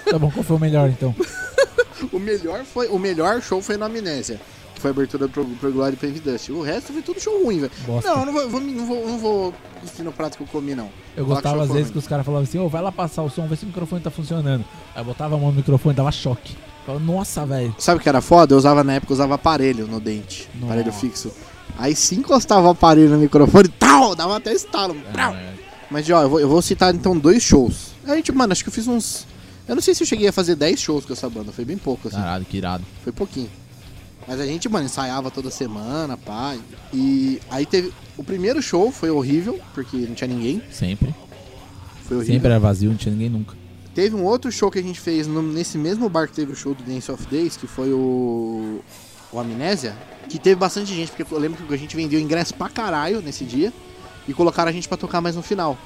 Tá 0.09 0.19
bom, 0.19 0.29
qual 0.31 0.43
foi 0.43 0.57
o 0.57 0.59
melhor 0.59 0.89
então? 0.89 1.15
O 2.21 2.23
melhor, 2.23 2.63
foi, 2.63 2.87
o 2.87 2.99
melhor 2.99 3.41
show 3.41 3.61
foi 3.61 3.77
no 3.77 3.85
Amnésia, 3.85 4.39
que 4.75 4.81
foi 4.81 4.91
a 4.91 4.93
abertura 4.93 5.27
pro, 5.27 5.43
pro 5.43 5.71
Glory 5.71 5.97
e 6.01 6.05
Envy 6.05 6.19
Dust. 6.19 6.49
O 6.49 6.61
resto 6.61 6.93
foi 6.93 7.01
tudo 7.01 7.19
show 7.19 7.43
ruim, 7.43 7.59
velho. 7.61 7.71
Não, 7.87 8.19
eu 8.19 8.25
não 8.25 8.33
vou, 8.49 8.61
não 8.61 8.85
vou, 8.85 9.07
não 9.07 9.17
vou 9.17 9.53
cuspir 9.81 10.05
no 10.05 10.11
prato 10.11 10.37
que 10.37 10.43
eu 10.43 10.47
comi, 10.47 10.75
não. 10.75 10.89
Eu 11.17 11.23
Falar 11.25 11.35
gostava 11.35 11.63
às 11.63 11.67
vezes 11.69 11.83
ruim. 11.85 11.91
que 11.93 11.97
os 11.97 12.07
caras 12.07 12.25
falavam 12.25 12.43
assim, 12.43 12.59
ô, 12.59 12.69
vai 12.69 12.81
lá 12.81 12.91
passar 12.91 13.23
o 13.23 13.29
som, 13.29 13.47
vê 13.47 13.55
se 13.55 13.63
o 13.63 13.67
microfone 13.67 14.01
tá 14.01 14.11
funcionando. 14.11 14.63
Aí 14.95 15.01
eu 15.01 15.05
botava 15.05 15.35
a 15.35 15.37
mão 15.37 15.49
no 15.49 15.55
microfone, 15.57 15.95
dava 15.95 16.11
choque. 16.11 16.55
Falava, 16.85 17.03
nossa, 17.03 17.45
velho. 17.45 17.75
Sabe 17.79 17.99
o 17.99 18.03
que 18.03 18.09
era 18.09 18.21
foda? 18.21 18.53
Eu 18.53 18.57
usava 18.57 18.83
na 18.83 18.93
época, 18.93 19.11
eu 19.11 19.15
usava 19.15 19.35
aparelho 19.35 19.87
no 19.87 19.99
dente, 19.99 20.47
Nossa. 20.55 20.65
aparelho 20.73 20.91
fixo. 20.93 21.31
Aí 21.77 21.95
se 21.95 22.15
encostava 22.15 22.67
o 22.67 22.71
aparelho 22.71 23.09
no 23.09 23.17
microfone, 23.17 23.67
tal, 23.67 24.15
dava 24.15 24.37
até 24.37 24.51
estalo. 24.53 24.95
prau. 25.11 25.33
É, 25.33 25.53
Mas, 25.89 26.09
ó, 26.09 26.21
eu 26.23 26.29
vou, 26.29 26.39
eu 26.39 26.47
vou 26.49 26.61
citar 26.61 26.93
então 26.93 27.17
dois 27.17 27.41
shows. 27.43 27.91
Aí, 28.05 28.21
tipo, 28.23 28.37
mano, 28.37 28.51
acho 28.51 28.63
que 28.63 28.69
eu 28.69 28.73
fiz 28.73 28.87
uns... 28.87 29.27
Eu 29.71 29.75
não 29.75 29.81
sei 29.81 29.95
se 29.95 30.03
eu 30.03 30.07
cheguei 30.07 30.27
a 30.27 30.33
fazer 30.33 30.55
10 30.55 30.81
shows 30.81 31.05
com 31.05 31.13
essa 31.13 31.29
banda, 31.29 31.53
foi 31.53 31.63
bem 31.63 31.77
pouco, 31.77 32.09
assim. 32.09 32.17
Caralho, 32.17 32.43
que 32.43 32.57
irado. 32.57 32.83
Foi 33.05 33.13
pouquinho. 33.13 33.49
Mas 34.27 34.37
a 34.37 34.45
gente, 34.45 34.67
mano, 34.67 34.83
ensaiava 34.85 35.31
toda 35.31 35.49
semana, 35.49 36.17
pá. 36.17 36.57
E 36.93 37.39
aí 37.49 37.65
teve. 37.65 37.93
O 38.17 38.23
primeiro 38.23 38.61
show 38.61 38.91
foi 38.91 39.09
horrível, 39.09 39.61
porque 39.73 39.95
não 39.95 40.13
tinha 40.13 40.27
ninguém. 40.27 40.61
Sempre. 40.69 41.15
Foi 42.03 42.17
horrível. 42.17 42.35
Sempre 42.35 42.49
era 42.49 42.59
vazio, 42.59 42.89
não 42.89 42.97
tinha 42.97 43.13
ninguém 43.13 43.29
nunca. 43.29 43.55
Teve 43.95 44.13
um 44.13 44.25
outro 44.25 44.51
show 44.51 44.69
que 44.69 44.77
a 44.77 44.83
gente 44.83 44.99
fez 44.99 45.25
no- 45.25 45.41
nesse 45.41 45.77
mesmo 45.77 46.09
bar 46.09 46.27
que 46.27 46.33
teve 46.33 46.51
o 46.51 46.55
show 46.55 46.75
do 46.75 46.83
Dance 46.83 47.09
of 47.09 47.25
Days, 47.27 47.55
que 47.55 47.65
foi 47.65 47.93
o. 47.93 48.81
O 49.31 49.39
Amnésia. 49.39 49.95
Que 50.27 50.37
teve 50.37 50.57
bastante 50.57 50.93
gente, 50.93 51.13
porque 51.13 51.33
eu 51.33 51.39
lembro 51.39 51.65
que 51.65 51.73
a 51.73 51.77
gente 51.77 51.95
vendeu 51.95 52.19
ingresso 52.19 52.53
pra 52.53 52.67
caralho 52.67 53.21
nesse 53.21 53.45
dia. 53.45 53.71
E 54.27 54.33
colocaram 54.33 54.69
a 54.69 54.73
gente 54.73 54.87
pra 54.89 54.97
tocar 54.97 55.21
mais 55.21 55.37
no 55.37 55.41
final. 55.41 55.77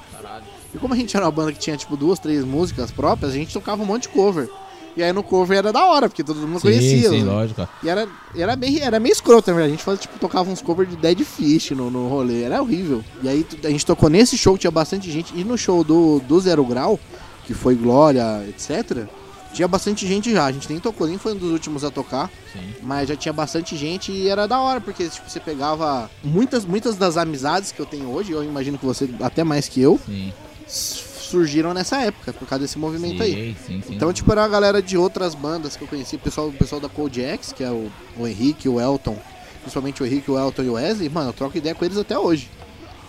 E 0.76 0.78
como 0.78 0.92
a 0.92 0.96
gente 0.96 1.16
era 1.16 1.24
uma 1.24 1.32
banda 1.32 1.52
que 1.52 1.58
tinha 1.58 1.74
tipo 1.74 1.96
duas, 1.96 2.18
três 2.18 2.44
músicas 2.44 2.90
próprias, 2.90 3.32
a 3.32 3.34
gente 3.34 3.50
tocava 3.50 3.82
um 3.82 3.86
monte 3.86 4.02
de 4.02 4.08
cover. 4.10 4.46
E 4.94 5.02
aí 5.02 5.10
no 5.10 5.22
cover 5.22 5.56
era 5.56 5.72
da 5.72 5.86
hora, 5.86 6.06
porque 6.06 6.22
todo 6.22 6.38
mundo 6.46 6.60
sim, 6.60 6.68
conhecia. 6.68 7.08
sim, 7.08 7.22
né? 7.22 7.30
lógico. 7.30 7.66
E 7.82 7.88
era, 7.88 8.06
era, 8.34 8.54
bem, 8.54 8.80
era 8.80 9.00
meio 9.00 9.12
escroto, 9.14 9.46
verdade. 9.46 9.68
A 9.68 9.70
gente 9.70 9.82
fazia, 9.82 10.02
tipo, 10.02 10.18
tocava 10.18 10.50
uns 10.50 10.60
covers 10.60 10.90
de 10.90 10.96
Dead 10.96 11.18
Fish 11.20 11.70
no, 11.70 11.90
no 11.90 12.08
rolê. 12.08 12.42
Era 12.42 12.60
horrível. 12.60 13.02
E 13.22 13.28
aí 13.28 13.46
a 13.64 13.70
gente 13.70 13.86
tocou 13.86 14.10
nesse 14.10 14.36
show, 14.36 14.58
tinha 14.58 14.70
bastante 14.70 15.10
gente. 15.10 15.34
E 15.34 15.42
no 15.44 15.56
show 15.56 15.82
do, 15.82 16.20
do 16.20 16.38
Zero 16.40 16.64
Grau, 16.64 17.00
que 17.46 17.54
foi 17.54 17.74
Glória, 17.74 18.44
etc., 18.46 19.06
tinha 19.54 19.66
bastante 19.66 20.06
gente 20.06 20.30
já. 20.30 20.44
A 20.44 20.52
gente 20.52 20.68
nem 20.68 20.78
tocou, 20.78 21.06
nem 21.06 21.16
foi 21.16 21.32
um 21.32 21.36
dos 21.36 21.50
últimos 21.50 21.84
a 21.84 21.90
tocar. 21.90 22.30
Sim. 22.52 22.74
Mas 22.82 23.08
já 23.08 23.16
tinha 23.16 23.32
bastante 23.32 23.74
gente 23.76 24.12
e 24.12 24.28
era 24.28 24.46
da 24.46 24.60
hora, 24.60 24.82
porque 24.82 25.08
tipo, 25.08 25.28
você 25.28 25.40
pegava 25.40 26.10
muitas, 26.22 26.66
muitas 26.66 26.96
das 26.96 27.16
amizades 27.16 27.72
que 27.72 27.80
eu 27.80 27.86
tenho 27.86 28.10
hoje, 28.10 28.32
eu 28.32 28.44
imagino 28.44 28.76
que 28.76 28.84
você 28.84 29.08
até 29.20 29.42
mais 29.42 29.66
que 29.68 29.80
eu, 29.80 29.98
Sim. 30.04 30.32
Surgiram 30.66 31.72
nessa 31.74 31.98
época, 32.02 32.32
por 32.32 32.46
causa 32.46 32.62
desse 32.64 32.78
movimento 32.78 33.22
aí. 33.22 33.32
Sim, 33.32 33.56
sim, 33.66 33.82
sim. 33.86 33.94
Então, 33.94 34.12
tipo, 34.12 34.30
era 34.32 34.42
uma 34.42 34.48
galera 34.48 34.82
de 34.82 34.96
outras 34.96 35.34
bandas 35.34 35.76
que 35.76 35.82
eu 35.82 35.88
conheci, 35.88 36.16
o 36.16 36.18
pessoal, 36.18 36.48
o 36.48 36.52
pessoal 36.52 36.80
da 36.80 36.88
Cold 36.88 37.20
X, 37.20 37.52
que 37.52 37.64
é 37.64 37.70
o, 37.70 37.90
o 38.16 38.26
Henrique, 38.26 38.68
o 38.68 38.80
Elton, 38.80 39.18
principalmente 39.60 40.02
o 40.02 40.06
Henrique, 40.06 40.30
o 40.30 40.38
Elton 40.38 40.62
e 40.62 40.68
o 40.68 40.72
Wesley, 40.74 41.08
mano, 41.08 41.30
eu 41.30 41.32
troco 41.32 41.56
ideia 41.58 41.74
com 41.74 41.84
eles 41.84 41.98
até 41.98 42.18
hoje. 42.18 42.50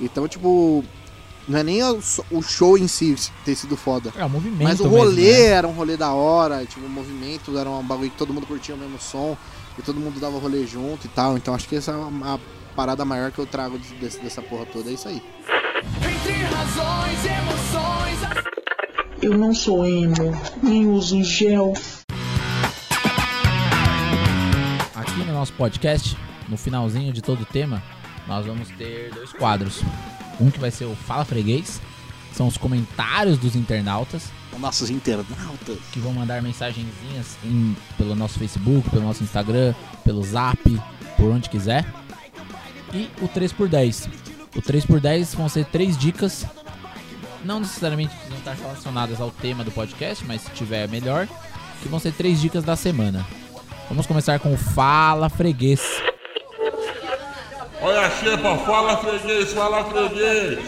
Então, 0.01 0.28
tipo, 0.28 0.84
não 1.47 1.60
é 1.60 1.64
nem 1.64 1.84
o, 1.84 1.99
o 2.32 2.41
show 2.41 2.78
em 2.78 2.88
si 2.88 3.16
ter 3.45 3.55
sido 3.55 3.78
foda. 3.78 4.12
É, 4.16 4.26
o 4.26 4.30
movimento 4.30 4.64
Mas 4.64 4.80
o 4.80 4.84
mesmo, 4.84 4.97
rolê 4.97 5.32
né? 5.34 5.41
era 5.45 5.68
um 5.68 5.72
rolê 5.74 5.95
da 5.97 6.12
hora, 6.12 6.66
tipo, 6.66 6.86
o 6.86 6.89
movimento 6.89 7.58
era 7.58 7.70
um 7.70 7.84
bagulho 7.84 8.10
que 8.12 8.18
todo 8.18 8.34
mundo 8.34 8.45
curtia 8.47 8.76
o 8.76 8.78
mesmo 8.78 8.99
som, 8.99 9.38
e 9.78 9.82
todo 9.82 9.99
mundo 9.99 10.20
dava 10.20 10.38
rolê 10.39 10.66
junto 10.66 11.05
e 11.05 11.10
tal. 11.10 11.38
Então 11.38 11.53
acho 11.53 11.68
que 11.68 11.76
essa 11.76 11.91
é 11.91 11.95
uma 11.95 12.36
a 12.36 12.39
parada 12.76 13.03
maior 13.05 13.32
que 13.32 13.39
eu 13.39 13.45
trago 13.45 13.80
desse- 13.99 14.20
dessa 14.20 14.41
porra 14.41 14.66
toda, 14.66 14.89
é 14.89 14.93
isso 14.93 15.08
aí. 15.08 15.22
Razões 16.58 17.24
e 17.24 17.28
emoções. 17.28 18.20
Eu 19.22 19.38
não 19.38 19.53
sou 19.53 19.86
emo, 19.86 20.16
nem 20.64 20.88
uso 20.88 21.24
gel. 21.24 21.74
Aqui 24.95 25.20
no 25.26 25.34
nosso 25.34 25.53
podcast, 25.53 26.18
no 26.49 26.58
finalzinho 26.58 27.14
de 27.14 27.22
todo 27.22 27.41
o 27.41 27.45
tema, 27.45 27.82
nós 28.28 28.43
vamos 28.45 28.70
ter 28.70 29.12
dois 29.14 29.32
quadros. 29.34 29.82
Um 30.39 30.49
que 30.49 30.60
vai 30.60 30.72
ser 30.72 30.86
o 30.86 30.95
Fala 30.95 31.24
Freguês, 31.26 31.80
que 32.32 32.36
são 32.36 32.47
os 32.47 32.58
comentários 32.58 33.38
dos 33.38 33.55
internautas, 33.55 34.24
Os 34.51 34.60
nossos 34.60 34.89
internautas. 34.89 35.78
que 35.91 35.99
vão 35.99 36.12
mandar 36.14 36.41
mensagenzinhas 36.41 37.38
em- 37.43 37.76
pelo 37.99 38.16
nosso 38.16 38.39
Facebook, 38.39 38.89
pelo 38.89 39.03
nosso 39.03 39.24
Instagram, 39.24 39.76
pelo 40.03 40.24
Zap, 40.24 40.58
por 41.18 41.32
onde 41.32 41.49
quiser. 41.51 41.86
E 42.93 43.10
o 43.22 43.28
3x10. 43.28 44.08
O 44.56 44.62
3x10 44.62 45.36
vão 45.36 45.50
ser 45.50 45.66
três 45.66 45.98
dicas, 45.98 46.45
não 47.43 47.60
necessariamente 47.60 48.14
precisam 48.16 48.38
estar 48.38 48.54
relacionadas 48.54 49.22
ao 49.22 49.32
tema 49.32 49.64
do 49.64 49.72
podcast, 49.72 50.24
mas 50.26 50.41
se 50.41 50.52
tiver 50.52 50.88
melhor, 50.88 51.28
que 51.82 51.88
vão 51.88 52.00
ser 52.00 52.14
três 52.14 52.41
dicas 52.41 52.64
da 52.64 52.76
semana. 52.76 53.26
Vamos 53.89 54.06
começar 54.06 54.39
com 54.39 54.54
o 54.54 54.58
Fala 54.58 55.30
Freguês. 55.30 55.82
Olha 57.82 58.02
a 58.02 58.10
xepa, 58.10 58.58
fala 58.58 58.98
freguês, 58.98 59.54
fala 59.54 59.86
freguês. 59.86 60.60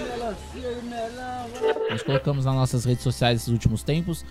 Nós 1.90 2.04
colocamos 2.04 2.46
nas 2.46 2.54
nossas 2.54 2.86
redes 2.86 3.04
sociais 3.04 3.42
esses 3.42 3.50
últimos 3.50 3.84
tempos, 3.84 4.24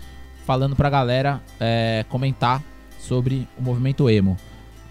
falando 0.45 0.75
pra 0.75 0.89
galera 0.89 1.41
é, 1.59 2.05
comentar 2.09 2.63
sobre 2.97 3.47
o 3.57 3.61
movimento 3.61 4.09
emo. 4.09 4.37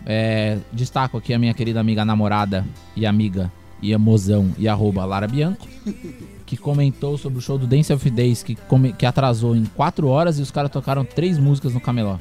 É, 0.06 0.58
destaco 0.70 1.16
aqui 1.16 1.34
a 1.34 1.38
minha 1.38 1.54
querida 1.54 1.80
amiga 1.80 2.04
namorada 2.04 2.64
e 2.94 3.04
amiga 3.06 3.50
e 3.80 3.94
a 3.94 3.98
mozão 3.98 4.50
e 4.58 4.66
arroba 4.68 5.04
Lara 5.04 5.26
Bianco, 5.28 5.66
que 6.44 6.56
comentou 6.56 7.16
sobre 7.18 7.38
o 7.38 7.42
show 7.42 7.56
do 7.58 7.66
Dance 7.66 7.92
of 7.92 8.10
Days, 8.10 8.42
que, 8.42 8.54
come- 8.54 8.92
que 8.92 9.06
atrasou 9.06 9.54
em 9.54 9.64
4 9.64 10.06
horas 10.08 10.38
e 10.38 10.42
os 10.42 10.50
caras 10.50 10.70
tocaram 10.70 11.04
três 11.04 11.38
músicas 11.38 11.72
no 11.74 11.80
camelô, 11.80 12.18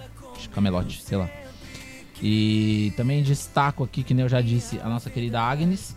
camelote, 0.54 1.02
sei 1.02 1.18
lá. 1.18 1.30
E 2.22 2.92
também 2.98 3.22
destaco 3.24 3.84
aqui, 3.84 4.04
que 4.04 4.14
nem 4.14 4.24
eu 4.24 4.30
já 4.30 4.42
disse, 4.42 4.80
a 4.84 4.90
nossa 4.90 5.10
querida 5.10 5.40
Agnes, 5.42 5.96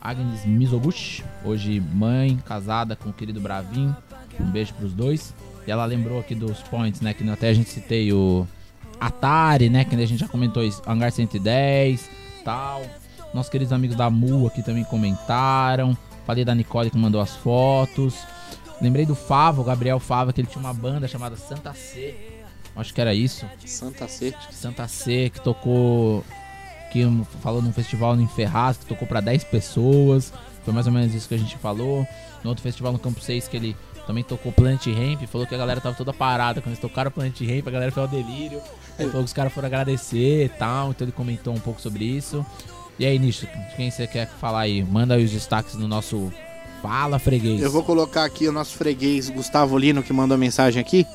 Agnes 0.00 0.44
Mizoguchi, 0.44 1.24
hoje 1.44 1.80
mãe, 1.80 2.36
casada 2.44 2.96
com 2.96 3.10
o 3.10 3.12
querido 3.12 3.40
Bravin. 3.40 3.94
Um 4.40 4.50
beijo 4.50 4.72
pros 4.74 4.92
dois. 4.92 5.34
E 5.66 5.70
ela 5.70 5.84
lembrou 5.84 6.18
aqui 6.20 6.34
dos 6.34 6.60
points, 6.62 7.00
né? 7.00 7.12
Que 7.12 7.28
até 7.28 7.48
a 7.48 7.54
gente 7.54 7.68
citei 7.68 8.12
o 8.12 8.46
Atari, 9.00 9.68
né? 9.68 9.84
Que 9.84 9.94
a 9.96 10.06
gente 10.06 10.18
já 10.20 10.28
comentou 10.28 10.62
isso, 10.64 10.80
Hangar 10.86 11.10
110, 11.12 12.08
tal. 12.44 12.82
Nossos 13.32 13.50
queridos 13.50 13.72
amigos 13.72 13.96
da 13.96 14.08
Mu 14.10 14.46
aqui 14.46 14.62
também 14.62 14.84
comentaram. 14.84 15.96
Falei 16.26 16.44
da 16.44 16.54
Nicole 16.54 16.90
que 16.90 16.98
mandou 16.98 17.20
as 17.20 17.36
fotos. 17.36 18.16
Lembrei 18.80 19.04
do 19.04 19.14
Favo, 19.14 19.62
o 19.62 19.64
Gabriel 19.64 19.98
Fava, 19.98 20.32
que 20.32 20.40
ele 20.40 20.48
tinha 20.48 20.60
uma 20.60 20.74
banda 20.74 21.08
chamada 21.08 21.36
Santa 21.36 21.72
C. 21.74 22.14
Acho 22.76 22.94
que 22.94 23.00
era 23.00 23.12
isso. 23.12 23.44
Santa 23.66 24.06
C. 24.06 24.34
Santa 24.50 24.86
C, 24.86 25.30
que 25.30 25.40
tocou 25.40 26.24
que 26.90 27.04
falou 27.40 27.60
num 27.60 27.72
festival 27.72 28.18
em 28.18 28.26
Ferraz, 28.28 28.78
que 28.78 28.86
tocou 28.86 29.06
pra 29.06 29.20
10 29.20 29.44
pessoas. 29.44 30.32
Foi 30.64 30.72
mais 30.72 30.86
ou 30.86 30.92
menos 30.92 31.14
isso 31.14 31.28
que 31.28 31.34
a 31.34 31.38
gente 31.38 31.56
falou. 31.56 32.06
No 32.42 32.50
outro 32.50 32.62
festival 32.62 32.92
no 32.92 32.98
Campo 32.98 33.20
6, 33.20 33.48
que 33.48 33.56
ele 33.56 33.76
também 34.06 34.24
tocou 34.24 34.52
Planet 34.52 34.86
Ramp, 34.86 35.22
falou 35.26 35.46
que 35.46 35.54
a 35.54 35.58
galera 35.58 35.80
tava 35.80 35.94
toda 35.94 36.14
parada. 36.14 36.60
Quando 36.60 36.68
eles 36.68 36.78
tocaram 36.78 37.10
Planet 37.10 37.38
Ramp, 37.40 37.68
a 37.68 37.70
galera 37.70 37.92
foi 37.92 38.02
ao 38.02 38.08
delírio. 38.08 38.60
Ele 38.98 39.10
falou 39.10 39.24
que 39.24 39.28
os 39.28 39.32
caras 39.32 39.52
foram 39.52 39.66
agradecer 39.66 40.46
e 40.46 40.48
tal, 40.48 40.90
então 40.90 41.04
ele 41.04 41.12
comentou 41.12 41.54
um 41.54 41.60
pouco 41.60 41.80
sobre 41.80 42.04
isso. 42.04 42.44
E 42.98 43.06
aí, 43.06 43.18
Nicho, 43.18 43.46
quem 43.76 43.90
você 43.90 44.06
quer 44.06 44.28
falar 44.28 44.60
aí? 44.60 44.82
Manda 44.82 45.14
aí 45.14 45.24
os 45.24 45.30
destaques 45.30 45.74
no 45.76 45.86
nosso 45.86 46.32
Fala 46.82 47.18
Freguês. 47.18 47.62
Eu 47.62 47.70
vou 47.70 47.84
colocar 47.84 48.24
aqui 48.24 48.48
o 48.48 48.52
nosso 48.52 48.76
freguês 48.76 49.30
Gustavo 49.30 49.78
Lino, 49.78 50.02
que 50.02 50.12
mandou 50.12 50.34
a 50.34 50.38
mensagem 50.38 50.80
aqui, 50.80 51.06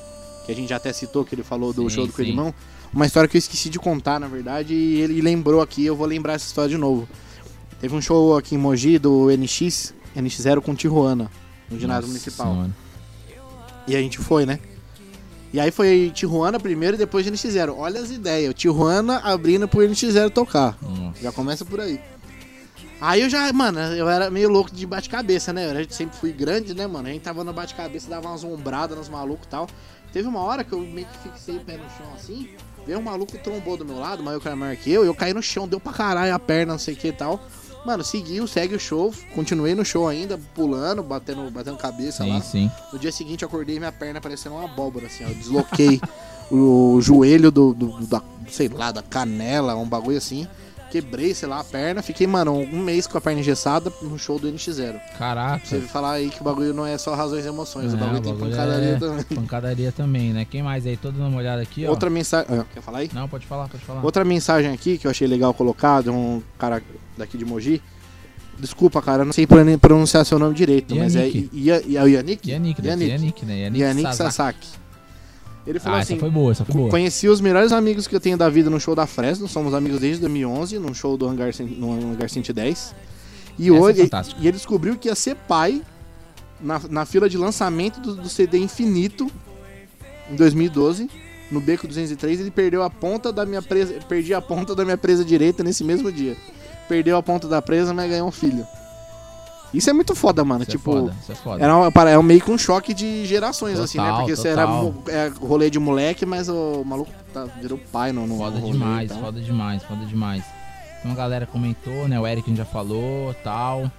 que 0.46 0.52
a 0.52 0.56
gente 0.56 0.70
já 0.70 0.78
até 0.78 0.94
citou, 0.94 1.26
que 1.26 1.36
ele 1.36 1.44
falou 1.44 1.74
do 1.74 1.90
Sim, 1.90 1.96
show 1.96 2.06
do 2.06 2.12
sim. 2.12 2.16
Coelhimão. 2.16 2.54
Uma 2.94 3.06
história 3.06 3.28
que 3.28 3.36
eu 3.36 3.40
esqueci 3.40 3.70
de 3.70 3.80
contar, 3.80 4.18
na 4.18 4.28
verdade, 4.28 4.74
e 4.74 5.02
ele 5.02 5.20
lembrou 5.22 5.62
aqui, 5.62 5.86
eu 5.86 5.96
vou 5.96 6.08
lembrar 6.08 6.34
essa 6.34 6.46
história 6.46 6.70
de 6.70 6.78
novo. 6.78 7.08
Teve 7.82 7.94
um 7.94 8.02
show 8.02 8.38
aqui 8.38 8.56
em 8.56 8.58
Mogi 8.58 8.98
do 8.98 9.28
NX, 9.36 9.94
NX0 10.16 10.62
com 10.62 10.74
Tijuana, 10.74 11.30
no 11.70 11.78
ginásio 11.78 12.08
municipal. 12.08 12.54
Senhora. 12.54 12.72
E 13.88 13.96
a 13.96 14.00
gente 14.00 14.20
foi, 14.20 14.46
né? 14.46 14.60
E 15.54 15.60
aí 15.60 15.70
foi 15.70 16.12
Tijuana 16.12 16.60
primeiro 16.60 16.96
e 16.96 16.98
depois 16.98 17.28
NX0. 17.28 17.76
Olha 17.78 18.02
as 18.02 18.10
ideias, 18.10 18.50
o 18.50 18.54
Tijuana 18.54 19.20
abrindo 19.20 19.68
pro 19.68 19.82
NX0 19.82 20.32
tocar. 20.32 20.76
Nossa. 20.82 21.22
Já 21.22 21.32
começa 21.32 21.64
por 21.64 21.80
aí. 21.80 22.02
Aí 23.00 23.22
eu 23.22 23.30
já, 23.30 23.52
mano, 23.54 23.80
eu 23.80 24.10
era 24.10 24.32
meio 24.32 24.50
louco 24.50 24.74
de 24.74 24.86
bate-cabeça, 24.88 25.54
né? 25.54 25.70
Eu 25.80 25.88
sempre 25.92 26.18
fui 26.18 26.32
grande, 26.32 26.74
né, 26.74 26.88
mano? 26.88 27.08
A 27.08 27.12
gente 27.12 27.22
tava 27.22 27.44
no 27.44 27.54
bate-cabeça, 27.54 28.10
dava 28.10 28.30
umas 28.30 28.44
ombradas 28.44 28.98
nos 28.98 29.10
malucos 29.10 29.46
e 29.46 29.50
tal. 29.50 29.68
Teve 30.12 30.28
uma 30.28 30.40
hora 30.40 30.64
que 30.64 30.74
eu 30.74 30.80
meio 30.80 31.06
que 31.06 31.30
fixei 31.30 31.58
o 31.58 31.60
pé 31.60 31.74
no 31.74 31.84
chão 31.98 32.14
assim. 32.16 32.50
Veio 32.86 33.00
um 33.00 33.04
maluco 33.04 33.38
trombou 33.38 33.78
do 33.78 33.86
meu 33.86 34.00
lado, 34.00 34.24
maior 34.24 34.40
que 34.40 34.48
era 34.48 34.56
maior 34.56 34.76
que 34.76 34.92
eu. 34.92 35.04
E 35.04 35.08
eu 35.08 35.14
caí 35.14 35.34
no 35.34 35.42
chão, 35.44 35.68
deu 35.68 35.80
pra 35.80 35.94
caralho 35.94 36.34
a 36.34 36.40
perna, 36.40 36.74
não 36.74 36.80
sei 36.80 36.96
o 36.96 36.98
que 36.98 37.10
e 37.10 37.14
tal. 37.14 37.40
Mano, 37.86 38.04
seguiu, 38.04 38.48
segue 38.48 38.76
o 38.76 38.80
show. 38.80 39.14
Continuei 39.36 39.76
no 39.76 39.84
show 39.84 40.08
ainda, 40.08 40.40
pulando, 40.56 41.04
batendo, 41.04 41.50
batendo 41.52 41.78
cabeça 41.78 42.24
Sim, 42.24 42.30
lá. 42.32 42.42
sim. 42.42 42.72
No 42.92 42.98
dia 43.00 43.12
seguinte 43.12 43.42
eu 43.44 43.48
acordei 43.48 43.78
minha 43.78 43.92
perna 43.92 44.22
parecendo 44.22 44.56
uma 44.56 44.66
abóbora, 44.66 45.08
assim, 45.08 45.26
ó. 45.26 45.28
Eu 45.28 45.36
desloquei 45.36 46.00
o 46.52 47.00
joelho 47.02 47.52
do, 47.52 47.74
do- 47.74 47.92
do- 48.00 48.08
da, 48.08 48.22
sei 48.50 48.70
lá, 48.70 48.92
da 48.92 49.02
canela, 49.02 49.76
um 49.76 49.88
bagulho 49.88 50.18
assim. 50.18 50.48
Quebrei, 51.02 51.34
sei 51.34 51.50
lá, 51.50 51.60
a 51.60 51.64
perna. 51.64 52.04
Fiquei, 52.04 52.28
mano, 52.28 52.54
um 52.54 52.80
mês 52.80 53.08
com 53.08 53.18
a 53.18 53.22
perna 53.22 53.40
engessada 53.40 53.92
no 54.02 54.20
show 54.20 54.38
do 54.38 54.48
NX0. 54.48 55.00
Caraca. 55.18 55.66
Você 55.66 55.80
falar 55.82 56.14
aí 56.14 56.30
que 56.30 56.40
o 56.40 56.44
bagulho 56.44 56.72
não 56.74 56.86
é 56.86 56.98
só 57.00 57.16
razões 57.16 57.46
e 57.46 57.48
emoções, 57.48 57.92
o 57.94 57.96
É, 57.96 58.00
bagulho 58.00 58.20
o 58.20 58.22
tem 58.22 58.34
bagulho 58.34 58.52
pancadaria 58.52 58.90
é 58.90 59.00
também. 59.00 59.24
Pancadaria 59.24 59.92
também, 59.92 60.34
né? 60.34 60.46
Quem 60.46 60.62
mais 60.62 60.86
aí? 60.86 60.96
Todo 60.96 61.18
dando 61.18 61.30
uma 61.30 61.40
olhada 61.40 61.62
aqui, 61.64 61.86
ó. 61.86 61.90
Outra 61.90 62.10
mensagem. 62.12 62.48
ah, 62.60 62.66
quer 62.72 62.82
falar 62.82 63.00
aí? 63.00 63.10
Não, 63.12 63.28
pode 63.28 63.48
falar, 63.48 63.68
pode 63.68 63.84
falar. 63.84 64.04
Outra 64.06 64.24
mensagem 64.24 64.72
aqui 64.72 65.00
que 65.00 65.08
eu 65.08 65.12
achei 65.12 65.28
legal 65.28 65.52
colocar 65.54 66.04
de 66.04 66.12
um 66.12 66.42
cara 66.60 66.82
daqui 67.18 67.38
de 67.40 67.46
Mogi. 67.46 67.82
Desculpa, 68.60 69.02
cara, 69.02 69.24
eu 69.24 69.26
não 69.26 69.34
sei 69.34 69.48
pron- 69.48 69.78
pronunciar 69.80 70.24
seu 70.26 70.38
nome 70.38 70.54
direito, 70.54 70.96
mas 70.96 71.16
é, 71.16 71.22
Yannick. 71.28 71.50
I- 71.52 71.70
I- 71.70 71.98
é 71.98 72.04
o 72.04 72.08
Yannick? 72.08 72.50
Yannick, 72.52 72.82
ser 72.82 72.88
Yannick, 72.88 73.46
né? 73.48 73.60
Yannick, 73.62 73.82
Yannick 73.82 74.16
Sasaki. 74.16 74.34
Sasaki. 74.36 74.83
Ele 75.66 75.80
falou 75.80 75.98
Ah, 75.98 76.02
assim: 76.02 76.14
essa 76.14 76.20
foi 76.20 76.30
boa, 76.30 76.52
essa 76.52 76.66
foi 76.66 76.76
boa. 76.76 76.90
Conheci 76.90 77.28
os 77.28 77.40
melhores 77.40 77.72
amigos 77.72 78.06
que 78.08 78.16
eu 78.16 78.20
tenho 78.20 78.38
da 78.38 78.50
vida 78.50 78.70
no 78.70 78.80
show 78.80 78.94
da 78.96 79.08
Fresno. 79.08 79.48
Somos 79.48 79.74
amigos 79.74 80.00
desde 80.00 80.20
2011, 80.22 80.78
no 80.80 80.94
show 80.94 81.16
do 81.18 81.28
Hangar, 81.28 81.52
no 81.78 81.94
Hangar 81.94 82.30
110. 82.30 82.94
E 83.58 83.68
Essa 83.68 83.76
é 83.76 83.80
hoje 83.80 84.02
fantástica. 84.04 84.42
e 84.42 84.48
ele 84.48 84.58
descobriu 84.58 84.98
que 84.98 85.08
ia 85.08 85.16
ser 85.16 85.36
pai 85.36 85.82
na, 86.60 86.82
na 86.90 87.06
fila 87.06 87.30
de 87.30 87.38
lançamento 87.38 88.00
do, 88.02 88.16
do 88.16 88.28
CD 88.30 88.58
Infinito 88.58 89.32
em 90.30 90.36
2012. 90.36 91.10
No 91.52 91.62
Beco 91.62 91.88
203, 91.88 92.40
ele 92.40 92.50
perdeu 92.52 92.82
a 92.84 92.90
ponta 92.90 93.32
da 93.32 93.46
minha 93.46 93.62
presa. 93.62 93.94
Perdi 94.10 94.34
a 94.34 94.42
ponta 94.42 94.74
da 94.76 94.84
minha 94.84 94.98
presa 94.98 95.24
direita 95.24 95.64
nesse 95.64 95.84
mesmo 95.84 96.12
dia. 96.12 96.36
Perdeu 96.90 97.16
a 97.16 97.24
ponta 97.24 97.48
da 97.48 97.62
presa, 97.62 97.94
mas 97.94 98.10
ganhou 98.10 98.28
um 98.28 98.32
filho. 98.32 98.66
Isso 99.74 99.90
é 99.90 99.94
muito 99.94 100.14
foda, 100.16 100.44
mano. 100.46 100.62
Isso 100.64 100.72
tipo, 100.72 100.92
é 100.92 101.00
foda, 101.00 101.16
isso 101.22 101.32
é 101.32 101.36
foda. 101.36 101.64
era 101.64 101.76
uma, 101.76 101.92
para- 101.92 102.12
é 102.12 102.22
meio 102.22 102.40
que 102.42 102.52
um 102.52 102.58
choque 102.58 102.94
de 102.94 103.26
gerações, 103.26 103.80
assim, 103.80 103.98
né? 103.98 104.04
Total, 104.06 104.20
Porque 104.20 104.36
você 104.36 104.48
era 104.50 104.68
total. 104.68 104.94
é, 105.08 105.32
rolê 105.42 105.70
de 105.70 105.80
moleque, 105.80 106.26
mas 106.26 106.48
o 106.50 106.84
maluco 106.86 107.12
tá- 107.34 107.46
virou 107.60 107.80
pai 107.92 108.12
no, 108.12 108.28
no 108.28 108.38
Foda 108.38 108.60
rolê, 108.60 108.72
demais, 108.74 109.12
então. 109.12 109.24
foda 109.24 109.42
demais, 109.42 109.84
foda 109.84 110.06
demais. 110.06 110.44
Então 111.00 111.12
a 111.12 111.16
galera 111.16 111.46
comentou, 111.48 112.08
né? 112.08 112.20
O 112.20 112.28
Eric 112.28 112.56
já 112.56 112.66
falou 112.66 113.34
tal. 113.44 113.92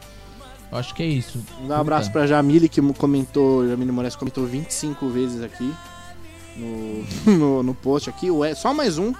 Eu 0.72 0.78
acho 0.78 0.94
que 0.94 1.02
é 1.02 1.06
isso. 1.06 1.38
Um 1.62 1.72
abraço 1.72 2.10
pra 2.10 2.26
Jamile, 2.26 2.68
que 2.68 2.80
comentou, 2.94 3.68
Jamile 3.68 3.92
Moraes 3.92 4.16
comentou 4.16 4.46
25 4.46 5.08
vezes 5.08 5.42
aqui 5.42 5.72
no, 6.56 7.04
no, 7.38 7.62
no 7.62 7.74
post 7.74 8.08
aqui. 8.08 8.30
O 8.30 8.42
só 8.54 8.72
mais 8.72 8.96
um 8.98 9.12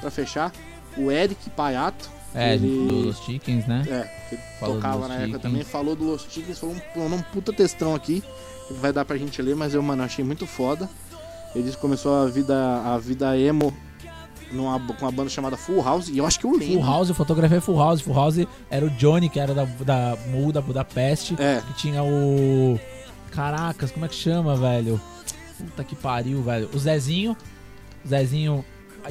pra 0.00 0.10
fechar. 0.10 0.52
O 0.96 1.10
Eric 1.10 1.48
Paiato. 1.50 2.10
É, 2.38 2.54
ele- 2.54 2.86
do 2.88 2.94
Los 3.06 3.18
Chickens, 3.24 3.66
né? 3.66 3.84
É, 3.88 4.28
que 4.30 4.38
Falou 4.60 4.76
tocava 4.76 5.08
na 5.08 5.14
época 5.14 5.24
Chickens. 5.26 5.42
também, 5.42 5.64
falou 5.64 5.96
do 5.96 6.04
Los 6.04 6.26
Chickens, 6.30 6.58
falou 6.58 6.74
um, 6.96 7.14
um 7.14 7.22
puta 7.22 7.52
textão 7.52 7.94
aqui, 7.94 8.22
vai 8.80 8.92
dar 8.92 9.04
pra 9.04 9.16
gente 9.16 9.40
ler, 9.42 9.54
mas 9.56 9.74
eu, 9.74 9.82
mano, 9.82 10.02
achei 10.02 10.24
muito 10.24 10.46
foda. 10.46 10.88
Ele 11.54 11.64
disse 11.64 11.76
que 11.76 11.80
começou 11.80 12.14
a 12.22 12.26
vida, 12.26 12.54
a 12.84 12.98
vida 12.98 13.36
emo 13.38 13.72
numa, 14.52 14.78
com 14.80 15.04
uma 15.04 15.12
banda 15.12 15.28
chamada 15.30 15.56
Full 15.56 15.82
House, 15.82 16.08
e 16.08 16.18
eu 16.18 16.26
acho 16.26 16.38
que 16.38 16.46
eu 16.46 16.52
lembro. 16.52 16.66
Full 16.74 16.84
House, 16.84 17.08
eu 17.08 17.14
fotografei 17.14 17.60
Full 17.60 17.76
House. 17.78 18.00
Full 18.00 18.14
House 18.14 18.36
era 18.70 18.84
o 18.84 18.90
Johnny, 18.90 19.28
que 19.28 19.40
era 19.40 19.54
da, 19.54 19.64
da 19.64 20.16
Mu 20.28 20.52
da 20.52 20.60
Budapeste. 20.60 21.34
É, 21.38 21.62
Que 21.66 21.72
tinha 21.74 22.02
o. 22.02 22.78
Caracas, 23.30 23.90
como 23.90 24.04
é 24.04 24.08
que 24.08 24.14
chama, 24.14 24.56
velho? 24.56 25.00
Puta 25.58 25.84
que 25.84 25.94
pariu, 25.96 26.42
velho. 26.42 26.68
O 26.72 26.78
Zezinho. 26.78 27.36
O 28.04 28.08
Zezinho 28.08 28.64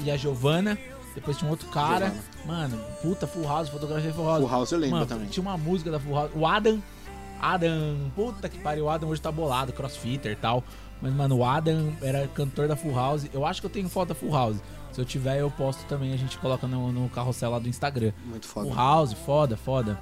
e 0.04 0.10
a 0.12 0.18
Giovana. 0.18 0.78
Depois 1.18 1.36
tinha 1.36 1.48
um 1.48 1.52
outro 1.52 1.68
cara. 1.70 2.14
Mano, 2.46 2.80
puta, 3.02 3.26
Full 3.26 3.44
House, 3.44 3.70
fotografei 3.70 4.12
Full 4.12 4.24
House. 4.24 4.40
Full 4.42 4.50
House 4.52 4.72
eu 4.72 4.78
lembro 4.78 4.98
Mano, 4.98 5.08
também. 5.08 5.28
tinha 5.28 5.42
uma 5.42 5.58
música 5.58 5.90
da 5.90 6.00
Full 6.00 6.14
House. 6.14 6.30
O 6.36 6.46
Adam. 6.46 6.80
Adam. 7.42 8.12
Puta 8.16 8.48
que 8.48 8.60
pariu. 8.60 8.86
O 8.86 8.90
Adam 8.90 9.10
hoje 9.10 9.20
tá 9.20 9.32
bolado, 9.32 9.74
crossfitter 9.74 10.34
e 10.34 10.36
tal. 10.36 10.64
Mas, 11.02 11.12
mano, 11.12 11.38
o 11.38 11.44
Adam 11.44 11.92
era 12.04 12.28
cantor 12.28 12.68
da 12.68 12.76
Full 12.76 12.94
House. 12.94 13.26
Eu 13.34 13.48
acho 13.48 13.60
que 13.60 13.66
eu 13.66 13.72
tenho 13.72 13.90
foto 13.90 14.10
da 14.10 14.16
Full 14.16 14.32
House. 14.32 14.58
Se 14.92 15.02
eu 15.02 15.06
tiver, 15.06 15.42
eu 15.42 15.50
posto 15.50 15.84
também. 15.86 16.14
A 16.14 16.18
gente 16.18 16.38
coloca 16.38 16.68
no, 16.68 16.92
no 16.92 17.10
carrossel 17.10 17.50
lá 17.50 17.58
do 17.58 17.68
Instagram. 17.68 18.12
Muito 18.24 18.46
foda. 18.46 18.68
Full 18.68 18.76
House, 18.76 19.14
foda, 19.14 19.58
foda. 19.58 20.00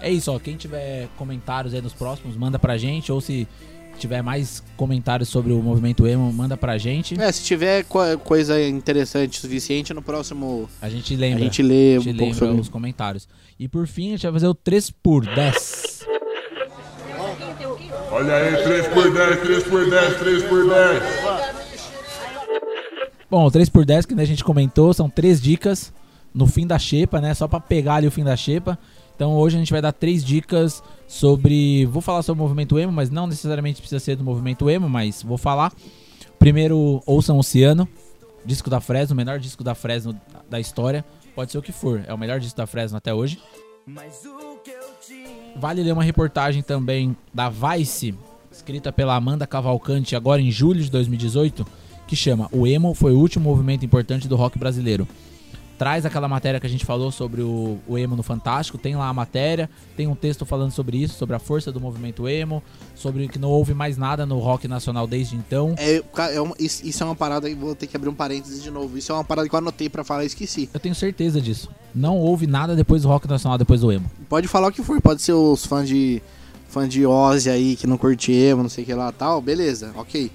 É 0.00 0.10
isso, 0.10 0.32
ó. 0.32 0.40
Quem 0.40 0.56
tiver 0.56 1.08
comentários 1.16 1.72
aí 1.72 1.80
nos 1.80 1.94
próximos, 1.94 2.36
manda 2.36 2.58
pra 2.58 2.76
gente. 2.76 3.12
Ou 3.12 3.20
se 3.20 3.46
tiver 3.98 4.22
mais 4.22 4.62
comentários 4.76 5.28
sobre 5.28 5.52
o 5.52 5.62
movimento 5.62 6.06
emo, 6.06 6.32
manda 6.32 6.56
pra 6.56 6.78
gente. 6.78 7.20
É, 7.20 7.30
se 7.32 7.42
tiver 7.44 7.84
co- 7.84 8.18
coisa 8.24 8.60
interessante 8.66 9.38
o 9.38 9.40
suficiente, 9.40 9.92
no 9.92 10.00
próximo 10.02 10.68
A 10.80 10.88
gente 10.88 11.14
a 11.14 11.18
lembra. 11.18 11.40
gente 11.44 11.62
lê 11.62 11.96
a 11.96 11.98
um 11.98 12.02
gente 12.02 12.16
pouco 12.16 12.32
lembra 12.32 12.46
sobre 12.46 12.60
os 12.62 12.68
comentários. 12.68 13.28
E 13.58 13.66
por 13.68 13.86
fim, 13.86 14.08
a 14.08 14.10
gente 14.12 14.22
vai 14.22 14.32
fazer 14.32 14.46
o 14.48 14.54
3 14.54 14.90
por 14.90 15.24
10 15.26 15.98
Olha 18.10 18.34
aí, 18.34 18.62
3 18.64 18.86
por 18.88 19.12
10, 19.12 19.40
3 19.40 19.62
por 19.64 19.90
10, 19.90 20.16
3 20.18 20.42
por 20.44 20.68
10. 20.68 21.02
Bom, 23.30 23.44
o 23.44 23.50
3 23.50 23.68
por 23.68 23.84
10 23.84 24.06
que 24.06 24.14
a 24.18 24.24
gente 24.24 24.42
comentou 24.42 24.94
são 24.94 25.10
três 25.10 25.40
dicas 25.40 25.92
no 26.32 26.46
fim 26.46 26.66
da 26.66 26.78
xepa, 26.78 27.20
né? 27.20 27.34
Só 27.34 27.46
pra 27.46 27.60
pegar 27.60 27.96
ali 27.96 28.06
o 28.06 28.10
fim 28.10 28.24
da 28.24 28.34
xepa. 28.36 28.78
Então 29.18 29.34
hoje 29.34 29.56
a 29.56 29.58
gente 29.58 29.72
vai 29.72 29.82
dar 29.82 29.90
três 29.90 30.24
dicas 30.24 30.80
sobre. 31.08 31.84
Vou 31.86 32.00
falar 32.00 32.22
sobre 32.22 32.40
o 32.40 32.44
movimento 32.44 32.78
emo, 32.78 32.92
mas 32.92 33.10
não 33.10 33.26
necessariamente 33.26 33.80
precisa 33.80 33.98
ser 33.98 34.14
do 34.14 34.22
movimento 34.22 34.70
emo, 34.70 34.88
mas 34.88 35.24
vou 35.24 35.36
falar. 35.36 35.72
Primeiro, 36.38 37.02
ouçam 37.04 37.36
Oceano, 37.36 37.88
disco 38.44 38.70
da 38.70 38.80
Fresno, 38.80 39.14
o 39.14 39.16
menor 39.16 39.40
disco 39.40 39.64
da 39.64 39.74
Fresno 39.74 40.14
da 40.48 40.60
história. 40.60 41.04
Pode 41.34 41.50
ser 41.50 41.58
o 41.58 41.62
que 41.62 41.72
for, 41.72 42.00
é 42.06 42.14
o 42.14 42.16
melhor 42.16 42.38
disco 42.38 42.56
da 42.56 42.64
Fresno 42.64 42.96
até 42.96 43.12
hoje. 43.12 43.40
Vale 45.56 45.82
ler 45.82 45.92
uma 45.92 46.04
reportagem 46.04 46.62
também 46.62 47.16
da 47.34 47.50
Vice, 47.50 48.14
escrita 48.52 48.92
pela 48.92 49.16
Amanda 49.16 49.48
Cavalcante 49.48 50.14
agora 50.14 50.40
em 50.40 50.52
julho 50.52 50.80
de 50.80 50.92
2018, 50.92 51.66
que 52.06 52.14
chama 52.14 52.48
O 52.52 52.68
Emo 52.68 52.94
foi 52.94 53.12
o 53.12 53.18
último 53.18 53.50
movimento 53.50 53.84
importante 53.84 54.28
do 54.28 54.36
rock 54.36 54.56
brasileiro. 54.60 55.08
Traz 55.78 56.04
aquela 56.04 56.26
matéria 56.26 56.58
que 56.58 56.66
a 56.66 56.68
gente 56.68 56.84
falou 56.84 57.12
sobre 57.12 57.40
o, 57.40 57.78
o 57.86 57.96
emo 57.96 58.16
no 58.16 58.22
Fantástico, 58.24 58.76
tem 58.76 58.96
lá 58.96 59.08
a 59.08 59.12
matéria, 59.14 59.70
tem 59.96 60.08
um 60.08 60.14
texto 60.14 60.44
falando 60.44 60.72
sobre 60.72 60.96
isso, 60.98 61.14
sobre 61.16 61.36
a 61.36 61.38
força 61.38 61.70
do 61.70 61.80
movimento 61.80 62.28
emo, 62.28 62.60
sobre 62.96 63.28
que 63.28 63.38
não 63.38 63.48
houve 63.48 63.72
mais 63.74 63.96
nada 63.96 64.26
no 64.26 64.38
rock 64.40 64.66
nacional 64.66 65.06
desde 65.06 65.36
então. 65.36 65.76
É, 65.78 66.02
é 66.34 66.40
uma- 66.40 66.56
isso, 66.58 67.02
é 67.02 67.06
uma 67.06 67.14
parada, 67.14 67.48
vou 67.54 67.76
ter 67.76 67.86
que 67.86 67.96
abrir 67.96 68.08
um 68.08 68.14
parênteses 68.14 68.60
de 68.60 68.70
novo. 68.72 68.98
Isso 68.98 69.12
é 69.12 69.14
uma 69.14 69.22
parada 69.24 69.48
que 69.48 69.54
eu 69.54 69.58
anotei 69.58 69.88
pra 69.88 70.02
falar 70.02 70.24
e 70.24 70.26
esqueci. 70.26 70.68
Eu 70.74 70.80
tenho 70.80 70.96
certeza 70.96 71.40
disso. 71.40 71.70
Não 71.94 72.16
houve 72.18 72.48
nada 72.48 72.74
depois 72.74 73.02
do 73.02 73.08
rock 73.08 73.28
nacional, 73.28 73.56
depois 73.56 73.80
do 73.80 73.92
emo. 73.92 74.10
Pode 74.28 74.48
falar 74.48 74.68
o 74.68 74.72
que 74.72 74.82
for, 74.82 75.00
pode 75.00 75.22
ser 75.22 75.32
os 75.34 75.64
fãs 75.64 75.88
de 75.88 76.20
fã 76.68 76.88
de 76.88 77.06
Ozzy 77.06 77.48
aí 77.50 77.76
que 77.76 77.86
não 77.86 77.96
curte 77.96 78.32
emo, 78.32 78.62
não 78.64 78.68
sei 78.70 78.82
o 78.82 78.86
que 78.86 78.92
lá 78.94 79.10
tal, 79.12 79.40
beleza, 79.40 79.92
ok. 79.96 80.30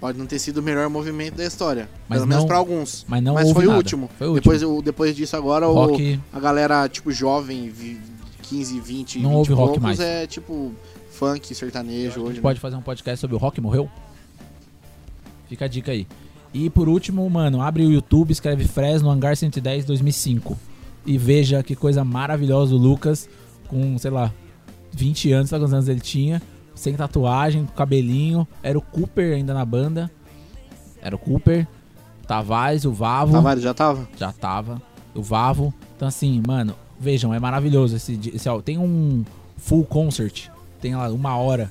Pode 0.00 0.16
não 0.18 0.26
ter 0.26 0.38
sido 0.38 0.58
o 0.58 0.62
melhor 0.62 0.88
movimento 0.88 1.34
da 1.34 1.44
história, 1.44 1.88
Mas 2.08 2.18
pelo 2.18 2.28
menos 2.28 2.44
não- 2.44 2.48
pra 2.48 2.56
alguns. 2.56 3.04
Mas 3.08 3.22
não 3.22 3.34
Mas 3.34 3.50
foi 3.50 3.66
o 3.66 3.72
último. 3.74 4.08
Foi 4.16 4.28
o 4.28 4.30
último. 4.34 4.52
Depois, 4.54 4.62
o- 4.62 4.80
depois 4.82 5.16
disso 5.16 5.36
agora 5.36 5.68
o, 5.68 5.72
rock, 5.74 6.20
a 6.32 6.38
galera 6.38 6.88
tipo 6.88 7.10
jovem, 7.10 7.68
vi- 7.68 7.98
15, 8.42 8.78
20, 8.80 9.18
Não 9.18 9.30
20 9.30 9.36
houve 9.38 9.52
rock 9.54 9.80
mais. 9.80 9.98
é 10.00 10.26
tipo 10.26 10.72
funk, 11.10 11.52
sertanejo 11.54 12.20
A 12.20 12.22
hoje. 12.24 12.34
gente 12.34 12.42
pode 12.42 12.60
fazer 12.60 12.76
um 12.76 12.80
podcast 12.80 13.20
sobre 13.20 13.34
o 13.34 13.38
Rock 13.38 13.60
Morreu? 13.60 13.90
Fica 15.48 15.64
a 15.64 15.68
dica 15.68 15.90
aí. 15.92 16.06
E 16.54 16.70
por 16.70 16.88
último, 16.88 17.28
mano, 17.28 17.60
abre 17.60 17.84
o 17.84 17.90
YouTube, 17.90 18.30
escreve 18.30 18.66
Fresno 18.66 19.10
Hangar 19.10 19.36
110 19.36 19.84
2005. 19.84 20.56
e 21.06 21.16
veja 21.16 21.62
que 21.62 21.74
coisa 21.74 22.04
maravilhosa 22.04 22.74
o 22.74 22.78
Lucas, 22.78 23.28
com, 23.66 23.96
sei 23.96 24.10
lá, 24.10 24.30
20 24.92 25.32
anos, 25.32 25.48
sabe 25.48 25.62
quantos 25.62 25.72
anos 25.72 25.88
ele 25.88 26.00
tinha, 26.00 26.42
sem 26.78 26.94
tatuagem, 26.94 27.66
com 27.66 27.72
cabelinho. 27.72 28.46
Era 28.62 28.78
o 28.78 28.82
Cooper 28.82 29.34
ainda 29.34 29.52
na 29.52 29.64
banda. 29.64 30.10
Era 31.02 31.14
o 31.14 31.18
Cooper, 31.18 31.66
Tavares, 32.26 32.84
o 32.84 32.92
Vavo. 32.92 33.32
Tavares 33.32 33.62
já 33.62 33.74
tava? 33.74 34.08
Já 34.16 34.32
tava. 34.32 34.80
O 35.14 35.22
Vavo. 35.22 35.72
Então, 35.96 36.08
assim, 36.08 36.42
mano, 36.46 36.74
vejam, 36.98 37.32
é 37.34 37.38
maravilhoso 37.40 37.96
esse, 37.96 38.18
esse 38.34 38.48
álbum. 38.48 38.62
Tem 38.62 38.78
um 38.78 39.24
full 39.56 39.84
concert, 39.84 40.48
tem 40.80 40.94
lá 40.94 41.08
uma 41.10 41.36
hora. 41.36 41.70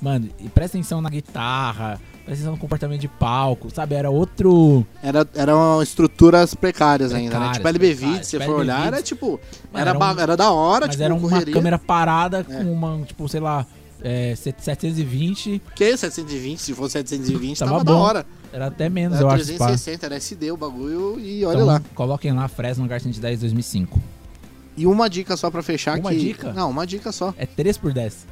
Mano, 0.00 0.28
e 0.40 0.48
presta 0.48 0.76
atenção 0.76 1.00
na 1.00 1.08
guitarra, 1.08 2.00
presta 2.24 2.32
atenção 2.32 2.52
no 2.52 2.58
comportamento 2.58 3.00
de 3.00 3.06
palco, 3.06 3.68
sabe? 3.72 3.94
Era 3.94 4.10
outro. 4.10 4.84
Era, 5.00 5.26
eram 5.34 5.80
estruturas 5.80 6.54
precárias 6.54 7.12
ainda, 7.14 7.38
né? 7.38 7.50
Precárias, 7.50 7.56
Tipo 7.58 7.68
LB 7.68 7.94
precárias. 7.96 8.26
se 8.26 8.30
você 8.32 8.38
Tipo, 8.40 8.50
for 8.50 8.58
olhar, 8.60 8.86
era 8.88 9.00
tipo. 9.02 9.26
Mano, 9.28 9.40
Era, 9.74 9.90
era 9.90 9.98
um- 9.98 10.18
era 10.20 10.36
da 10.36 10.50
hora, 10.50 10.86
Mas 10.86 10.96
tipo, 10.96 11.04
era 11.04 11.14
uma 11.14 11.20
correria. 11.28 11.54
câmera 11.54 11.78
parada 11.78 12.38
É. 12.40 12.42
com 12.42 12.72
uma, 12.72 13.00
tipo, 13.04 13.28
sei 13.28 13.38
lá, 13.40 13.64
é, 14.02 14.34
720. 14.36 15.62
Que 15.74 15.96
720, 15.96 16.58
se 16.60 16.74
fosse 16.74 16.92
720, 16.92 17.58
Tava 17.58 17.70
tava, 17.72 17.84
da 17.84 17.92
bom. 17.92 17.98
hora. 17.98 18.26
Era 18.52 18.66
até 18.66 18.88
menos, 18.88 19.16
Era 19.18 19.24
eu 19.26 19.30
acho. 19.30 19.44
pá. 19.56 19.66
360, 19.68 20.06
era 20.06 20.16
SD 20.16 20.50
o 20.52 20.56
bagulho 20.56 21.18
e 21.20 21.44
olha 21.44 21.54
Então, 21.56 21.66
lá. 21.66 21.82
Coloquem 21.94 22.32
lá 22.32 22.46
Fresno 22.48 22.82
Lugar 22.84 23.00
110 23.00 23.40
2005. 23.40 24.00
E 24.76 24.86
uma 24.86 25.08
dica 25.08 25.36
só 25.36 25.50
pra 25.50 25.62
fechar 25.62 25.98
Uma 25.98 26.10
que... 26.10 26.18
dica? 26.18 26.52
Não, 26.52 26.70
uma 26.70 26.86
dica 26.86 27.12
só. 27.12 27.34
É 27.36 27.44
3 27.46 27.76
por 27.78 27.92
10. 27.92 28.26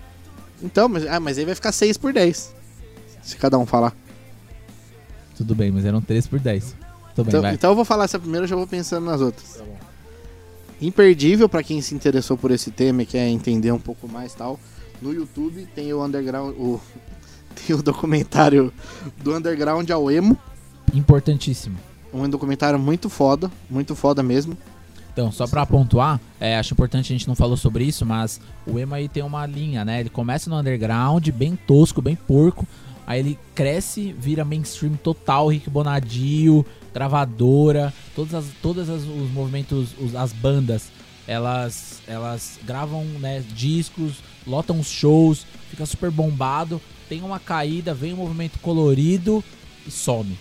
Então, 0.63 0.89
mas, 0.89 1.07
ah, 1.07 1.21
mas 1.21 1.39
aí 1.39 1.45
vai 1.45 1.55
ficar 1.55 1.73
6 1.73 1.97
por 1.97 2.13
10. 2.13 2.55
Se 3.23 3.37
cada 3.37 3.59
um 3.59 3.65
falar. 3.67 3.95
Tudo 5.37 5.55
bem, 5.55 5.71
mas 5.71 5.85
eram 5.85 6.01
3 6.01 6.27
por 6.27 6.39
10. 6.39 6.65
Tudo 7.15 7.25
bem, 7.25 7.29
Então, 7.29 7.43
vai. 7.43 7.55
então 7.55 7.71
eu 7.71 7.77
vou 7.77 7.85
falar 7.85 8.05
essa 8.05 8.19
primeiro, 8.19 8.45
eu 8.45 8.49
já 8.49 8.57
vou 8.57 8.67
pensando 8.67 9.05
nas 9.07 9.21
outras. 9.21 9.63
Imperdível 10.81 11.49
pra 11.49 11.63
quem 11.63 11.81
se 11.83 11.95
interessou 11.95 12.37
por 12.39 12.51
esse 12.51 12.71
tema 12.71 13.03
e 13.03 13.07
quer 13.07 13.29
entender 13.29 13.71
um 13.73 13.79
pouco 13.79 14.09
mais 14.09 14.33
tal. 14.35 14.59
No 15.01 15.13
YouTube 15.13 15.67
tem 15.75 15.93
o 15.93 16.05
Underground, 16.05 16.55
o, 16.57 16.81
tem 17.67 17.75
o 17.77 17.83
documentário 17.83 18.73
do 19.23 19.35
Underground 19.35 19.89
ao 19.91 20.11
Emo. 20.11 20.37
Importantíssimo. 20.95 21.77
Um 22.13 22.29
documentário 22.29 22.79
muito 22.79 23.09
foda, 23.09 23.51
muito 23.71 23.95
foda 23.95 24.23
mesmo. 24.23 24.57
Então, 25.13 25.31
só 25.33 25.47
pra 25.47 25.67
pontuar, 25.67 26.21
é, 26.41 26.57
acho 26.59 26.73
importante 26.73 27.13
a 27.13 27.17
gente 27.17 27.27
não 27.29 27.35
falou 27.35 27.57
sobre 27.57 27.85
isso, 27.85 28.07
mas 28.07 28.41
o 28.67 28.79
emo 28.79 28.95
aí 28.95 29.09
tem 29.09 29.23
uma 29.23 29.45
linha, 29.47 29.85
né? 29.85 30.01
Ele 30.01 30.09
começa 30.09 30.49
no 30.49 30.57
underground, 30.57 31.29
bem 31.31 31.57
tosco, 31.67 32.01
bem 32.01 32.15
porco, 32.17 32.67
aí 33.07 33.19
ele 33.21 33.39
cresce, 33.55 34.13
vira 34.19 34.45
mainstream 34.45 34.95
total, 34.95 35.49
Rick 35.49 35.69
Bonadio, 35.69 36.65
gravadora, 36.95 37.93
todas 38.15 38.35
as, 38.35 38.45
todas 38.63 38.89
as- 38.89 39.03
os 39.03 39.31
movimentos, 39.33 39.91
os- 40.01 40.15
as 40.15 40.33
bandas, 40.33 40.91
elas 41.27 42.01
elas 42.07 42.59
gravam 42.65 43.05
né, 43.05 43.43
discos, 43.55 44.15
lotam 44.47 44.81
os 44.81 44.89
shows, 44.91 45.47
fica 45.71 45.87
super 45.87 46.11
bombado, 46.11 46.81
tem 47.09 47.23
uma 47.23 47.39
caída, 47.39 47.95
vem 47.95 48.13
um 48.13 48.17
movimento 48.19 48.59
colorido 48.61 49.43
e 49.87 49.91
some. 49.91 50.37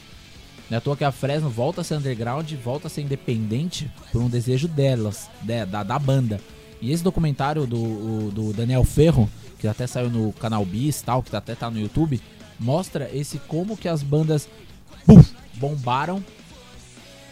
Não 0.70 0.76
é 0.76 0.78
à 0.78 0.82
toa 0.82 0.96
que 0.96 1.04
a 1.04 1.12
Fresno 1.12 1.50
volta 1.50 1.82
a 1.82 1.84
ser 1.84 1.96
underground, 1.96 2.52
volta 2.64 2.88
a 2.88 2.90
ser 2.90 3.02
independente 3.02 3.92
por 4.12 4.22
um 4.22 4.30
desejo 4.30 4.68
delas, 4.68 5.30
de- 5.42 5.66
da, 5.66 5.84
da 5.84 5.98
banda. 5.98 6.40
E 6.82 6.92
esse 6.92 7.04
documentário 7.04 7.66
do, 7.66 8.30
do 8.32 8.54
Daniel 8.54 8.84
Ferro, 8.84 9.30
que 9.58 9.68
até 9.68 9.86
saiu 9.88 10.10
no 10.10 10.32
canal 10.34 10.64
Bis 10.64 11.02
tal, 11.02 11.22
que 11.24 11.36
até 11.36 11.56
tá 11.56 11.70
no 11.70 11.80
YouTube, 11.80 12.22
mostra 12.60 13.10
esse 13.14 13.38
como 13.48 13.76
que 13.76 13.88
as 13.88 14.04
bandas 14.04 14.48
puf, 15.06 15.34
bombaram 15.56 16.24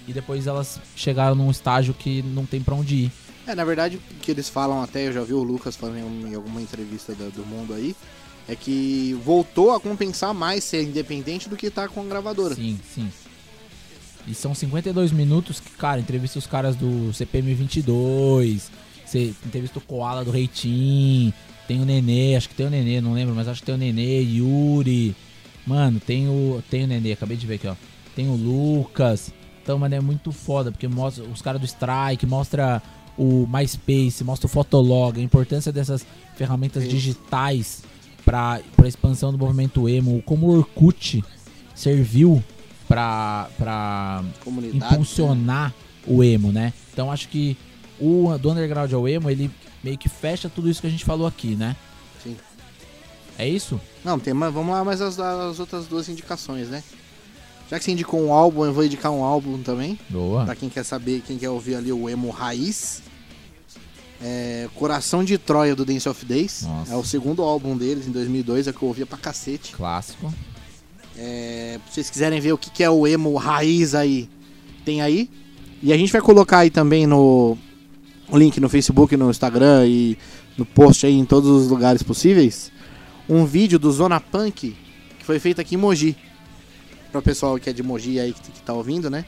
e 0.08 0.14
depois 0.14 0.48
elas 0.48 0.80
chegaram 0.95 1.36
num 1.36 1.52
estágio 1.52 1.93
que 1.93 2.22
não 2.22 2.45
tem 2.45 2.62
pra 2.62 2.76
onde 2.76 2.95
ir. 2.95 3.12
É, 3.48 3.56
na 3.56 3.64
verdade, 3.64 3.95
o 3.98 4.16
que 4.22 4.30
eles 4.30 4.50
falam 4.50 4.82
até, 4.82 5.08
eu 5.08 5.14
já 5.14 5.24
vi 5.24 5.34
o 5.34 5.41
Lucas 5.41 5.76
falando 5.76 5.98
em, 6.28 6.36
alguma 6.36 6.62
entrevista 6.62 7.16
da- 7.16 7.30
do 7.30 7.45
mundo 7.45 7.74
aí, 7.74 7.95
é 8.48 8.56
que 8.56 9.18
voltou 9.24 9.72
a 9.72 9.80
compensar 9.80 10.34
mais 10.34 10.64
ser 10.64 10.84
independente 10.84 11.48
do 11.48 11.56
que 11.56 11.70
tá 11.70 11.88
com 11.88 12.02
a 12.02 12.06
gravadora. 12.06 12.56
Sim, 12.56 12.78
sim. 12.93 13.10
E 14.28 14.34
são 14.34 14.54
52 14.54 15.14
minutos 15.14 15.60
que, 15.62 15.70
cara, 15.72 16.02
entrevista 16.02 16.38
os 16.38 16.45
caras 16.45 16.76
do 16.76 17.14
CPM 17.14 17.54
22, 17.54 18.70
você 19.06 19.34
entrevista 19.45 19.80
o 19.80 19.82
Koala 19.82 20.26
do 20.26 20.32
Reitim, 20.32 21.34
tem 21.66 21.82
o 21.82 21.86
Nenê, 21.86 22.36
acho 22.36 22.50
que 22.50 22.56
tem 22.56 22.66
o 22.66 22.70
Nenê, 22.70 23.00
não 23.00 23.14
lembro, 23.14 23.34
mas 23.34 23.48
acho 23.48 23.62
que 23.62 23.66
tem 23.66 23.76
o 23.76 23.78
Nenê, 23.78 24.22
Yuri. 24.22 25.16
Mano, 25.66 26.00
tem 26.02 26.28
o, 26.28 26.62
tem 26.70 26.84
o 26.84 26.88
Nenê, 26.88 27.14
acabei 27.14 27.38
de 27.38 27.48
ver 27.48 27.56
aqui, 27.56 27.68
ó. 27.68 27.76
Tem 28.16 28.28
o 28.28 28.36
Lucas. 28.36 29.32
Então, 29.64 29.78
mano, 29.80 29.95
é 29.95 30.00
muito 30.02 30.32
foda, 30.34 30.72
porque 30.72 30.88
mostra 30.88 31.24
os 31.26 31.41
caras 31.41 31.60
do 31.62 31.66
Strike, 31.68 32.26
mostra 32.26 32.82
o 33.18 33.47
MySpace, 33.47 34.24
mostra 34.24 34.45
o 34.45 34.49
Fotolog, 34.49 35.20
a 35.20 35.24
importância 35.24 35.72
dessas 35.72 36.05
ferramentas 36.36 36.84
Isso. 36.84 36.91
digitais 36.91 37.84
para 38.24 38.61
a 38.78 38.88
expansão 38.88 39.32
do 39.32 39.38
movimento 39.38 39.88
emo, 39.88 40.22
como 40.24 40.47
o 40.47 40.57
Orkut 40.57 41.24
serviu 41.74 42.43
pra 42.88 44.24
Comunidade. 44.43 44.93
impulsionar 44.93 45.74
o 46.05 46.24
emo, 46.24 46.51
né? 46.51 46.74
Então 46.93 47.11
acho 47.11 47.28
que 47.30 47.57
o 47.99 48.38
do 48.38 48.51
underground 48.51 48.91
ao 48.93 49.07
emo, 49.07 49.30
ele 49.30 49.49
meio 49.84 49.97
que 49.97 50.09
fecha 50.09 50.49
tudo 50.49 50.70
isso 50.70 50.82
que 50.82 50.88
a 50.88 50.89
gente 50.89 51.05
falou 51.05 51.28
aqui, 51.28 51.55
né? 51.55 51.76
Sim. 52.24 52.36
É 53.38 53.47
isso? 53.47 53.80
Não, 54.03 54.20
tem, 54.20 54.34
vamos 54.34 54.70
lá 54.70 54.84
mais 54.84 55.01
as, 55.01 55.20
as 55.20 55.59
outras 55.59 55.86
duas 55.88 56.07
indicações, 56.09 56.70
né? 56.70 56.84
Já 57.70 57.78
que 57.78 57.86
você 57.86 57.91
indicou 57.91 58.22
um 58.22 58.32
álbum, 58.32 58.65
eu 58.65 58.74
vou 58.74 58.86
indicar 58.86 59.11
um 59.11 59.24
álbum 59.24 59.61
também. 59.61 59.99
Boa. 60.09 60.45
Pra 60.45 60.55
quem 60.55 60.70
quer 60.70 60.84
saber, 60.84 61.22
quem 61.26 61.38
quer 61.38 61.49
ouvir 61.49 61.76
ali 61.76 61.91
o 61.91 62.09
emo 62.09 62.30
raiz. 62.30 63.01
É 64.22 64.68
Coração 64.74 65.24
de 65.24 65.38
Troia 65.38 65.76
do 65.76 65.86
Dance 65.86 66.07
of 66.07 66.26
Days. 66.26 66.63
Nossa. 66.63 66.93
É 66.93 66.95
o 66.95 67.03
segundo 67.03 67.43
álbum 67.43 67.78
deles, 67.78 68.07
em 68.07 68.11
2002, 68.11 68.68
é 68.68 68.74
que 68.74 68.82
eu 68.82 68.88
ouvia 68.88 69.05
pra 69.05 69.18
cacete. 69.18 69.74
Clássico. 69.74 70.34
É, 71.18 71.80
se 71.88 71.95
vocês 71.95 72.09
quiserem 72.09 72.39
ver 72.39 72.53
o 72.53 72.57
que, 72.57 72.70
que 72.70 72.84
é 72.84 72.89
o 72.89 73.05
emo 73.05 73.36
raiz 73.36 73.93
aí, 73.93 74.30
tem 74.86 75.01
aí. 75.01 75.30
E 75.82 75.91
a 75.91 75.97
gente 75.97 76.11
vai 76.11 76.22
colocar 76.22 76.59
aí 76.59 76.70
também 76.70 77.05
no 77.05 77.57
o 78.30 78.38
link 78.38 78.59
no 78.59 78.68
Facebook, 78.70 79.15
no 79.15 79.30
Instagram 79.30 79.86
e 79.88 80.18
no 80.57 80.65
post 80.65 81.05
aí 81.05 81.13
em 81.13 81.26
todos 81.26 81.49
os 81.49 81.68
lugares 81.70 82.01
possíveis. 82.01 82.72
Um 83.30 83.45
vídeo 83.45 83.78
do 83.78 83.91
Zona 83.91 84.20
Punk 84.20 84.76
que 85.20 85.26
foi 85.26 85.39
feito 85.39 85.61
aqui 85.61 85.76
em 85.76 85.78
Mogi. 85.78 86.15
Para 87.12 87.20
o 87.20 87.22
pessoal 87.22 87.58
que 87.58 87.70
é 87.70 87.74
de 87.74 87.82
Mogi 87.84 88.20
aí 88.20 88.34
que, 88.34 88.51
que 88.51 88.62
tá 88.62 88.74
ouvindo, 88.74 89.10
né? 89.10 89.26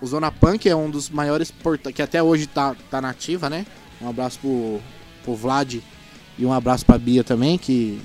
O 0.00 0.06
Zona 0.06 0.30
Punk 0.32 0.68
é 0.68 0.74
um 0.74 0.90
dos 0.90 1.08
maiores 1.08 1.50
porta 1.50 1.92
que 1.92 2.02
até 2.02 2.22
hoje 2.22 2.46
tá, 2.46 2.74
tá 2.90 3.00
nativa, 3.00 3.48
né? 3.48 3.64
Um 4.00 4.08
abraço 4.08 4.38
pro, 4.40 4.80
pro 5.24 5.34
Vlad 5.36 5.76
e 6.38 6.44
um 6.44 6.52
abraço 6.52 6.84
pra 6.84 6.98
Bia 6.98 7.22
também, 7.22 7.56
que, 7.56 8.00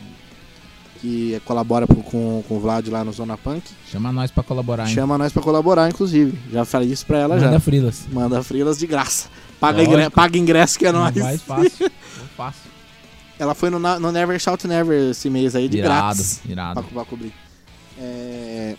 que 1.01 1.41
colabora 1.43 1.87
pro- 1.87 2.03
com, 2.03 2.43
com 2.47 2.57
o 2.57 2.59
Vlad 2.59 2.87
lá 2.89 3.03
no 3.03 3.11
Zona 3.11 3.35
Punk. 3.35 3.63
Chama 3.91 4.11
nós 4.13 4.29
pra 4.29 4.43
colaborar, 4.43 4.87
hein? 4.87 4.93
Chama 4.93 5.17
nós 5.17 5.33
pra 5.33 5.41
colaborar, 5.41 5.89
inclusive. 5.89 6.37
Já 6.51 6.63
falei 6.65 6.89
isso 6.91 7.03
pra 7.05 7.17
ela 7.17 7.35
Manda 7.35 7.51
já. 7.53 7.59
frilas. 7.59 8.05
Manda 8.11 8.43
frilas 8.43 8.77
de 8.77 8.85
graça. 8.85 9.27
Paga, 9.59 9.79
Lógico. 9.79 9.95
ingre... 9.95 10.09
Paga 10.11 10.37
ingresso 10.37 10.77
que 10.77 10.85
é 10.85 10.91
nóis. 10.91 11.15
Mais 11.15 11.41
fácil. 11.41 11.89
Faço. 12.37 12.59
Ela 13.39 13.55
foi 13.55 13.71
no, 13.71 13.79
no 13.79 14.11
Never 14.11 14.39
Shout 14.39 14.67
Never 14.67 15.09
esse 15.11 15.29
mês 15.31 15.55
aí, 15.55 15.67
de 15.67 15.77
Irado, 15.79 16.15
grátis. 16.17 16.41
irado. 16.47 16.83
Pra, 16.83 16.91
pra 16.91 17.05
cobrir. 17.05 17.33
É... 17.99 18.75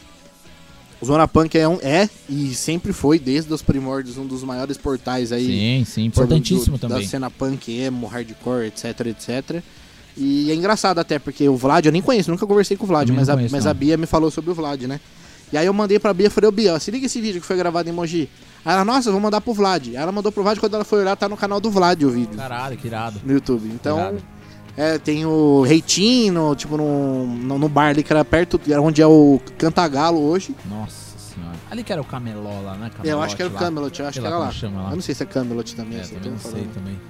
O 1.01 1.07
Zona 1.07 1.29
Punk 1.29 1.57
é, 1.57 1.69
um, 1.69 1.79
é 1.81 2.09
e 2.29 2.53
sempre 2.55 2.93
foi, 2.93 3.19
desde 3.21 3.53
os 3.53 3.63
primórdios, 3.63 4.19
um 4.19 4.27
dos 4.27 4.43
maiores 4.43 4.77
portais 4.77 5.31
aí. 5.31 5.47
Sim, 5.47 5.85
sim, 5.85 6.05
importantíssimo 6.07 6.77
do- 6.77 6.81
também. 6.81 7.03
Da 7.03 7.09
cena 7.09 7.31
punk, 7.31 7.71
emo, 7.71 8.07
hardcore, 8.09 8.67
etc, 8.67 9.07
etc. 9.07 9.63
E 10.17 10.51
é 10.51 10.55
engraçado 10.55 10.99
até, 10.99 11.19
porque 11.21 11.49
o 11.49 11.57
Vlad 11.57 11.87
eu 11.87 11.93
nem 11.93 12.03
conheço, 12.03 12.31
nunca 12.31 12.45
conversei 12.47 12.77
com 12.77 12.83
o 12.85 12.87
Vlad, 12.89 13.09
mas, 13.11 13.29
a, 13.29 13.35
conheço, 13.35 13.55
mas 13.55 13.67
a 13.67 13.73
Bia 13.75 13.97
me 13.97 14.07
falou 14.07 14.31
sobre 14.33 14.51
o 14.51 14.55
Vlad, 14.55 14.83
né? 14.83 14.99
E 15.53 15.57
aí 15.57 15.65
eu 15.67 15.73
mandei 15.73 15.99
pra 16.01 16.13
Bia 16.13 16.27
e 16.27 16.31
falei, 16.31 16.49
ô 16.49 16.53
Bia, 16.53 16.75
ó, 16.75 16.79
se 16.81 16.91
liga 16.91 17.07
esse 17.07 17.21
vídeo 17.21 17.41
que 17.41 17.47
foi 17.47 17.57
gravado 17.57 17.89
em 17.89 17.93
Mogi. 17.93 18.29
Aí 18.65 18.75
ela, 18.75 18.85
nossa, 18.85 19.09
eu 19.09 19.13
vou 19.13 19.21
mandar 19.21 19.41
pro 19.41 19.55
Vlad. 19.55 19.87
Aí 19.87 19.95
ela 19.97 20.11
mandou 20.11 20.33
pro 20.33 20.43
Vlad, 20.43 20.59
quando 20.59 20.75
ela 20.75 20.85
foi 20.85 21.01
olhar, 21.01 21.15
tá 21.17 21.29
no 21.29 21.37
canal 21.37 21.61
do 21.61 21.71
Vlad 21.71 22.03
o 22.03 22.11
vídeo, 22.11 22.37
Caralho, 22.37 22.77
que 22.77 22.89
irado. 22.89 23.21
no 23.25 23.33
YouTube. 23.33 23.69
Então, 23.73 23.97
Irado. 23.99 24.23
É, 24.79 24.99
tem 24.99 25.27
o 25.27 25.63
Reitinho, 25.63 26.55
tipo, 26.55 26.77
no, 26.77 27.27
no, 27.27 27.59
no 27.59 27.69
bar 27.69 27.89
ali, 27.89 28.03
que 28.03 28.13
era 28.13 28.25
perto, 28.25 28.61
onde 28.81 29.03
é 29.03 29.07
o 29.07 29.41
Cantagalo 29.59 30.21
hoje. 30.21 30.55
Nossa 30.69 31.19
senhora. 31.19 31.57
Ali 31.71 31.83
que 31.83 31.93
era 31.93 32.01
o 32.01 32.05
Cameló 32.05 32.61
lá, 32.63 32.75
né? 32.77 32.91
eu 33.03 33.21
acho 33.21 33.35
que 33.35 33.43
era 33.43 33.51
o. 33.51 33.55
Camelot, 33.55 34.03
acho 34.03 34.21
que 34.21 34.27
era 34.27 34.39
lá. 34.39 34.47
lá. 34.49 34.91
Eu 34.91 34.95
não 34.97 35.01
sei 35.03 35.15
se 35.15 35.23
é 35.23 35.27
Camelot 35.27 35.75
também, 35.75 35.99
É, 35.99 36.03
assim, 36.03 36.15
também 36.15 36.31
não 36.31 36.39
sei 36.39 36.51
falando. 36.53 36.75
também. 36.75 37.01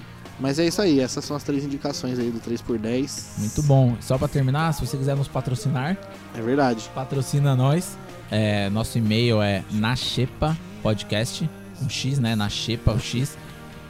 Mas 0.41 0.59
é 0.59 0.67
isso 0.67 0.81
aí, 0.81 1.01
essas 1.01 1.25
são 1.25 1.37
as 1.37 1.43
três 1.43 1.65
indicações 1.65 2.19
aí 2.19 2.31
do 2.31 2.39
3x10. 2.41 3.39
Muito 3.39 3.63
bom. 3.65 3.97
Só 4.01 4.17
pra 4.17 4.29
terminar, 4.29 4.73
se 4.73 4.87
você 4.87 4.97
quiser 4.97 5.17
nos 5.17 5.27
patrocinar, 5.29 5.97
É 6.35 6.41
verdade. 6.41 6.89
patrocina 6.95 7.55
nós. 7.57 7.99
É, 8.31 8.71
nosso 8.71 8.97
e-mail 8.99 9.43
é 9.43 9.65
nachepa 9.71 10.57
podcast, 10.83 11.49
um 11.83 11.89
X, 11.89 12.19
né? 12.19 12.37
Nachepa, 12.37 12.93
o 12.93 13.01
X, 13.01 13.37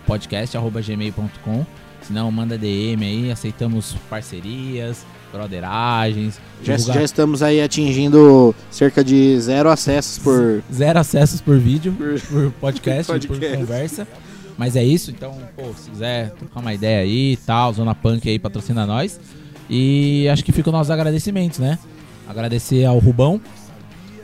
podcast, 0.06 0.56
arroba 0.56 0.80
gmail.com. 0.80 1.66
Se 2.08 2.12
não, 2.14 2.30
manda 2.32 2.56
DM 2.58 3.04
aí, 3.04 3.30
aceitamos 3.30 3.94
parcerias, 4.08 5.04
brotheragens. 5.30 6.40
Já, 6.64 6.76
já 6.78 7.02
estamos 7.02 7.42
aí 7.42 7.60
atingindo 7.60 8.54
cerca 8.70 9.04
de 9.04 9.38
zero 9.40 9.68
acessos 9.68 10.18
por. 10.18 10.62
Zero 10.72 10.98
acessos 10.98 11.40
por 11.42 11.58
vídeo, 11.58 11.92
Por- 11.92 12.18
por 12.28 12.50
podcast, 12.52 13.12
por 13.12 13.20
Podcast. 13.28 13.56
conversa. 13.58 14.08
Mas 14.56 14.74
é 14.74 14.82
isso, 14.82 15.10
então, 15.10 15.36
pô, 15.54 15.64
se 15.76 15.90
quiser 15.90 16.30
trocar 16.30 16.60
uma 16.60 16.74
ideia 16.74 17.00
aí 17.02 17.34
e 17.34 17.36
tal, 17.36 17.72
Zona 17.74 17.94
Punk 17.94 18.26
aí 18.28 18.38
patrocina 18.38 18.84
nós. 18.86 19.20
E 19.70 20.26
acho 20.32 20.42
que 20.42 20.50
ficam 20.50 20.72
nossos 20.72 20.90
agradecimentos, 20.90 21.58
né? 21.58 21.78
Agradecer 22.26 22.84
ao 22.86 22.98
Rubão, 22.98 23.38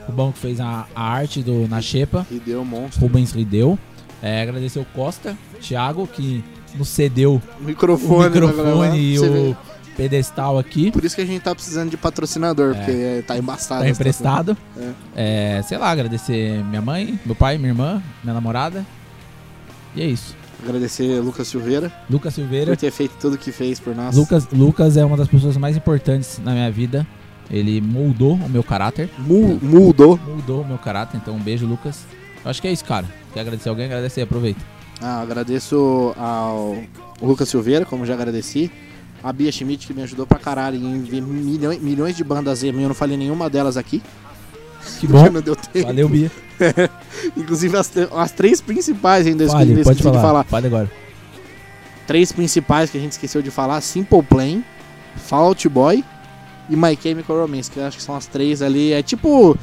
Rubão 0.07 0.31
que 0.31 0.39
fez 0.39 0.59
a, 0.59 0.87
a 0.95 1.03
arte 1.03 1.41
do 1.43 1.67
Na 1.69 1.81
Xepa, 1.81 2.25
deu 2.45 2.61
um 2.61 2.65
monstro. 2.65 2.99
Rubens 3.01 3.31
Rideu. 3.31 3.77
É, 4.21 4.41
agradecer 4.41 4.79
o 4.79 4.85
Costa, 4.85 5.37
Thiago, 5.61 6.07
que 6.07 6.43
nos 6.77 6.89
cedeu 6.89 7.41
O 7.59 7.63
microfone, 7.63 8.27
o 8.27 8.29
microfone 8.31 8.63
gravar. 8.63 8.97
e 8.97 9.17
Você 9.17 9.27
o 9.29 9.31
vê. 9.33 9.55
pedestal 9.97 10.57
aqui. 10.59 10.91
Por 10.91 11.03
isso 11.03 11.15
que 11.15 11.21
a 11.21 11.25
gente 11.25 11.41
tá 11.41 11.53
precisando 11.55 11.89
de 11.89 11.97
patrocinador, 11.97 12.75
porque 12.75 12.91
é, 12.91 13.23
tá 13.25 13.37
embaçado. 13.37 13.83
Tá 13.83 13.89
emprestado. 13.89 14.57
É, 15.15 15.61
sei 15.67 15.77
lá, 15.77 15.89
agradecer 15.89 16.63
minha 16.65 16.81
mãe, 16.81 17.19
meu 17.25 17.35
pai, 17.35 17.57
minha 17.57 17.69
irmã, 17.69 18.01
minha 18.23 18.33
namorada. 18.33 18.85
E 19.95 20.01
é 20.01 20.05
isso. 20.05 20.35
Agradecer 20.63 21.19
Lucas 21.21 21.47
Silveira 21.47 21.91
Lucas 22.09 22.33
por 22.33 22.41
Silveira. 22.41 22.75
ter 22.77 22.89
feito 22.91 23.13
tudo 23.19 23.37
que 23.37 23.51
fez 23.51 23.79
por 23.79 23.93
nós. 23.95 24.15
Lucas, 24.15 24.47
Lucas 24.51 24.97
é 24.97 25.05
uma 25.05 25.15
das 25.17 25.27
pessoas 25.27 25.55
mais 25.57 25.75
importantes 25.77 26.39
na 26.43 26.51
minha 26.53 26.71
vida. 26.71 27.05
Ele 27.51 27.79
moldou 27.79 28.33
o 28.33 28.49
meu 28.49 28.63
caráter. 28.63 29.07
Mu- 29.19 29.59
mudou. 29.61 30.19
Moldou 30.25 30.61
o 30.61 30.67
meu 30.67 30.77
caráter. 30.79 31.17
Então, 31.17 31.35
um 31.35 31.39
beijo, 31.39 31.67
Lucas. 31.67 31.99
Eu 32.43 32.49
acho 32.49 32.59
que 32.61 32.67
é 32.67 32.71
isso, 32.71 32.83
cara. 32.83 33.05
Quer 33.33 33.41
agradecer 33.41 33.69
alguém? 33.69 33.85
Agradecer, 33.85 34.21
aproveita. 34.21 34.59
Ah, 35.01 35.21
agradeço 35.21 36.13
ao 36.17 36.77
Lucas 37.21 37.49
Silveira, 37.49 37.85
como 37.85 38.05
já 38.05 38.13
agradeci. 38.13 38.71
A 39.23 39.33
Bia 39.33 39.51
Schmidt, 39.51 39.87
que 39.87 39.93
me 39.93 40.03
ajudou 40.03 40.25
pra 40.27 40.37
caralho 40.37 40.77
em 40.77 41.01
ver 41.01 41.21
milhões, 41.21 41.79
milhões 41.81 42.15
de 42.15 42.23
bandas 42.23 42.63
emo. 42.63 42.79
e 42.79 42.83
Eu 42.83 42.89
não 42.89 42.95
falei 42.95 43.17
nenhuma 43.17 43.49
delas 43.49 43.75
aqui. 43.75 44.01
Que 44.99 45.07
bom. 45.07 45.29
não 45.29 45.41
deu 45.41 45.55
tempo. 45.55 45.87
Valeu, 45.87 46.07
Bia. 46.07 46.31
Inclusive 47.35 47.75
as, 47.75 47.91
as 48.15 48.31
três 48.31 48.61
principais 48.61 49.25
pode 49.83 49.97
esqueci 49.97 50.11
de 50.11 50.17
falar. 50.17 50.21
falar. 50.21 50.43
Fale 50.43 50.67
agora. 50.67 50.91
Três 52.07 52.31
principais 52.31 52.89
que 52.91 52.97
a 52.97 53.01
gente 53.01 53.13
esqueceu 53.13 53.41
de 53.41 53.49
falar: 53.49 53.81
Simple 53.81 54.21
Plan, 54.21 54.61
Fall 55.15 55.45
Out 55.47 55.67
Boy 55.69 56.03
e 56.69 56.75
My 56.75 56.97
Chemical 57.01 57.37
Romance, 57.41 57.69
que 57.69 57.79
eu 57.79 57.85
acho 57.85 57.97
que 57.97 58.03
são 58.03 58.15
as 58.15 58.27
três 58.27 58.61
ali. 58.61 58.93
É 58.93 59.01
tipo 59.01 59.57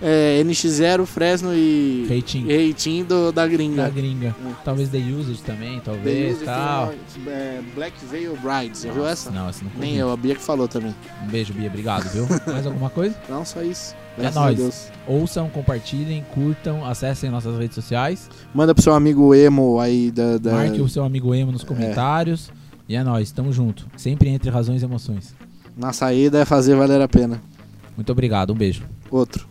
é, 0.00 0.42
NX0, 0.44 1.04
Fresno 1.06 1.52
e 1.54 2.06
Reitinho. 2.08 2.46
Reitinho 2.46 3.04
do, 3.04 3.32
da 3.32 3.46
gringa. 3.46 3.82
Da 3.82 3.88
gringa. 3.90 4.34
Talvez 4.64 4.88
The 4.88 4.98
Usage 4.98 5.42
também, 5.42 5.76
The 5.80 5.84
talvez. 5.84 6.28
Music, 6.30 6.44
tal. 6.44 6.92
é, 7.26 7.60
Black 7.74 7.94
Veil 8.10 8.36
Brides, 8.42 8.82
já 8.82 8.92
viu 8.92 9.06
essa? 9.06 9.30
Não, 9.30 9.48
essa 9.48 9.64
não 9.64 9.70
Nem 9.78 9.96
eu, 9.96 10.10
a 10.10 10.16
Bia 10.16 10.34
que 10.34 10.42
falou 10.42 10.68
também. 10.68 10.94
Um 11.24 11.26
beijo, 11.28 11.52
Bia. 11.52 11.68
Obrigado, 11.68 12.08
viu? 12.10 12.26
Mais 12.52 12.66
alguma 12.66 12.90
coisa? 12.90 13.16
Não, 13.28 13.44
só 13.44 13.62
isso. 13.62 13.94
É 14.16 14.22
Graças 14.22 14.36
a 14.36 14.40
nóis. 14.40 14.56
Deus. 14.56 14.86
Ouçam, 15.06 15.48
compartilhem, 15.48 16.24
curtam, 16.34 16.84
acessem 16.84 17.30
nossas 17.30 17.56
redes 17.58 17.74
sociais. 17.74 18.28
Manda 18.54 18.74
pro 18.74 18.82
seu 18.82 18.92
amigo 18.94 19.34
emo 19.34 19.78
aí 19.80 20.10
da. 20.10 20.38
da- 20.38 20.52
Marque 20.52 20.80
o 20.80 20.88
seu 20.88 21.04
amigo 21.04 21.34
Emo 21.34 21.52
nos 21.52 21.62
comentários. 21.64 22.50
E 22.88 22.96
é 22.96 23.04
nóis, 23.04 23.30
tamo 23.30 23.52
junto. 23.52 23.86
Sempre 23.96 24.28
entre 24.30 24.48
razões 24.50 24.82
e 24.82 24.84
emoções. 24.84 25.34
Na 25.76 25.92
saída 25.92 26.40
é 26.40 26.44
fazer 26.44 26.74
valer 26.74 27.00
a 27.00 27.06
pena. 27.06 27.40
Muito 27.96 28.10
obrigado, 28.10 28.52
um 28.52 28.56
beijo. 28.56 28.82
Outro. 29.10 29.46